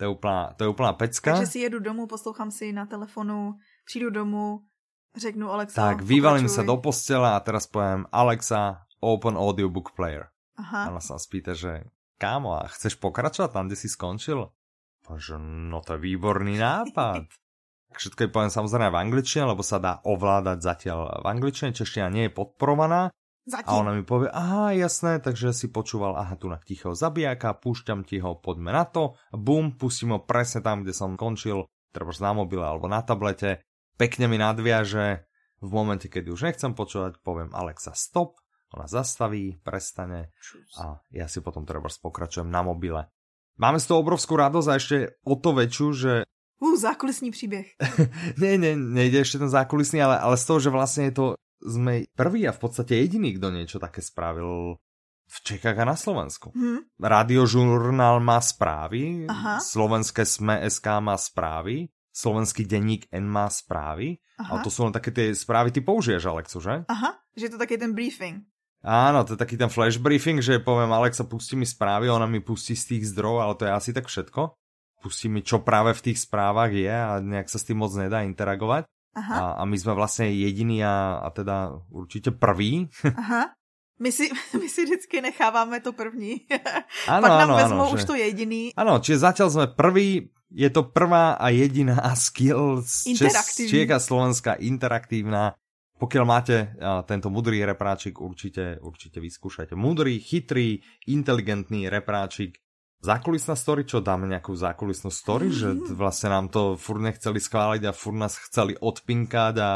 To 0.00 0.08
je 0.08 0.10
úplná, 0.16 0.56
to 0.56 0.64
je 0.64 0.68
úplná 0.72 0.96
pecka. 0.96 1.36
Takže 1.36 1.46
si 1.46 1.58
jedu 1.60 1.78
domů, 1.78 2.08
poslouchám 2.08 2.48
si 2.48 2.72
na 2.72 2.88
telefonu, 2.88 3.60
přijdu 3.84 4.10
domů, 4.10 4.64
řeknu 5.16 5.52
Alexa, 5.52 5.76
Tak, 5.76 6.00
vyvalím 6.00 6.48
sa 6.48 6.64
do 6.64 6.80
postela 6.80 7.36
a 7.36 7.44
teraz 7.44 7.68
poviem 7.68 8.08
Alexa, 8.08 8.88
open 9.04 9.36
audiobook 9.36 9.92
player. 9.92 10.32
Aha. 10.56 10.88
A 10.88 10.96
ona 10.96 11.04
sa 11.04 11.20
spýta, 11.20 11.52
že 11.52 11.84
kámo, 12.16 12.56
a 12.56 12.64
chceš 12.72 12.96
pokračovať 12.96 13.52
tam, 13.52 13.68
kde 13.68 13.76
si 13.76 13.92
skončil? 13.92 14.48
Že 15.04 15.36
no 15.68 15.84
to 15.84 16.00
je 16.00 16.00
výborný 16.00 16.56
nápad. 16.56 17.28
Všetko 18.00 18.24
je 18.24 18.32
poviem 18.32 18.52
samozrejme 18.54 18.88
v 18.88 19.00
angličtine, 19.04 19.52
lebo 19.52 19.60
sa 19.60 19.76
dá 19.82 20.00
ovládať 20.06 20.64
zatiaľ 20.64 21.20
v 21.20 21.26
angličtine, 21.28 21.76
čeština 21.76 22.08
nie 22.08 22.30
je 22.30 22.32
podporovaná. 22.32 23.12
Zatím. 23.48 23.72
A 23.72 23.80
ona 23.80 23.92
mi 23.96 24.04
povie, 24.04 24.28
aha, 24.28 24.76
jasné, 24.76 25.16
takže 25.18 25.56
si 25.56 25.72
počúval, 25.72 26.14
aha, 26.14 26.36
tu 26.36 26.52
na 26.52 26.60
tichého 26.60 26.92
zabijaka, 26.92 27.56
púšťam 27.56 28.04
ti 28.04 28.20
ho, 28.20 28.36
poďme 28.36 28.70
na 28.70 28.84
to, 28.84 29.16
bum, 29.32 29.74
pustím 29.74 30.12
ho 30.12 30.20
presne 30.20 30.60
tam, 30.60 30.84
kde 30.84 30.92
som 30.92 31.16
končil, 31.16 31.64
treba 31.90 32.12
na 32.20 32.36
mobile 32.36 32.62
alebo 32.62 32.86
na 32.86 33.00
tablete, 33.00 33.64
pekne 33.96 34.28
mi 34.28 34.36
nadviaže, 34.36 35.24
v 35.60 35.70
momente, 35.72 36.08
keď 36.08 36.24
už 36.32 36.40
nechcem 36.52 36.72
počúvať, 36.72 37.20
poviem 37.20 37.52
Alexa 37.52 37.92
stop 37.96 38.40
ona 38.70 38.86
zastaví, 38.86 39.58
prestane 39.66 40.30
a 40.78 41.02
ja 41.10 41.26
si 41.26 41.42
potom 41.42 41.66
treba 41.66 41.90
pokračujem 41.90 42.46
na 42.46 42.62
mobile. 42.62 43.10
Máme 43.58 43.82
z 43.82 43.90
toho 43.90 44.00
obrovskú 44.00 44.38
radosť 44.38 44.68
a 44.70 44.78
ešte 44.78 44.96
o 45.26 45.34
to 45.36 45.50
väčšiu, 45.52 45.88
že... 45.92 46.12
Uh, 46.62 46.78
zákulisný 46.78 47.34
příbeh. 47.34 47.66
nie, 48.42 48.54
nie, 48.56 48.78
nejde 48.78 49.26
ešte 49.26 49.42
ten 49.42 49.50
zákulisný, 49.50 50.00
ale, 50.00 50.16
ale 50.22 50.36
z 50.38 50.44
toho, 50.46 50.58
že 50.62 50.70
vlastne 50.70 51.10
je 51.10 51.14
to, 51.18 51.24
sme 51.60 52.08
prvý 52.16 52.48
a 52.48 52.56
v 52.56 52.60
podstate 52.60 52.96
jediný, 52.98 53.36
kto 53.36 53.52
niečo 53.52 53.78
také 53.78 54.00
spravil 54.00 54.80
v 55.30 55.36
Čechách 55.46 55.78
a 55.78 55.86
na 55.86 55.94
Slovensku. 55.94 56.50
Hmm. 56.50 56.82
Radiožurnál 56.98 58.18
má 58.18 58.42
správy, 58.42 59.30
Aha. 59.30 59.62
slovenské 59.62 60.26
SME 60.26 60.66
SK 60.66 60.98
má 60.98 61.14
správy, 61.14 61.86
slovenský 62.10 62.66
denník 62.66 63.06
N 63.14 63.30
má 63.30 63.46
správy, 63.46 64.18
Aha. 64.42 64.50
ale 64.50 64.58
to 64.66 64.70
sú 64.74 64.90
len 64.90 64.92
také 64.92 65.14
tie 65.14 65.30
správy, 65.30 65.70
ty 65.70 65.78
použiješ, 65.78 66.26
Alexu, 66.26 66.58
že? 66.58 66.82
Aha, 66.90 67.22
že 67.38 67.46
je 67.46 67.52
to 67.54 67.62
taký 67.62 67.78
ten 67.78 67.94
briefing. 67.94 68.42
Áno, 68.80 69.22
to 69.28 69.36
je 69.36 69.38
taký 69.38 69.60
ten 69.60 69.68
flash 69.68 70.00
briefing, 70.00 70.40
že 70.40 70.56
poviem 70.58 70.90
Alexa, 70.90 71.28
pustí 71.28 71.54
mi 71.54 71.68
správy, 71.68 72.08
ona 72.08 72.24
mi 72.24 72.40
pustí 72.40 72.72
z 72.72 72.96
tých 72.96 73.12
zdrojov, 73.12 73.40
ale 73.44 73.54
to 73.60 73.64
je 73.68 73.72
asi 73.76 73.90
tak 73.92 74.08
všetko. 74.08 74.56
Pustí 75.04 75.28
mi, 75.28 75.44
čo 75.44 75.60
práve 75.60 75.92
v 75.92 76.10
tých 76.10 76.24
správach 76.24 76.72
je 76.72 76.88
a 76.88 77.20
nejak 77.20 77.48
sa 77.48 77.60
s 77.60 77.68
tým 77.68 77.80
moc 77.80 77.92
nedá 77.92 78.24
interagovať. 78.24 78.88
Aha. 79.14 79.34
A, 79.34 79.44
a 79.60 79.62
my 79.66 79.76
sme 79.78 79.92
vlastne 79.98 80.30
jediní 80.30 80.86
a, 80.86 81.18
a 81.24 81.28
teda 81.34 81.82
určite 81.90 82.30
prví. 82.30 82.86
Aha. 83.22 83.54
My 84.00 84.08
si, 84.08 84.32
my 84.60 84.66
si 84.68 84.80
vždycky 84.84 85.20
necháváme 85.20 85.80
to 85.80 85.92
první. 85.92 86.48
Ano, 87.08 87.28
Pak 87.28 87.30
nám 87.30 87.50
ano, 87.50 87.56
vezmou 87.56 87.86
ano, 87.90 87.94
už 87.94 88.00
že... 88.00 88.06
to 88.06 88.14
jediný. 88.14 88.62
Áno, 88.76 88.96
čiže 89.02 89.18
zatiaľ 89.28 89.48
sme 89.52 89.66
prví, 89.68 90.32
je 90.50 90.70
to 90.72 90.88
prvá 90.88 91.36
a 91.36 91.52
jediná 91.52 92.00
skill 92.16 92.80
z 92.86 93.14
Čech 93.68 93.90
a 93.90 94.00
Slovenska 94.00 94.56
interaktívna 94.56 95.54
pokiaľ 96.00 96.24
máte 96.24 96.56
uh, 96.80 97.04
tento 97.04 97.28
mudrý 97.28 97.60
repráčik, 97.60 98.24
určite, 98.24 98.80
určite 98.80 99.20
vyskúšajte. 99.20 99.76
Mudrý, 99.76 100.16
chytrý, 100.16 100.80
inteligentný 101.04 101.92
repráčik. 101.92 102.56
Zákulisná 103.00 103.56
story, 103.56 103.88
čo 103.88 104.04
dáme 104.04 104.28
nejakú 104.28 104.52
zákulisnú 104.52 105.08
story, 105.08 105.48
že 105.48 105.72
vlastne 105.96 106.36
nám 106.36 106.52
to 106.52 106.76
fur 106.76 107.00
nechceli 107.00 107.40
schváliť 107.40 107.88
a 107.88 107.96
fur 107.96 108.12
nás 108.12 108.36
chceli 108.36 108.76
odpinkať 108.76 109.54
a 109.56 109.70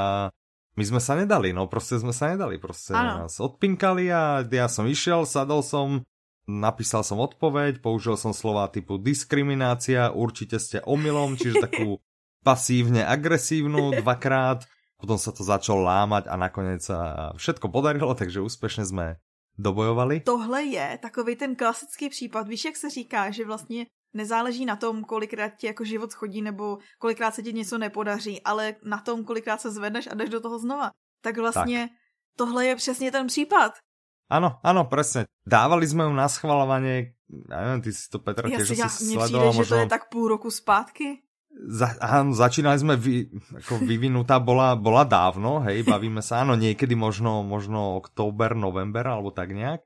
my 0.74 0.84
sme 0.84 1.00
sa 1.00 1.16
nedali, 1.16 1.56
no 1.56 1.64
proste 1.64 1.96
sme 1.96 2.12
sa 2.12 2.37
nedali, 2.37 2.60
proste 2.60 2.92
ano. 2.92 3.24
nás 3.24 3.40
odpinkali 3.40 4.12
a 4.12 4.44
ja 4.44 4.68
som 4.68 4.84
išiel, 4.84 5.24
sadol 5.24 5.64
som, 5.64 6.04
napísal 6.44 7.00
som 7.00 7.16
odpoveď, 7.16 7.80
použil 7.80 8.20
som 8.20 8.37
slova 8.37 8.68
typu 8.68 9.00
diskriminácia, 9.00 10.12
určite 10.12 10.60
ste 10.60 10.84
omylom, 10.84 11.40
čiže 11.40 11.62
takú 11.70 12.04
pasívne 12.44 13.08
agresívnu 13.08 14.04
dvakrát. 14.04 14.68
Potom 15.00 15.16
sa 15.16 15.32
to 15.32 15.40
začalo 15.40 15.80
lámať 15.80 16.28
a 16.28 16.34
nakoniec 16.37 16.84
sa 16.84 17.32
všetko 17.40 17.72
podarilo, 17.72 18.12
takže 18.12 18.44
úspešne 18.44 18.84
sme 18.84 19.16
dobojovali. 19.59 20.21
Tohle 20.21 20.62
je 20.62 20.99
takový 21.03 21.37
ten 21.37 21.57
klasický 21.57 22.09
případ. 22.09 22.49
Víš, 22.49 22.64
jak 22.64 22.77
se 22.77 22.90
říká, 22.90 23.31
že 23.31 23.45
vlastně 23.45 23.87
nezáleží 24.14 24.64
na 24.67 24.77
tom, 24.77 25.05
kolikrát 25.05 25.49
ti 25.49 25.67
jako 25.67 25.85
život 25.85 26.12
schodí 26.12 26.43
nebo 26.43 26.79
kolikrát 26.99 27.35
se 27.35 27.43
ti 27.43 27.53
něco 27.53 27.79
nepodaří, 27.79 28.43
ale 28.43 28.75
na 28.83 28.99
tom, 28.99 29.25
kolikrát 29.25 29.61
se 29.61 29.71
zvedneš 29.71 30.07
a 30.07 30.14
jdeš 30.14 30.31
do 30.31 30.40
toho 30.40 30.59
znova. 30.59 30.90
Tak 31.23 31.38
vlastně 31.38 31.88
tak. 31.88 31.97
tohle 32.37 32.67
je 32.67 32.77
přesně 32.77 33.12
ten 33.12 33.27
případ. 33.27 33.73
Áno, 34.33 34.57
áno, 34.64 34.88
presne. 34.88 35.29
Dávali 35.45 35.85
sme 35.85 36.09
ju 36.09 36.12
na 36.17 36.25
schvalovanie, 36.33 37.12
ja 37.29 37.61
neviem, 37.61 37.83
ty 37.85 37.93
si 37.93 38.09
to 38.09 38.17
Petra 38.25 38.49
tiež 38.49 38.73
ja, 38.73 38.88
si 38.88 39.12
sledoval. 39.12 39.53
Mne 39.53 39.61
možno... 39.61 39.69
že 39.69 39.69
to 39.69 39.77
je 39.85 39.93
tak 39.93 40.09
půl 40.09 40.27
roku 40.33 40.49
zpátky. 40.49 41.21
Za, 41.55 41.95
áno, 42.03 42.35
začínali 42.35 42.79
sme, 42.83 42.95
vy, 42.99 43.31
ako 43.62 43.79
vyvinutá 43.87 44.43
bola, 44.43 44.75
bola 44.75 45.07
dávno, 45.07 45.62
hej, 45.62 45.87
bavíme 45.87 46.19
sa, 46.19 46.43
áno, 46.43 46.59
niekedy 46.59 46.99
možno, 46.99 47.47
možno 47.47 47.95
október, 47.95 48.59
november, 48.59 49.07
alebo 49.07 49.31
tak 49.31 49.55
nejak. 49.55 49.81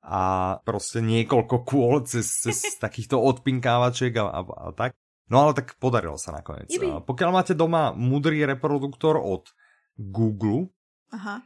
A 0.00 0.20
proste 0.64 1.04
niekoľko 1.04 1.56
kôl 1.68 2.00
cez, 2.08 2.24
cez 2.24 2.80
takýchto 2.80 3.20
odpinkávačiek 3.20 4.16
a, 4.16 4.32
a, 4.32 4.40
a 4.42 4.68
tak. 4.72 4.96
No 5.30 5.46
ale 5.46 5.52
tak 5.54 5.76
podarilo 5.76 6.16
sa 6.16 6.34
nakoniec. 6.34 6.72
A 6.72 7.04
pokiaľ 7.04 7.30
máte 7.30 7.54
doma 7.54 7.92
mudrý 7.94 8.42
reproduktor 8.48 9.20
od 9.20 9.46
Google, 9.94 10.72
Aha. 11.12 11.44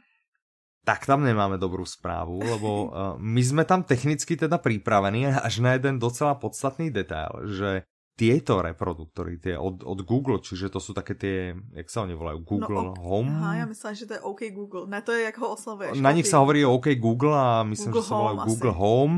tak 0.87 1.03
tam 1.03 1.21
nemáme 1.21 1.59
dobrú 1.59 1.83
správu, 1.85 2.41
lebo 2.41 2.69
uh, 2.89 3.13
my 3.35 3.41
sme 3.43 3.67
tam 3.67 3.83
technicky 3.83 4.39
teda 4.39 4.57
pripravení 4.57 5.29
až 5.29 5.59
na 5.61 5.75
jeden 5.75 5.99
docela 5.99 6.33
podstatný 6.39 6.89
detail, 6.89 7.45
že 7.45 7.85
tieto 8.15 8.63
reproduktory, 8.63 9.43
tie 9.43 9.59
od, 9.59 9.83
od 9.83 9.99
Google, 10.07 10.39
čiže 10.39 10.71
to 10.71 10.79
sú 10.79 10.95
také 10.95 11.19
tie, 11.19 11.51
jak 11.75 11.87
sa 11.91 12.07
oni 12.07 12.15
volajú, 12.15 12.47
Google 12.47 12.95
no, 12.95 12.95
Home? 12.95 13.27
Aha, 13.27 13.51
ja 13.59 13.65
myslím, 13.67 13.91
že 13.91 14.07
to 14.07 14.15
je 14.15 14.21
OK 14.23 14.41
Google. 14.55 14.87
Ne, 14.87 15.03
to 15.03 15.11
je, 15.11 15.27
jak 15.27 15.35
ho 15.35 15.51
oslovuješ. 15.51 15.99
Na 15.99 16.15
nich 16.15 16.23
sa 16.23 16.39
hovorí 16.39 16.63
OK 16.63 16.95
Google 16.95 17.35
a 17.35 17.67
myslím, 17.67 17.91
Google 17.91 18.07
že 18.07 18.07
sa 18.07 18.15
volajú 18.15 18.37
Google 18.47 18.71
asi. 18.71 18.79
Home. 18.79 19.17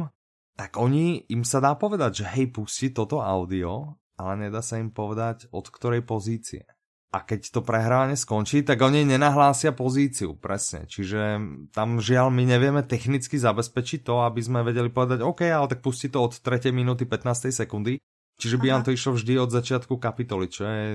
Tak 0.58 0.72
oni, 0.82 1.30
im 1.30 1.46
sa 1.46 1.62
dá 1.62 1.78
povedať, 1.78 2.26
že 2.26 2.34
hej, 2.34 2.50
pusti 2.50 2.90
toto 2.90 3.22
audio, 3.22 4.02
ale 4.18 4.50
nedá 4.50 4.66
sa 4.66 4.82
im 4.82 4.90
povedať 4.90 5.46
od 5.54 5.70
ktorej 5.70 6.02
pozície. 6.02 6.66
A 7.14 7.24
keď 7.24 7.54
to 7.54 7.62
prehrávanie 7.62 8.18
skončí, 8.18 8.66
tak 8.66 8.82
oni 8.82 9.06
nenahlásia 9.06 9.72
pozíciu, 9.78 10.34
presne. 10.36 10.90
Čiže 10.90 11.40
tam 11.72 12.02
žiaľ 12.02 12.34
my 12.34 12.44
nevieme 12.50 12.82
technicky 12.82 13.38
zabezpečiť 13.38 14.02
to, 14.02 14.26
aby 14.26 14.42
sme 14.42 14.66
vedeli 14.66 14.90
povedať, 14.90 15.22
OK, 15.22 15.46
ale 15.46 15.70
tak 15.70 15.86
pusti 15.86 16.10
to 16.10 16.26
od 16.26 16.34
3. 16.34 16.74
minúty 16.74 17.06
15. 17.06 17.54
sekundy 17.54 18.02
Čiže 18.38 18.58
by 18.62 18.68
Aha. 18.70 18.74
nám 18.78 18.84
to 18.86 18.94
išlo 18.94 19.18
vždy 19.18 19.34
od 19.42 19.50
začiatku 19.50 19.98
kapitoly, 19.98 20.46
čo 20.50 20.64
je... 20.66 20.86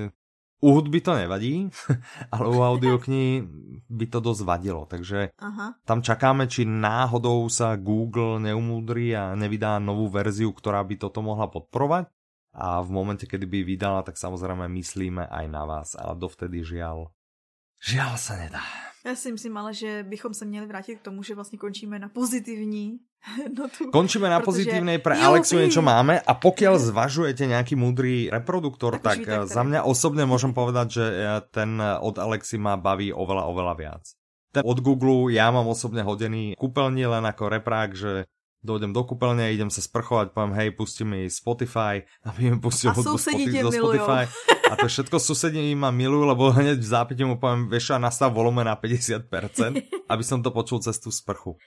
U 0.62 0.78
hudby 0.78 1.02
to 1.02 1.18
nevadí, 1.18 1.66
ale 2.34 2.46
u 2.46 2.62
audiokní 2.62 3.42
by 3.90 4.06
to 4.06 4.22
dosť 4.22 4.42
vadilo, 4.46 4.86
takže 4.86 5.34
Aha. 5.42 5.74
tam 5.82 6.06
čakáme, 6.06 6.46
či 6.46 6.62
náhodou 6.62 7.50
sa 7.50 7.74
Google 7.74 8.38
neumúdri 8.38 9.10
a 9.10 9.34
nevydá 9.34 9.82
novú 9.82 10.06
verziu, 10.06 10.54
ktorá 10.54 10.86
by 10.86 11.02
toto 11.02 11.18
mohla 11.18 11.50
podporovať 11.50 12.06
a 12.54 12.78
v 12.84 12.90
momente, 12.94 13.26
kedy 13.26 13.42
by 13.48 13.58
vydala, 13.64 14.06
tak 14.06 14.20
samozrejme 14.20 14.68
myslíme 14.70 15.24
aj 15.26 15.44
na 15.48 15.66
vás, 15.66 15.98
ale 15.98 16.14
dovtedy 16.14 16.62
žiaľ, 16.62 17.10
žiaľ 17.82 18.14
sa 18.14 18.38
nedá. 18.38 18.62
Já 19.04 19.14
si 19.14 19.32
myslím 19.32 19.56
ale, 19.56 19.74
že 19.74 20.02
bychom 20.02 20.34
se 20.34 20.44
měli 20.44 20.66
vrátit 20.66 20.96
k 20.96 21.02
tomu, 21.02 21.22
že 21.22 21.34
vlastně 21.34 21.58
končíme 21.58 21.98
na 21.98 22.08
pozitivní 22.08 22.98
notu. 23.56 23.88
Končíme 23.90 24.26
na 24.26 24.42
pozitívnej, 24.42 24.98
pre 24.98 25.14
jo, 25.14 25.32
Alexu 25.32 25.58
niečo 25.58 25.82
máme 25.82 26.18
a 26.18 26.32
pokiaľ 26.34 26.74
zvažujete 26.78 27.46
nejaký 27.46 27.74
múdry 27.78 28.26
reproduktor, 28.28 28.98
tak, 28.98 29.22
tak 29.22 29.46
za 29.46 29.62
mňa 29.62 29.86
osobne 29.86 30.26
môžem 30.26 30.50
povedať, 30.50 30.86
že 30.98 31.04
ten 31.54 31.78
od 31.80 32.18
Alexy 32.18 32.58
ma 32.58 32.74
baví 32.74 33.14
oveľa, 33.14 33.44
oveľa 33.48 33.74
viac. 33.78 34.04
Ten 34.52 34.62
od 34.66 34.78
Google 34.84 35.32
ja 35.32 35.48
mám 35.48 35.64
osobne 35.64 36.04
hodený 36.04 36.58
kúpeľní 36.60 37.08
len 37.08 37.24
ako 37.24 37.48
reprák, 37.48 37.90
že 37.96 38.28
dojdem 38.62 38.94
do 38.94 39.02
kúpeľne, 39.02 39.50
idem 39.50 39.68
sa 39.68 39.82
sprchovať, 39.82 40.30
poviem, 40.32 40.54
hej, 40.54 40.68
pusti 40.78 41.02
mi 41.02 41.26
Spotify, 41.26 42.06
aby 42.28 42.54
mi 42.54 42.58
pustil 42.62 42.94
hudbu 42.94 43.18
do 43.18 43.72
Spotify. 43.74 44.24
A 44.72 44.78
to 44.78 44.88
všetko 44.88 45.20
susedí 45.20 45.60
ma 45.76 45.92
milujú, 45.92 46.24
lebo 46.24 46.48
hneď 46.48 46.80
v 46.80 46.88
zápite 46.88 47.20
mu 47.28 47.36
poviem, 47.36 47.68
vieš, 47.68 47.92
a 47.92 48.00
nastav 48.00 48.32
volumen 48.32 48.64
na 48.64 48.72
50%, 48.72 49.28
aby 50.08 50.24
som 50.24 50.40
to 50.40 50.48
počul 50.48 50.80
cez 50.80 50.96
tú 50.96 51.12
sprchu. 51.12 51.60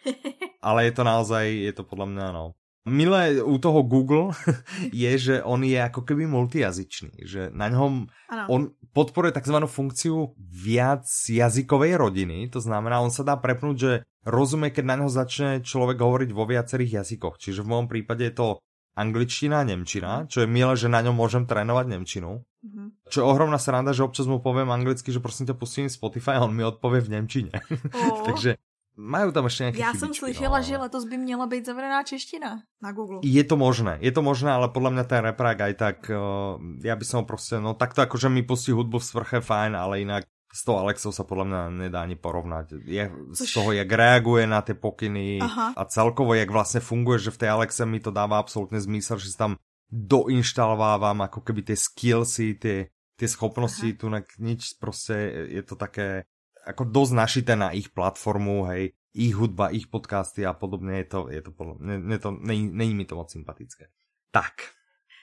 Ale 0.65 0.89
je 0.89 0.93
to 0.97 1.03
naozaj, 1.05 1.45
je 1.45 1.73
to 1.77 1.85
podľa 1.85 2.07
mňa, 2.09 2.27
no. 2.33 2.45
Milé 2.85 3.41
u 3.41 3.57
toho 3.57 3.81
Google 3.81 4.33
je, 4.93 5.11
že 5.17 5.35
on 5.41 5.61
je 5.65 5.77
ako 5.77 6.05
keby 6.05 6.29
multijazyčný, 6.29 7.25
že 7.25 7.49
na 7.53 7.69
ňom 7.69 8.09
ano. 8.29 8.45
on 8.49 8.61
podporuje 8.93 9.33
tzv. 9.33 9.57
funkciu 9.65 10.37
viac 10.37 11.05
jazykovej 11.09 11.97
rodiny, 11.97 12.49
to 12.49 12.61
znamená, 12.61 13.01
on 13.01 13.09
sa 13.09 13.25
dá 13.25 13.37
prepnúť, 13.41 13.77
že 13.77 13.91
rozumie, 14.25 14.69
keď 14.69 14.85
na 14.85 14.95
ňo 15.01 15.07
začne 15.09 15.49
človek 15.65 15.97
hovoriť 15.97 16.29
vo 16.33 16.45
viacerých 16.45 17.01
jazykoch. 17.01 17.41
Čiže 17.41 17.65
v 17.65 17.69
môjom 17.73 17.87
prípade 17.89 18.25
je 18.25 18.33
to 18.37 18.47
angličtina 18.95 19.61
a 19.61 19.67
nemčina, 19.67 20.23
čo 20.25 20.45
je 20.45 20.47
milé, 20.47 20.73
že 20.79 20.87
na 20.87 21.03
ňom 21.03 21.13
môžem 21.13 21.43
trénovať 21.43 21.85
nemčinu. 21.91 22.41
Mm-hmm. 22.65 23.11
Čo 23.11 23.17
je 23.21 23.25
ohromná 23.27 23.59
sranda, 23.59 23.91
že 23.91 24.07
občas 24.07 24.25
mu 24.25 24.41
poviem 24.41 24.71
anglicky, 24.71 25.11
že 25.11 25.21
prosím 25.21 25.51
ťa 25.51 25.59
pustím 25.59 25.91
Spotify 25.91 26.39
a 26.39 26.47
on 26.47 26.55
mi 26.55 26.65
odpovie 26.65 27.03
v 27.03 27.19
nemčine. 27.19 27.53
Oh. 27.91 28.23
Takže 28.31 28.57
majú 28.95 29.29
tam 29.35 29.45
ešte 29.51 29.61
nejaké 29.67 29.79
Já 29.79 29.91
jsem 29.93 30.11
slyšela, 30.13 30.57
no. 30.59 30.63
že 30.63 30.77
letos 30.77 31.03
by 31.05 31.17
měla 31.17 31.45
být 31.47 31.65
zavedená 31.65 32.03
čeština 32.03 32.63
na 32.81 32.91
Google. 32.91 33.19
Je 33.23 33.43
to 33.43 33.55
možné, 33.59 33.99
je 34.01 34.11
to 34.11 34.21
možné, 34.23 34.51
ale 34.51 34.71
podľa 34.71 34.91
mňa 34.91 35.03
ten 35.03 35.21
reprák 35.23 35.57
aj 35.61 35.73
tak, 35.75 35.97
uh, 36.07 36.55
ja 36.83 36.95
by 36.95 37.05
som 37.05 37.27
proste, 37.27 37.59
no 37.59 37.75
takto 37.75 38.01
akože 38.01 38.31
mi 38.31 38.41
pustí 38.43 38.71
hudbu 38.71 38.99
v 38.99 39.05
svrche, 39.05 39.39
fajn, 39.43 39.75
ale 39.75 40.01
inak 40.01 40.23
s 40.55 40.63
tou 40.63 40.79
Alexou 40.79 41.11
sa 41.11 41.27
podľa 41.27 41.45
mňa 41.51 41.61
nedá 41.91 41.99
ani 42.07 42.15
porovnať. 42.15 42.79
Je, 42.87 43.11
Což... 43.35 43.43
Z 43.43 43.59
toho, 43.59 43.75
jak 43.75 43.91
reaguje 43.91 44.47
na 44.47 44.63
tie 44.63 44.71
pokyny 44.71 45.43
Aha. 45.43 45.75
a 45.75 45.83
celkovo, 45.91 46.31
jak 46.31 46.47
vlastne 46.47 46.79
funguje, 46.79 47.19
že 47.19 47.35
v 47.35 47.39
tej 47.43 47.49
Alexe 47.51 47.83
mi 47.83 47.99
to 47.99 48.15
dáva 48.15 48.39
absolútne 48.39 48.79
zmysel, 48.79 49.19
že 49.19 49.35
si 49.35 49.37
tam 49.37 49.59
doinštalovávam 49.91 51.27
ako 51.27 51.43
keby 51.43 51.67
tie 51.67 51.75
skillsy, 51.75 52.55
tie, 52.55 52.87
tie 53.19 53.27
schopnosti, 53.27 53.83
Aha. 53.83 53.99
tu 53.99 54.07
nič 54.39 54.79
proste 54.79 55.15
je 55.51 55.59
to 55.59 55.75
také 55.75 56.23
ako 56.65 56.89
dosť 56.89 57.13
našité 57.13 57.53
na 57.53 57.69
ich 57.71 57.93
platformu, 57.93 58.65
hej, 58.73 58.97
ich 59.15 59.37
hudba, 59.37 59.71
ich 59.71 59.87
podcasty 59.87 60.43
a 60.43 60.51
podobne, 60.51 60.99
je 61.05 61.07
to, 61.07 61.19
je 61.31 61.41
to, 61.45 61.51
ne, 61.79 61.95
ne 62.01 62.17
to 62.19 62.33
není, 62.35 62.67
není 62.67 62.93
mi 62.97 63.05
to 63.05 63.15
moc 63.15 63.31
sympatické. 63.31 63.87
Tak. 64.33 64.75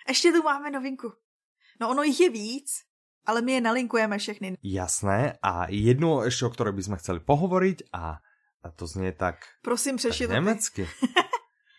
Ešte 0.09 0.33
tu 0.33 0.41
máme 0.41 0.73
novinku. 0.73 1.13
No 1.77 1.93
ono 1.93 2.07
ich 2.07 2.17
je 2.17 2.31
víc, 2.31 2.87
ale 3.29 3.43
my 3.43 3.59
je 3.59 3.61
nalinkujeme 3.61 4.17
všechny. 4.19 4.57
Jasné. 4.63 5.37
A 5.43 5.69
jednu 5.69 6.25
ešte, 6.25 6.47
o 6.47 6.55
ktorej 6.55 6.75
by 6.75 6.83
sme 6.83 6.97
chceli 7.03 7.21
pohovoriť 7.21 7.93
a, 7.93 8.19
a 8.63 8.67
to 8.73 8.89
znie 8.89 9.13
tak... 9.13 9.45
Prosím, 9.63 9.97
přešli 9.99 10.27
to 10.27 10.33
nemecky. 10.33 10.89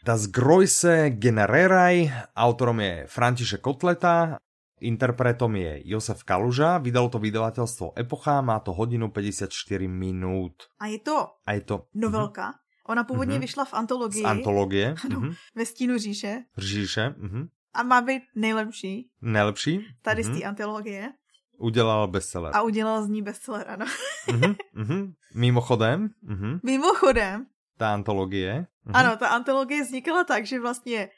Das 0.03 0.27
Groise 0.27 1.15
Genereraj, 1.15 2.11
autorom 2.35 2.75
je 2.83 3.07
František 3.07 3.63
Kotleta, 3.63 4.35
interpretom 4.83 5.55
je 5.55 5.81
Josef 5.85 6.23
Kaluža, 6.23 6.77
vydalo 6.77 7.09
to 7.09 7.19
vydavateľstvo 7.19 7.95
Epocha, 7.95 8.43
má 8.43 8.59
to 8.59 8.75
hodinu 8.75 9.09
54 9.09 9.49
minút. 9.87 10.67
A 10.79 10.87
je 10.91 10.99
to, 10.99 11.39
a 11.47 11.53
je 11.55 11.61
to 11.61 11.87
novelka. 11.95 12.51
Mm-hmm. 12.51 12.91
Ona 12.91 13.03
původně 13.03 13.35
mm-hmm. 13.35 13.41
vyšla 13.41 13.65
v 13.65 13.73
antologii. 13.73 14.23
Z 14.23 14.25
antologie. 14.25 14.95
Ano, 15.05 15.19
mm-hmm. 15.19 15.35
ve 15.55 15.65
stínu 15.65 15.97
říše. 15.97 16.43
Říše. 16.57 17.15
Mm-hmm. 17.19 17.47
A 17.73 17.83
má 17.83 18.01
být 18.01 18.23
nejlepší. 18.35 19.09
Nejlepší? 19.21 19.85
Tady 20.01 20.21
mm-hmm. 20.21 20.25
z 20.25 20.29
té 20.29 20.39
mhm. 20.39 20.47
antologie. 20.47 21.13
Udělal 21.57 22.07
bestseller. 22.07 22.51
A 22.55 22.61
udělal 22.61 23.03
z 23.03 23.09
ní 23.09 23.21
bestseller, 23.21 23.65
ano. 23.69 23.85
uh-huh. 24.27 25.13
Mimochodem. 25.35 26.09
Uh-huh. 26.29 26.59
Mimochodem. 26.63 27.45
Ta 27.77 27.93
antologie. 27.93 28.67
Uh-huh. 28.87 28.91
Ano, 28.93 29.17
ta 29.17 29.27
antologie 29.27 29.83
vznikala 29.83 30.23
tak, 30.23 30.45
že 30.45 30.59
vlastně 30.59 31.09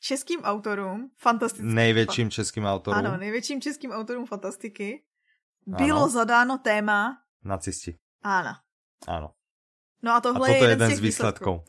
českým 0.00 0.40
autorům 0.42 1.10
fantastiky. 1.16 1.66
Největším 1.66 2.30
českým 2.30 2.64
autorům. 2.64 2.98
Ano, 2.98 3.16
největším 3.16 3.60
českým 3.60 3.90
autorům 3.90 4.26
fantastiky 4.26 5.02
bylo 5.66 6.02
ano. 6.02 6.08
zadáno 6.08 6.58
téma... 6.58 7.16
Nacisti. 7.44 7.98
Ano. 8.22 8.54
Ano. 9.08 9.30
No 10.02 10.14
a 10.14 10.20
tohle 10.20 10.48
a 10.48 10.52
toto 10.52 10.64
je 10.64 10.70
jeden, 10.70 10.96
z 10.96 11.00
výsledků. 11.00 11.60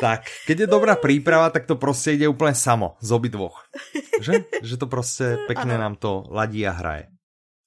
tak, 0.00 0.20
keď 0.46 0.60
je 0.60 0.66
dobrá 0.66 0.96
príprava, 0.96 1.50
tak 1.50 1.66
to 1.66 1.76
prostě 1.76 2.12
ide 2.12 2.28
úplne 2.28 2.54
samo, 2.54 2.96
z 3.00 3.12
obidvoch. 3.12 3.66
Že? 4.20 4.32
Že 4.62 4.76
to 4.76 4.86
prostě 4.86 5.38
pekne 5.46 5.74
ano. 5.74 5.82
nám 5.82 5.94
to 5.96 6.24
ladí 6.30 6.66
a 6.66 6.70
hraje. 6.70 7.08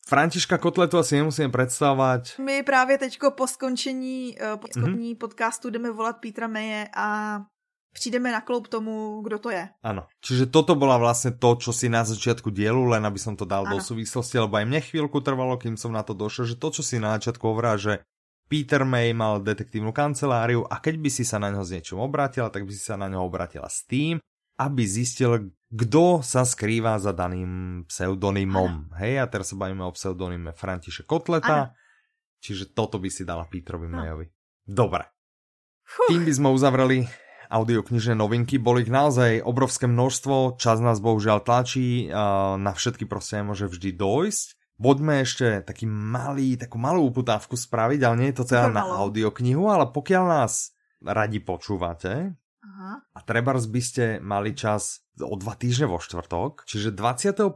Františka 0.07 0.57
Kotletu 0.57 0.97
asi 0.97 1.15
nemusíme 1.15 1.49
představovat. 1.49 2.21
My 2.39 2.63
právě 2.63 2.97
teďko 2.97 3.31
po 3.31 3.47
skončení 3.47 4.37
uh, 4.37 4.61
mm-hmm. 4.61 5.17
podcastu 5.17 5.69
jdeme 5.69 5.91
volat 5.91 6.17
Petra 6.21 6.47
Meje 6.47 6.89
a 6.95 7.39
přijdeme 7.95 8.27
na 8.31 8.43
kloup 8.43 8.67
tomu, 8.67 9.23
kdo 9.23 9.39
to 9.39 9.49
je. 9.55 9.71
Ano. 9.79 10.11
Čiže 10.19 10.51
toto 10.51 10.75
bola 10.75 10.99
vlastne 10.99 11.31
to, 11.31 11.55
čo 11.55 11.71
si 11.71 11.87
na 11.87 12.03
začiatku 12.03 12.51
dielu, 12.51 12.91
len 12.91 13.07
aby 13.07 13.15
som 13.15 13.39
to 13.39 13.47
dal 13.47 13.63
ano. 13.63 13.71
do 13.71 13.77
súvislosti, 13.79 14.35
lebo 14.35 14.59
aj 14.59 14.67
mne 14.67 14.81
chvíľku 14.83 15.23
trvalo, 15.23 15.55
kým 15.55 15.79
som 15.79 15.95
na 15.95 16.03
to 16.03 16.11
došiel, 16.11 16.43
že 16.43 16.59
to, 16.59 16.75
čo 16.75 16.83
si 16.83 16.99
na 16.99 17.15
začiatku 17.15 17.41
hovorá, 17.47 17.79
že 17.79 18.03
Peter 18.51 18.83
May 18.83 19.15
mal 19.15 19.41
detektívnu 19.41 19.95
kanceláriu 19.95 20.67
a 20.67 20.77
keď 20.83 20.95
by 21.01 21.09
si 21.09 21.23
sa 21.23 21.39
na 21.39 21.49
ňo 21.49 21.63
s 21.63 21.71
niečím 21.71 22.03
obratila, 22.03 22.51
tak 22.51 22.67
by 22.67 22.71
si 22.75 22.83
sa 22.83 22.99
na 22.99 23.09
ňo 23.09 23.25
obratila 23.25 23.71
s 23.71 23.87
tým, 23.87 24.21
aby 24.59 24.83
zistil, 24.85 25.55
kto 25.71 26.21
sa 26.21 26.45
skrýva 26.45 26.99
za 27.01 27.15
daným 27.15 27.83
pseudonymom. 27.89 28.91
Ano. 28.91 28.95
Hej, 29.01 29.23
a 29.23 29.25
teraz 29.25 29.49
sa 29.49 29.57
bavíme 29.57 29.81
o 29.81 29.95
pseudonyme 29.95 30.53
Františe 30.53 31.07
Kotleta, 31.07 31.71
ano. 31.71 31.73
čiže 32.43 32.75
toto 32.75 33.01
by 33.01 33.09
si 33.09 33.25
dala 33.25 33.49
Petrovi. 33.49 33.87
Mayovi. 33.89 34.27
Dobre. 34.61 35.09
Tým 36.09 36.21
by 36.25 36.33
sme 36.33 36.49
uzavreli 36.53 37.24
audioknižné 37.55 38.19
novinky. 38.19 38.59
Boli 38.59 38.83
ich 38.83 38.91
naozaj 38.91 39.39
obrovské 39.39 39.87
množstvo, 39.87 40.59
čas 40.59 40.83
nás 40.83 40.99
bohužiaľ 40.99 41.39
tlačí, 41.39 42.11
na 42.59 42.71
všetky 42.75 43.07
proste 43.07 43.39
nemôže 43.39 43.71
vždy 43.71 43.95
dojsť. 43.95 44.47
Poďme 44.75 45.23
ešte 45.23 45.63
taký 45.63 45.87
malý, 45.87 46.59
takú 46.59 46.75
malú 46.75 47.07
uputávku 47.07 47.55
spraviť, 47.55 47.99
ale 48.03 48.15
nie 48.19 48.29
je 48.35 48.43
to 48.43 48.49
celá 48.51 48.67
na 48.67 48.83
audioknihu, 48.83 49.71
ale 49.71 49.87
pokiaľ 49.87 50.23
nás 50.27 50.75
radi 50.99 51.39
počúvate, 51.39 52.35
Aha. 52.59 52.91
a 53.15 53.19
treba 53.23 53.55
by 53.55 53.81
ste 53.81 54.19
mali 54.19 54.51
čas 54.51 55.07
o 55.15 55.39
dva 55.39 55.55
týždne 55.55 55.87
vo 55.87 56.03
štvrtok, 56.03 56.67
čiže 56.67 56.91
21.3. 56.91 57.55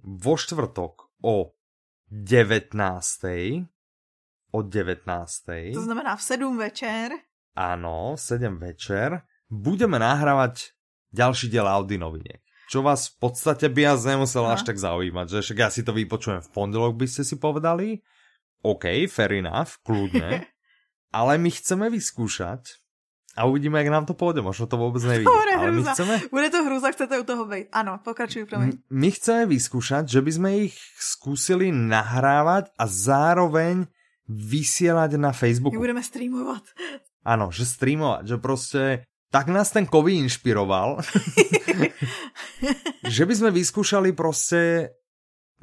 vo 0.00 0.34
štvrtok 0.40 0.94
o 1.20 1.52
19. 2.08 2.72
o 4.48 4.58
19. 4.64 5.76
To 5.76 5.84
znamená 5.84 6.16
v 6.16 6.22
7 6.24 6.56
večer. 6.56 7.33
Áno, 7.54 8.18
7 8.18 8.58
večer. 8.58 9.22
Budeme 9.46 10.02
nahrávať 10.02 10.74
ďalší 11.14 11.46
diel 11.48 11.70
Audi 11.70 11.94
noviniek. 11.94 12.42
Čo 12.66 12.82
vás 12.82 13.14
v 13.14 13.22
podstate 13.22 13.70
by 13.70 13.94
vás 13.94 14.02
nemuselo 14.02 14.50
až 14.50 14.66
tak 14.66 14.74
zaujímať, 14.74 15.26
že 15.30 15.38
však 15.44 15.58
ja 15.60 15.68
si 15.70 15.86
to 15.86 15.94
vypočujem 15.94 16.42
v 16.42 16.50
pondelok, 16.50 16.98
by 16.98 17.06
ste 17.06 17.22
si 17.22 17.38
povedali. 17.38 18.02
OK, 18.64 19.06
fair 19.06 19.38
enough, 19.38 19.78
kľudne. 19.86 20.42
ale 21.18 21.38
my 21.38 21.50
chceme 21.52 21.86
vyskúšať 21.92 22.82
a 23.36 23.46
uvidíme, 23.46 23.78
jak 23.78 23.92
nám 23.92 24.06
to 24.08 24.18
pôjde. 24.18 24.42
Možno 24.42 24.66
to 24.66 24.74
vôbec 24.74 25.04
nevidí. 25.04 25.28
Bude 25.28 25.54
ale 25.54 25.70
my 25.70 25.82
hrúza. 25.84 25.92
chceme, 25.94 26.14
Bude 26.32 26.48
to 26.50 26.58
hrúza, 26.66 26.88
chcete 26.90 27.14
u 27.14 27.24
toho 27.24 27.44
být. 27.46 27.70
Ano, 27.70 28.02
pokračuj, 28.02 28.50
promiň. 28.50 28.82
my 28.90 29.08
chceme 29.12 29.42
vyskúšať, 29.46 30.10
že 30.10 30.18
by 30.18 30.30
sme 30.32 30.50
ich 30.66 30.74
skúsili 30.96 31.70
nahrávať 31.70 32.74
a 32.74 32.84
zároveň 32.90 33.86
vysielať 34.26 35.14
na 35.14 35.30
My 35.30 35.36
Facebooku. 35.36 35.76
budeme 35.78 36.00
streamovat. 36.02 36.64
Áno, 37.24 37.48
že 37.48 37.64
streamovať, 37.64 38.24
že 38.28 38.36
proste 38.36 38.82
tak 39.32 39.50
nás 39.50 39.72
ten 39.74 39.88
COVID 39.88 40.28
inšpiroval, 40.28 41.02
že 43.16 43.22
by 43.26 43.34
sme 43.34 43.50
vyskúšali 43.50 44.14
proste 44.14 44.92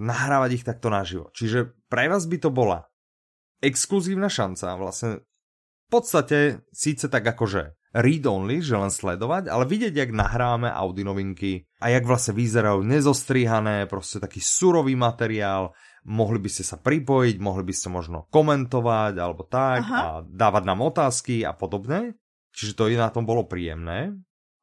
nahrávať 0.02 0.50
ich 0.60 0.68
takto 0.68 0.92
naživo. 0.92 1.32
Čiže 1.32 1.72
pre 1.88 2.12
vás 2.12 2.28
by 2.28 2.38
to 2.42 2.50
bola 2.52 2.90
exkluzívna 3.62 4.28
šanca 4.28 4.76
vlastne 4.76 5.10
v 5.22 5.88
podstate 5.88 6.66
síce 6.74 7.08
tak 7.08 7.24
akože 7.24 7.78
read 7.92 8.24
only, 8.24 8.64
že 8.64 8.80
len 8.80 8.90
sledovať, 8.90 9.52
ale 9.52 9.68
vidieť, 9.68 9.94
jak 9.94 10.12
nahrávame 10.16 10.72
Audi 10.72 11.04
novinky 11.04 11.68
a 11.84 11.92
jak 11.92 12.08
vlastne 12.08 12.36
vyzerajú 12.36 12.80
nezostrihané, 12.88 13.86
proste 13.92 14.24
taký 14.24 14.40
surový 14.40 14.96
materiál, 14.96 15.76
mohli 16.08 16.42
by 16.42 16.50
ste 16.50 16.64
sa 16.66 16.78
pripojiť, 16.82 17.38
mohli 17.38 17.64
by 17.66 17.74
ste 17.74 17.94
možno 17.94 18.26
komentovať 18.34 19.14
alebo 19.18 19.46
tak 19.46 19.86
Aha. 19.86 19.98
a 19.98 20.06
dávať 20.26 20.64
nám 20.66 20.80
otázky 20.82 21.46
a 21.46 21.54
podobne. 21.54 22.18
Čiže 22.52 22.76
to 22.76 22.84
i 22.92 23.00
na 23.00 23.08
tom 23.14 23.24
bolo 23.24 23.48
príjemné. 23.48 24.18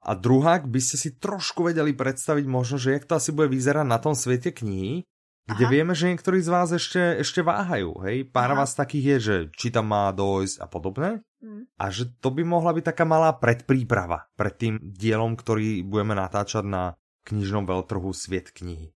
A 0.05 0.15
druhák 0.15 0.69
by 0.69 0.81
ste 0.81 0.97
si 1.01 1.11
trošku 1.19 1.67
vedeli 1.67 1.91
predstaviť 1.97 2.47
možno, 2.47 2.77
že 2.79 2.95
jak 2.95 3.09
to 3.09 3.19
asi 3.19 3.35
bude 3.35 3.51
vyzerať 3.51 3.87
na 3.87 3.99
tom 3.99 4.15
svete 4.15 4.55
knihy, 4.55 5.03
kde 5.49 5.65
Aha. 5.65 5.73
vieme, 5.73 5.93
že 5.97 6.13
niektorí 6.13 6.45
z 6.45 6.53
vás 6.53 6.69
ešte, 6.71 7.01
ešte 7.25 7.41
váhajú, 7.41 8.05
hej? 8.05 8.29
Pár 8.29 8.53
Aha. 8.53 8.63
vás 8.63 8.77
takých 8.77 9.05
je, 9.05 9.17
že 9.19 9.37
či 9.57 9.73
tam 9.73 9.89
má 9.91 10.13
dojsť 10.13 10.61
a 10.61 10.67
podobne. 10.69 11.11
Hm. 11.41 11.71
A 11.81 11.85
že 11.89 12.13
to 12.21 12.29
by 12.29 12.45
mohla 12.45 12.77
byť 12.77 12.85
taká 12.93 13.05
malá 13.09 13.33
predpríprava 13.33 14.29
pred 14.37 14.55
tým 14.59 14.75
dielom, 14.83 15.39
ktorý 15.39 15.87
budeme 15.87 16.13
natáčať 16.19 16.69
na 16.69 16.99
knižnom 17.25 17.65
veľtrhu 17.65 18.13
Sviet 18.13 18.53
knihy. 18.53 18.93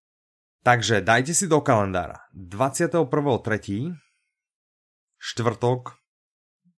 Takže 0.63 1.03
dajte 1.03 1.35
si 1.35 1.51
do 1.51 1.59
kalendára 1.59 2.23
21.3. 2.39 3.03
štvrtok 5.19 5.99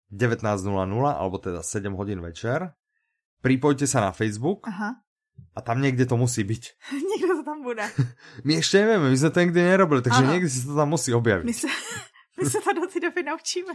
19.00 0.07 0.39
alebo 1.03 1.35
teda 1.35 1.59
7 1.59 1.91
hodín 1.99 2.23
večer. 2.23 2.71
Pripojte 3.43 3.83
sa 3.83 4.07
na 4.07 4.15
Facebook 4.15 4.63
Aha. 4.71 5.03
a 5.51 5.59
tam 5.59 5.83
niekde 5.83 6.07
to 6.07 6.15
musí 6.15 6.47
byť. 6.47 6.63
Někdo 7.11 7.33
to 7.35 7.43
tam 7.43 7.59
bude. 7.59 7.83
My 8.47 8.63
ešte 8.63 8.79
nevieme, 8.79 9.11
my 9.11 9.17
sme 9.19 9.29
to 9.35 9.39
nikdy 9.43 9.59
nerobili, 9.59 9.99
takže 9.99 10.23
Áno. 10.23 10.31
niekde 10.31 10.47
si 10.47 10.63
to 10.63 10.79
tam 10.79 10.87
musí 10.87 11.11
objaviť. 11.11 11.43
My 11.43 11.51
se, 11.51 11.67
my 12.39 12.45
se 12.47 12.59
to 12.63 12.71
do 12.71 12.87
té 12.87 12.99
doby 13.03 13.21
naučíme. 13.23 13.73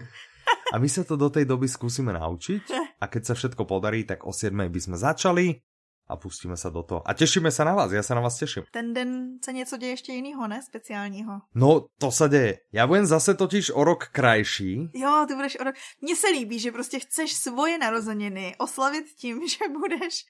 A 0.72 0.80
my 0.80 0.88
sa 0.88 1.04
to 1.04 1.20
do 1.20 1.28
tej 1.28 1.44
doby 1.44 1.68
skúsime 1.68 2.16
naučiť 2.16 2.96
a 2.96 3.04
keď 3.12 3.22
sa 3.28 3.34
všetko 3.36 3.68
podarí, 3.68 4.08
tak 4.08 4.24
o 4.24 4.32
7 4.32 4.56
by 4.56 4.80
sme 4.80 4.96
začali 4.96 5.67
a 6.08 6.16
pustíme 6.16 6.56
sa 6.56 6.72
do 6.72 6.80
toho. 6.82 7.04
A 7.04 7.12
tešíme 7.14 7.52
sa 7.52 7.68
na 7.68 7.76
vás, 7.76 7.92
ja 7.92 8.00
sa 8.02 8.16
na 8.16 8.24
vás 8.24 8.40
teším. 8.40 8.64
Ten 8.72 8.94
den 8.96 9.38
se 9.44 9.52
něco 9.52 9.76
děje 9.76 9.90
ještě 9.92 10.12
jinýho, 10.12 10.48
ne? 10.48 10.62
Speciálního. 10.62 11.40
No, 11.54 11.86
to 12.00 12.08
sa 12.10 12.26
deje. 12.28 12.58
Ja 12.72 12.86
budem 12.88 13.06
zase 13.06 13.34
totiž 13.34 13.70
o 13.76 13.84
rok 13.84 14.08
krajší. 14.08 14.88
Jo, 14.94 15.24
ty 15.28 15.34
budeš 15.34 15.60
o 15.60 15.64
rok... 15.64 15.74
Mně 16.00 16.16
se 16.16 16.28
líbí, 16.28 16.58
že 16.58 16.72
prostě 16.72 16.98
chceš 16.98 17.32
svoje 17.32 17.78
narozeniny 17.78 18.54
oslavit 18.58 19.04
tím, 19.20 19.48
že 19.48 19.68
budeš 19.68 20.24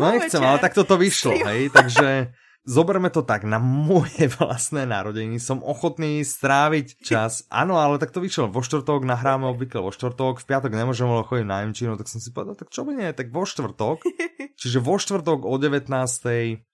No 0.00 0.10
nechcem, 0.10 0.40
večer. 0.40 0.44
ale 0.44 0.58
tak 0.58 0.74
toto 0.74 0.96
vyšlo, 0.96 1.34
hej, 1.44 1.70
takže 1.70 2.32
zoberme 2.68 3.08
to 3.08 3.24
tak, 3.24 3.48
na 3.48 3.56
moje 3.56 4.28
vlastné 4.36 4.84
narodeniny 4.84 5.40
som 5.40 5.64
ochotný 5.64 6.20
stráviť 6.20 7.00
čas. 7.00 7.48
Áno, 7.48 7.80
ale 7.80 7.96
tak 7.96 8.12
to 8.12 8.20
vyšlo. 8.20 8.52
Vo 8.52 8.60
štvrtok 8.60 9.08
nahráme 9.08 9.48
obvykle 9.48 9.80
vo 9.80 9.88
štvrtok, 9.88 10.44
v 10.44 10.46
piatok 10.46 10.76
nemôžem, 10.76 11.08
lebo 11.08 11.24
chodím 11.24 11.48
na 11.48 11.64
Nemčinu, 11.64 11.96
tak 11.96 12.12
som 12.12 12.20
si 12.20 12.28
povedal, 12.28 12.60
tak 12.60 12.68
čo 12.68 12.84
by 12.84 12.92
nie, 12.92 13.08
tak 13.16 13.32
vo 13.32 13.48
štvrtok. 13.48 14.04
Čiže 14.60 14.78
vo 14.84 15.00
štvrtok 15.00 15.48
o 15.48 15.54
19. 15.56 15.88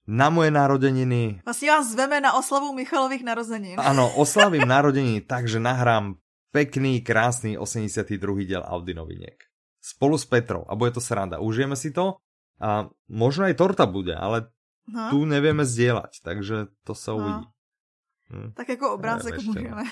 na 0.07 0.29
moje 0.29 0.51
narodeniny. 0.51 1.41
Vlastně 1.45 1.71
vás 1.71 1.87
zveme 1.93 2.21
na 2.21 2.37
oslavu 2.37 2.75
Michalových 2.75 3.25
narozenin. 3.25 3.81
Áno, 3.81 4.11
oslavím 4.21 4.69
narodeniny 4.69 5.21
tak, 5.25 5.49
že 5.49 5.63
nahrám 5.63 6.19
pekný, 6.53 7.01
krásny 7.01 7.57
82. 7.57 8.19
diel 8.45 8.63
Audi 8.67 8.95
noviniek. 8.95 9.37
Spolu 9.81 10.17
s 10.19 10.25
Petrou 10.25 10.65
a 10.69 10.77
bude 10.77 10.97
to 10.97 11.01
sranda. 11.01 11.41
Užijeme 11.41 11.77
si 11.77 11.93
to 11.93 12.17
a 12.61 12.89
možno 13.09 13.45
aj 13.45 13.59
torta 13.59 13.85
bude, 13.85 14.17
ale 14.17 14.49
No, 14.89 15.09
tu 15.11 15.25
nevieme 15.25 15.65
zdieľať, 15.65 16.21
takže 16.21 16.69
to 16.85 16.93
sa 16.93 17.13
No. 17.13 17.19
uvidí. 17.19 17.47
Hm. 18.31 18.51
tak 18.57 18.69
jako 18.69 18.95
obrázek 18.95 19.37
Neviem 19.37 19.47
no. 19.47 19.53
můžeme. 19.53 19.85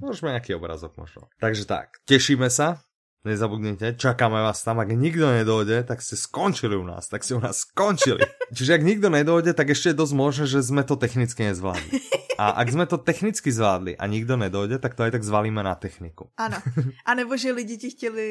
Môžeme 0.00 0.32
nejaký 0.32 0.56
obrazok 0.56 0.96
možno. 0.96 1.28
Takže 1.40 1.68
tak, 1.68 2.00
tešíme 2.08 2.48
sa, 2.48 2.80
nezabudnite, 3.24 4.00
čakáme 4.00 4.40
vás 4.40 4.64
tam, 4.64 4.80
ak 4.80 4.88
nikto 4.96 5.28
nedojde, 5.28 5.84
tak 5.84 6.00
ste 6.00 6.16
skončili 6.16 6.72
u 6.76 6.84
nás, 6.88 7.04
tak 7.08 7.20
ste 7.20 7.36
u 7.36 7.40
nás 7.40 7.68
skončili. 7.68 8.24
Čiže 8.56 8.80
ak 8.80 8.82
nikto 8.84 9.12
nedojde, 9.12 9.52
tak 9.52 9.68
ešte 9.68 9.92
je 9.92 10.00
dosť 10.00 10.14
možné, 10.16 10.44
že 10.48 10.64
sme 10.64 10.84
to 10.88 10.96
technicky 10.96 11.44
nezvládli. 11.44 12.00
A 12.40 12.56
ak 12.64 12.72
sme 12.72 12.88
to 12.88 12.96
technicky 12.96 13.52
zvládli 13.52 13.92
a 14.00 14.04
nikto 14.08 14.40
nedojde, 14.40 14.80
tak 14.80 14.96
to 14.96 15.04
aj 15.04 15.12
tak 15.12 15.24
zvalíme 15.24 15.60
na 15.60 15.76
techniku. 15.76 16.32
Ano. 16.40 16.56
A 17.08 17.12
nebo, 17.12 17.36
že 17.36 17.52
lidi 17.52 17.76
ti 17.76 17.90
chtěli 17.92 18.28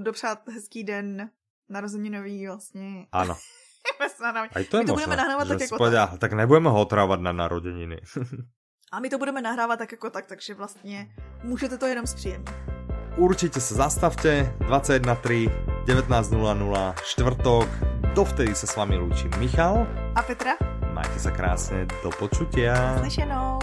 dopřát 0.00 0.48
hezký 0.48 0.84
den 0.84 1.28
narozeninový 1.68 2.46
vlastně. 2.46 3.06
Nahrávání. 3.12 3.36
Aj 4.54 4.64
to 4.70 4.74
je 4.78 4.82
My 4.82 4.86
to 4.86 4.92
možné. 4.92 5.06
budeme 5.06 5.16
nahrávať 5.16 5.46
že 5.46 5.52
tak 5.52 5.62
jako 5.62 5.76
povedia, 5.76 6.04
tak 6.18 6.30
nebudeme 6.32 6.68
ho 6.70 6.78
otrávať 6.80 7.20
na 7.20 7.32
narodeniny. 7.32 7.98
A 8.92 9.00
my 9.00 9.08
to 9.08 9.16
budeme 9.18 9.40
nahrávat 9.40 9.78
tak 9.78 9.92
jako 9.92 10.10
tak, 10.10 10.26
takže 10.26 10.54
vlastně 10.54 11.08
můžete 11.42 11.78
to 11.78 11.86
jenom 11.86 12.06
zpříjemnit. 12.06 12.50
Určite 13.16 13.60
sa 13.60 13.74
zastavte, 13.88 14.56
21.3, 14.64 15.52
19.00, 15.84 16.94
štvrtok, 17.04 17.68
dovtedy 18.16 18.56
sa 18.56 18.64
s 18.64 18.72
vami 18.76 18.96
lúči 18.96 19.28
Michal. 19.36 19.84
A 20.16 20.20
Petra? 20.24 20.56
Majte 20.96 21.20
sa 21.20 21.28
krásne, 21.28 21.84
do 22.04 22.08
počutia. 22.08 22.72
Slyšenou. 23.04 23.60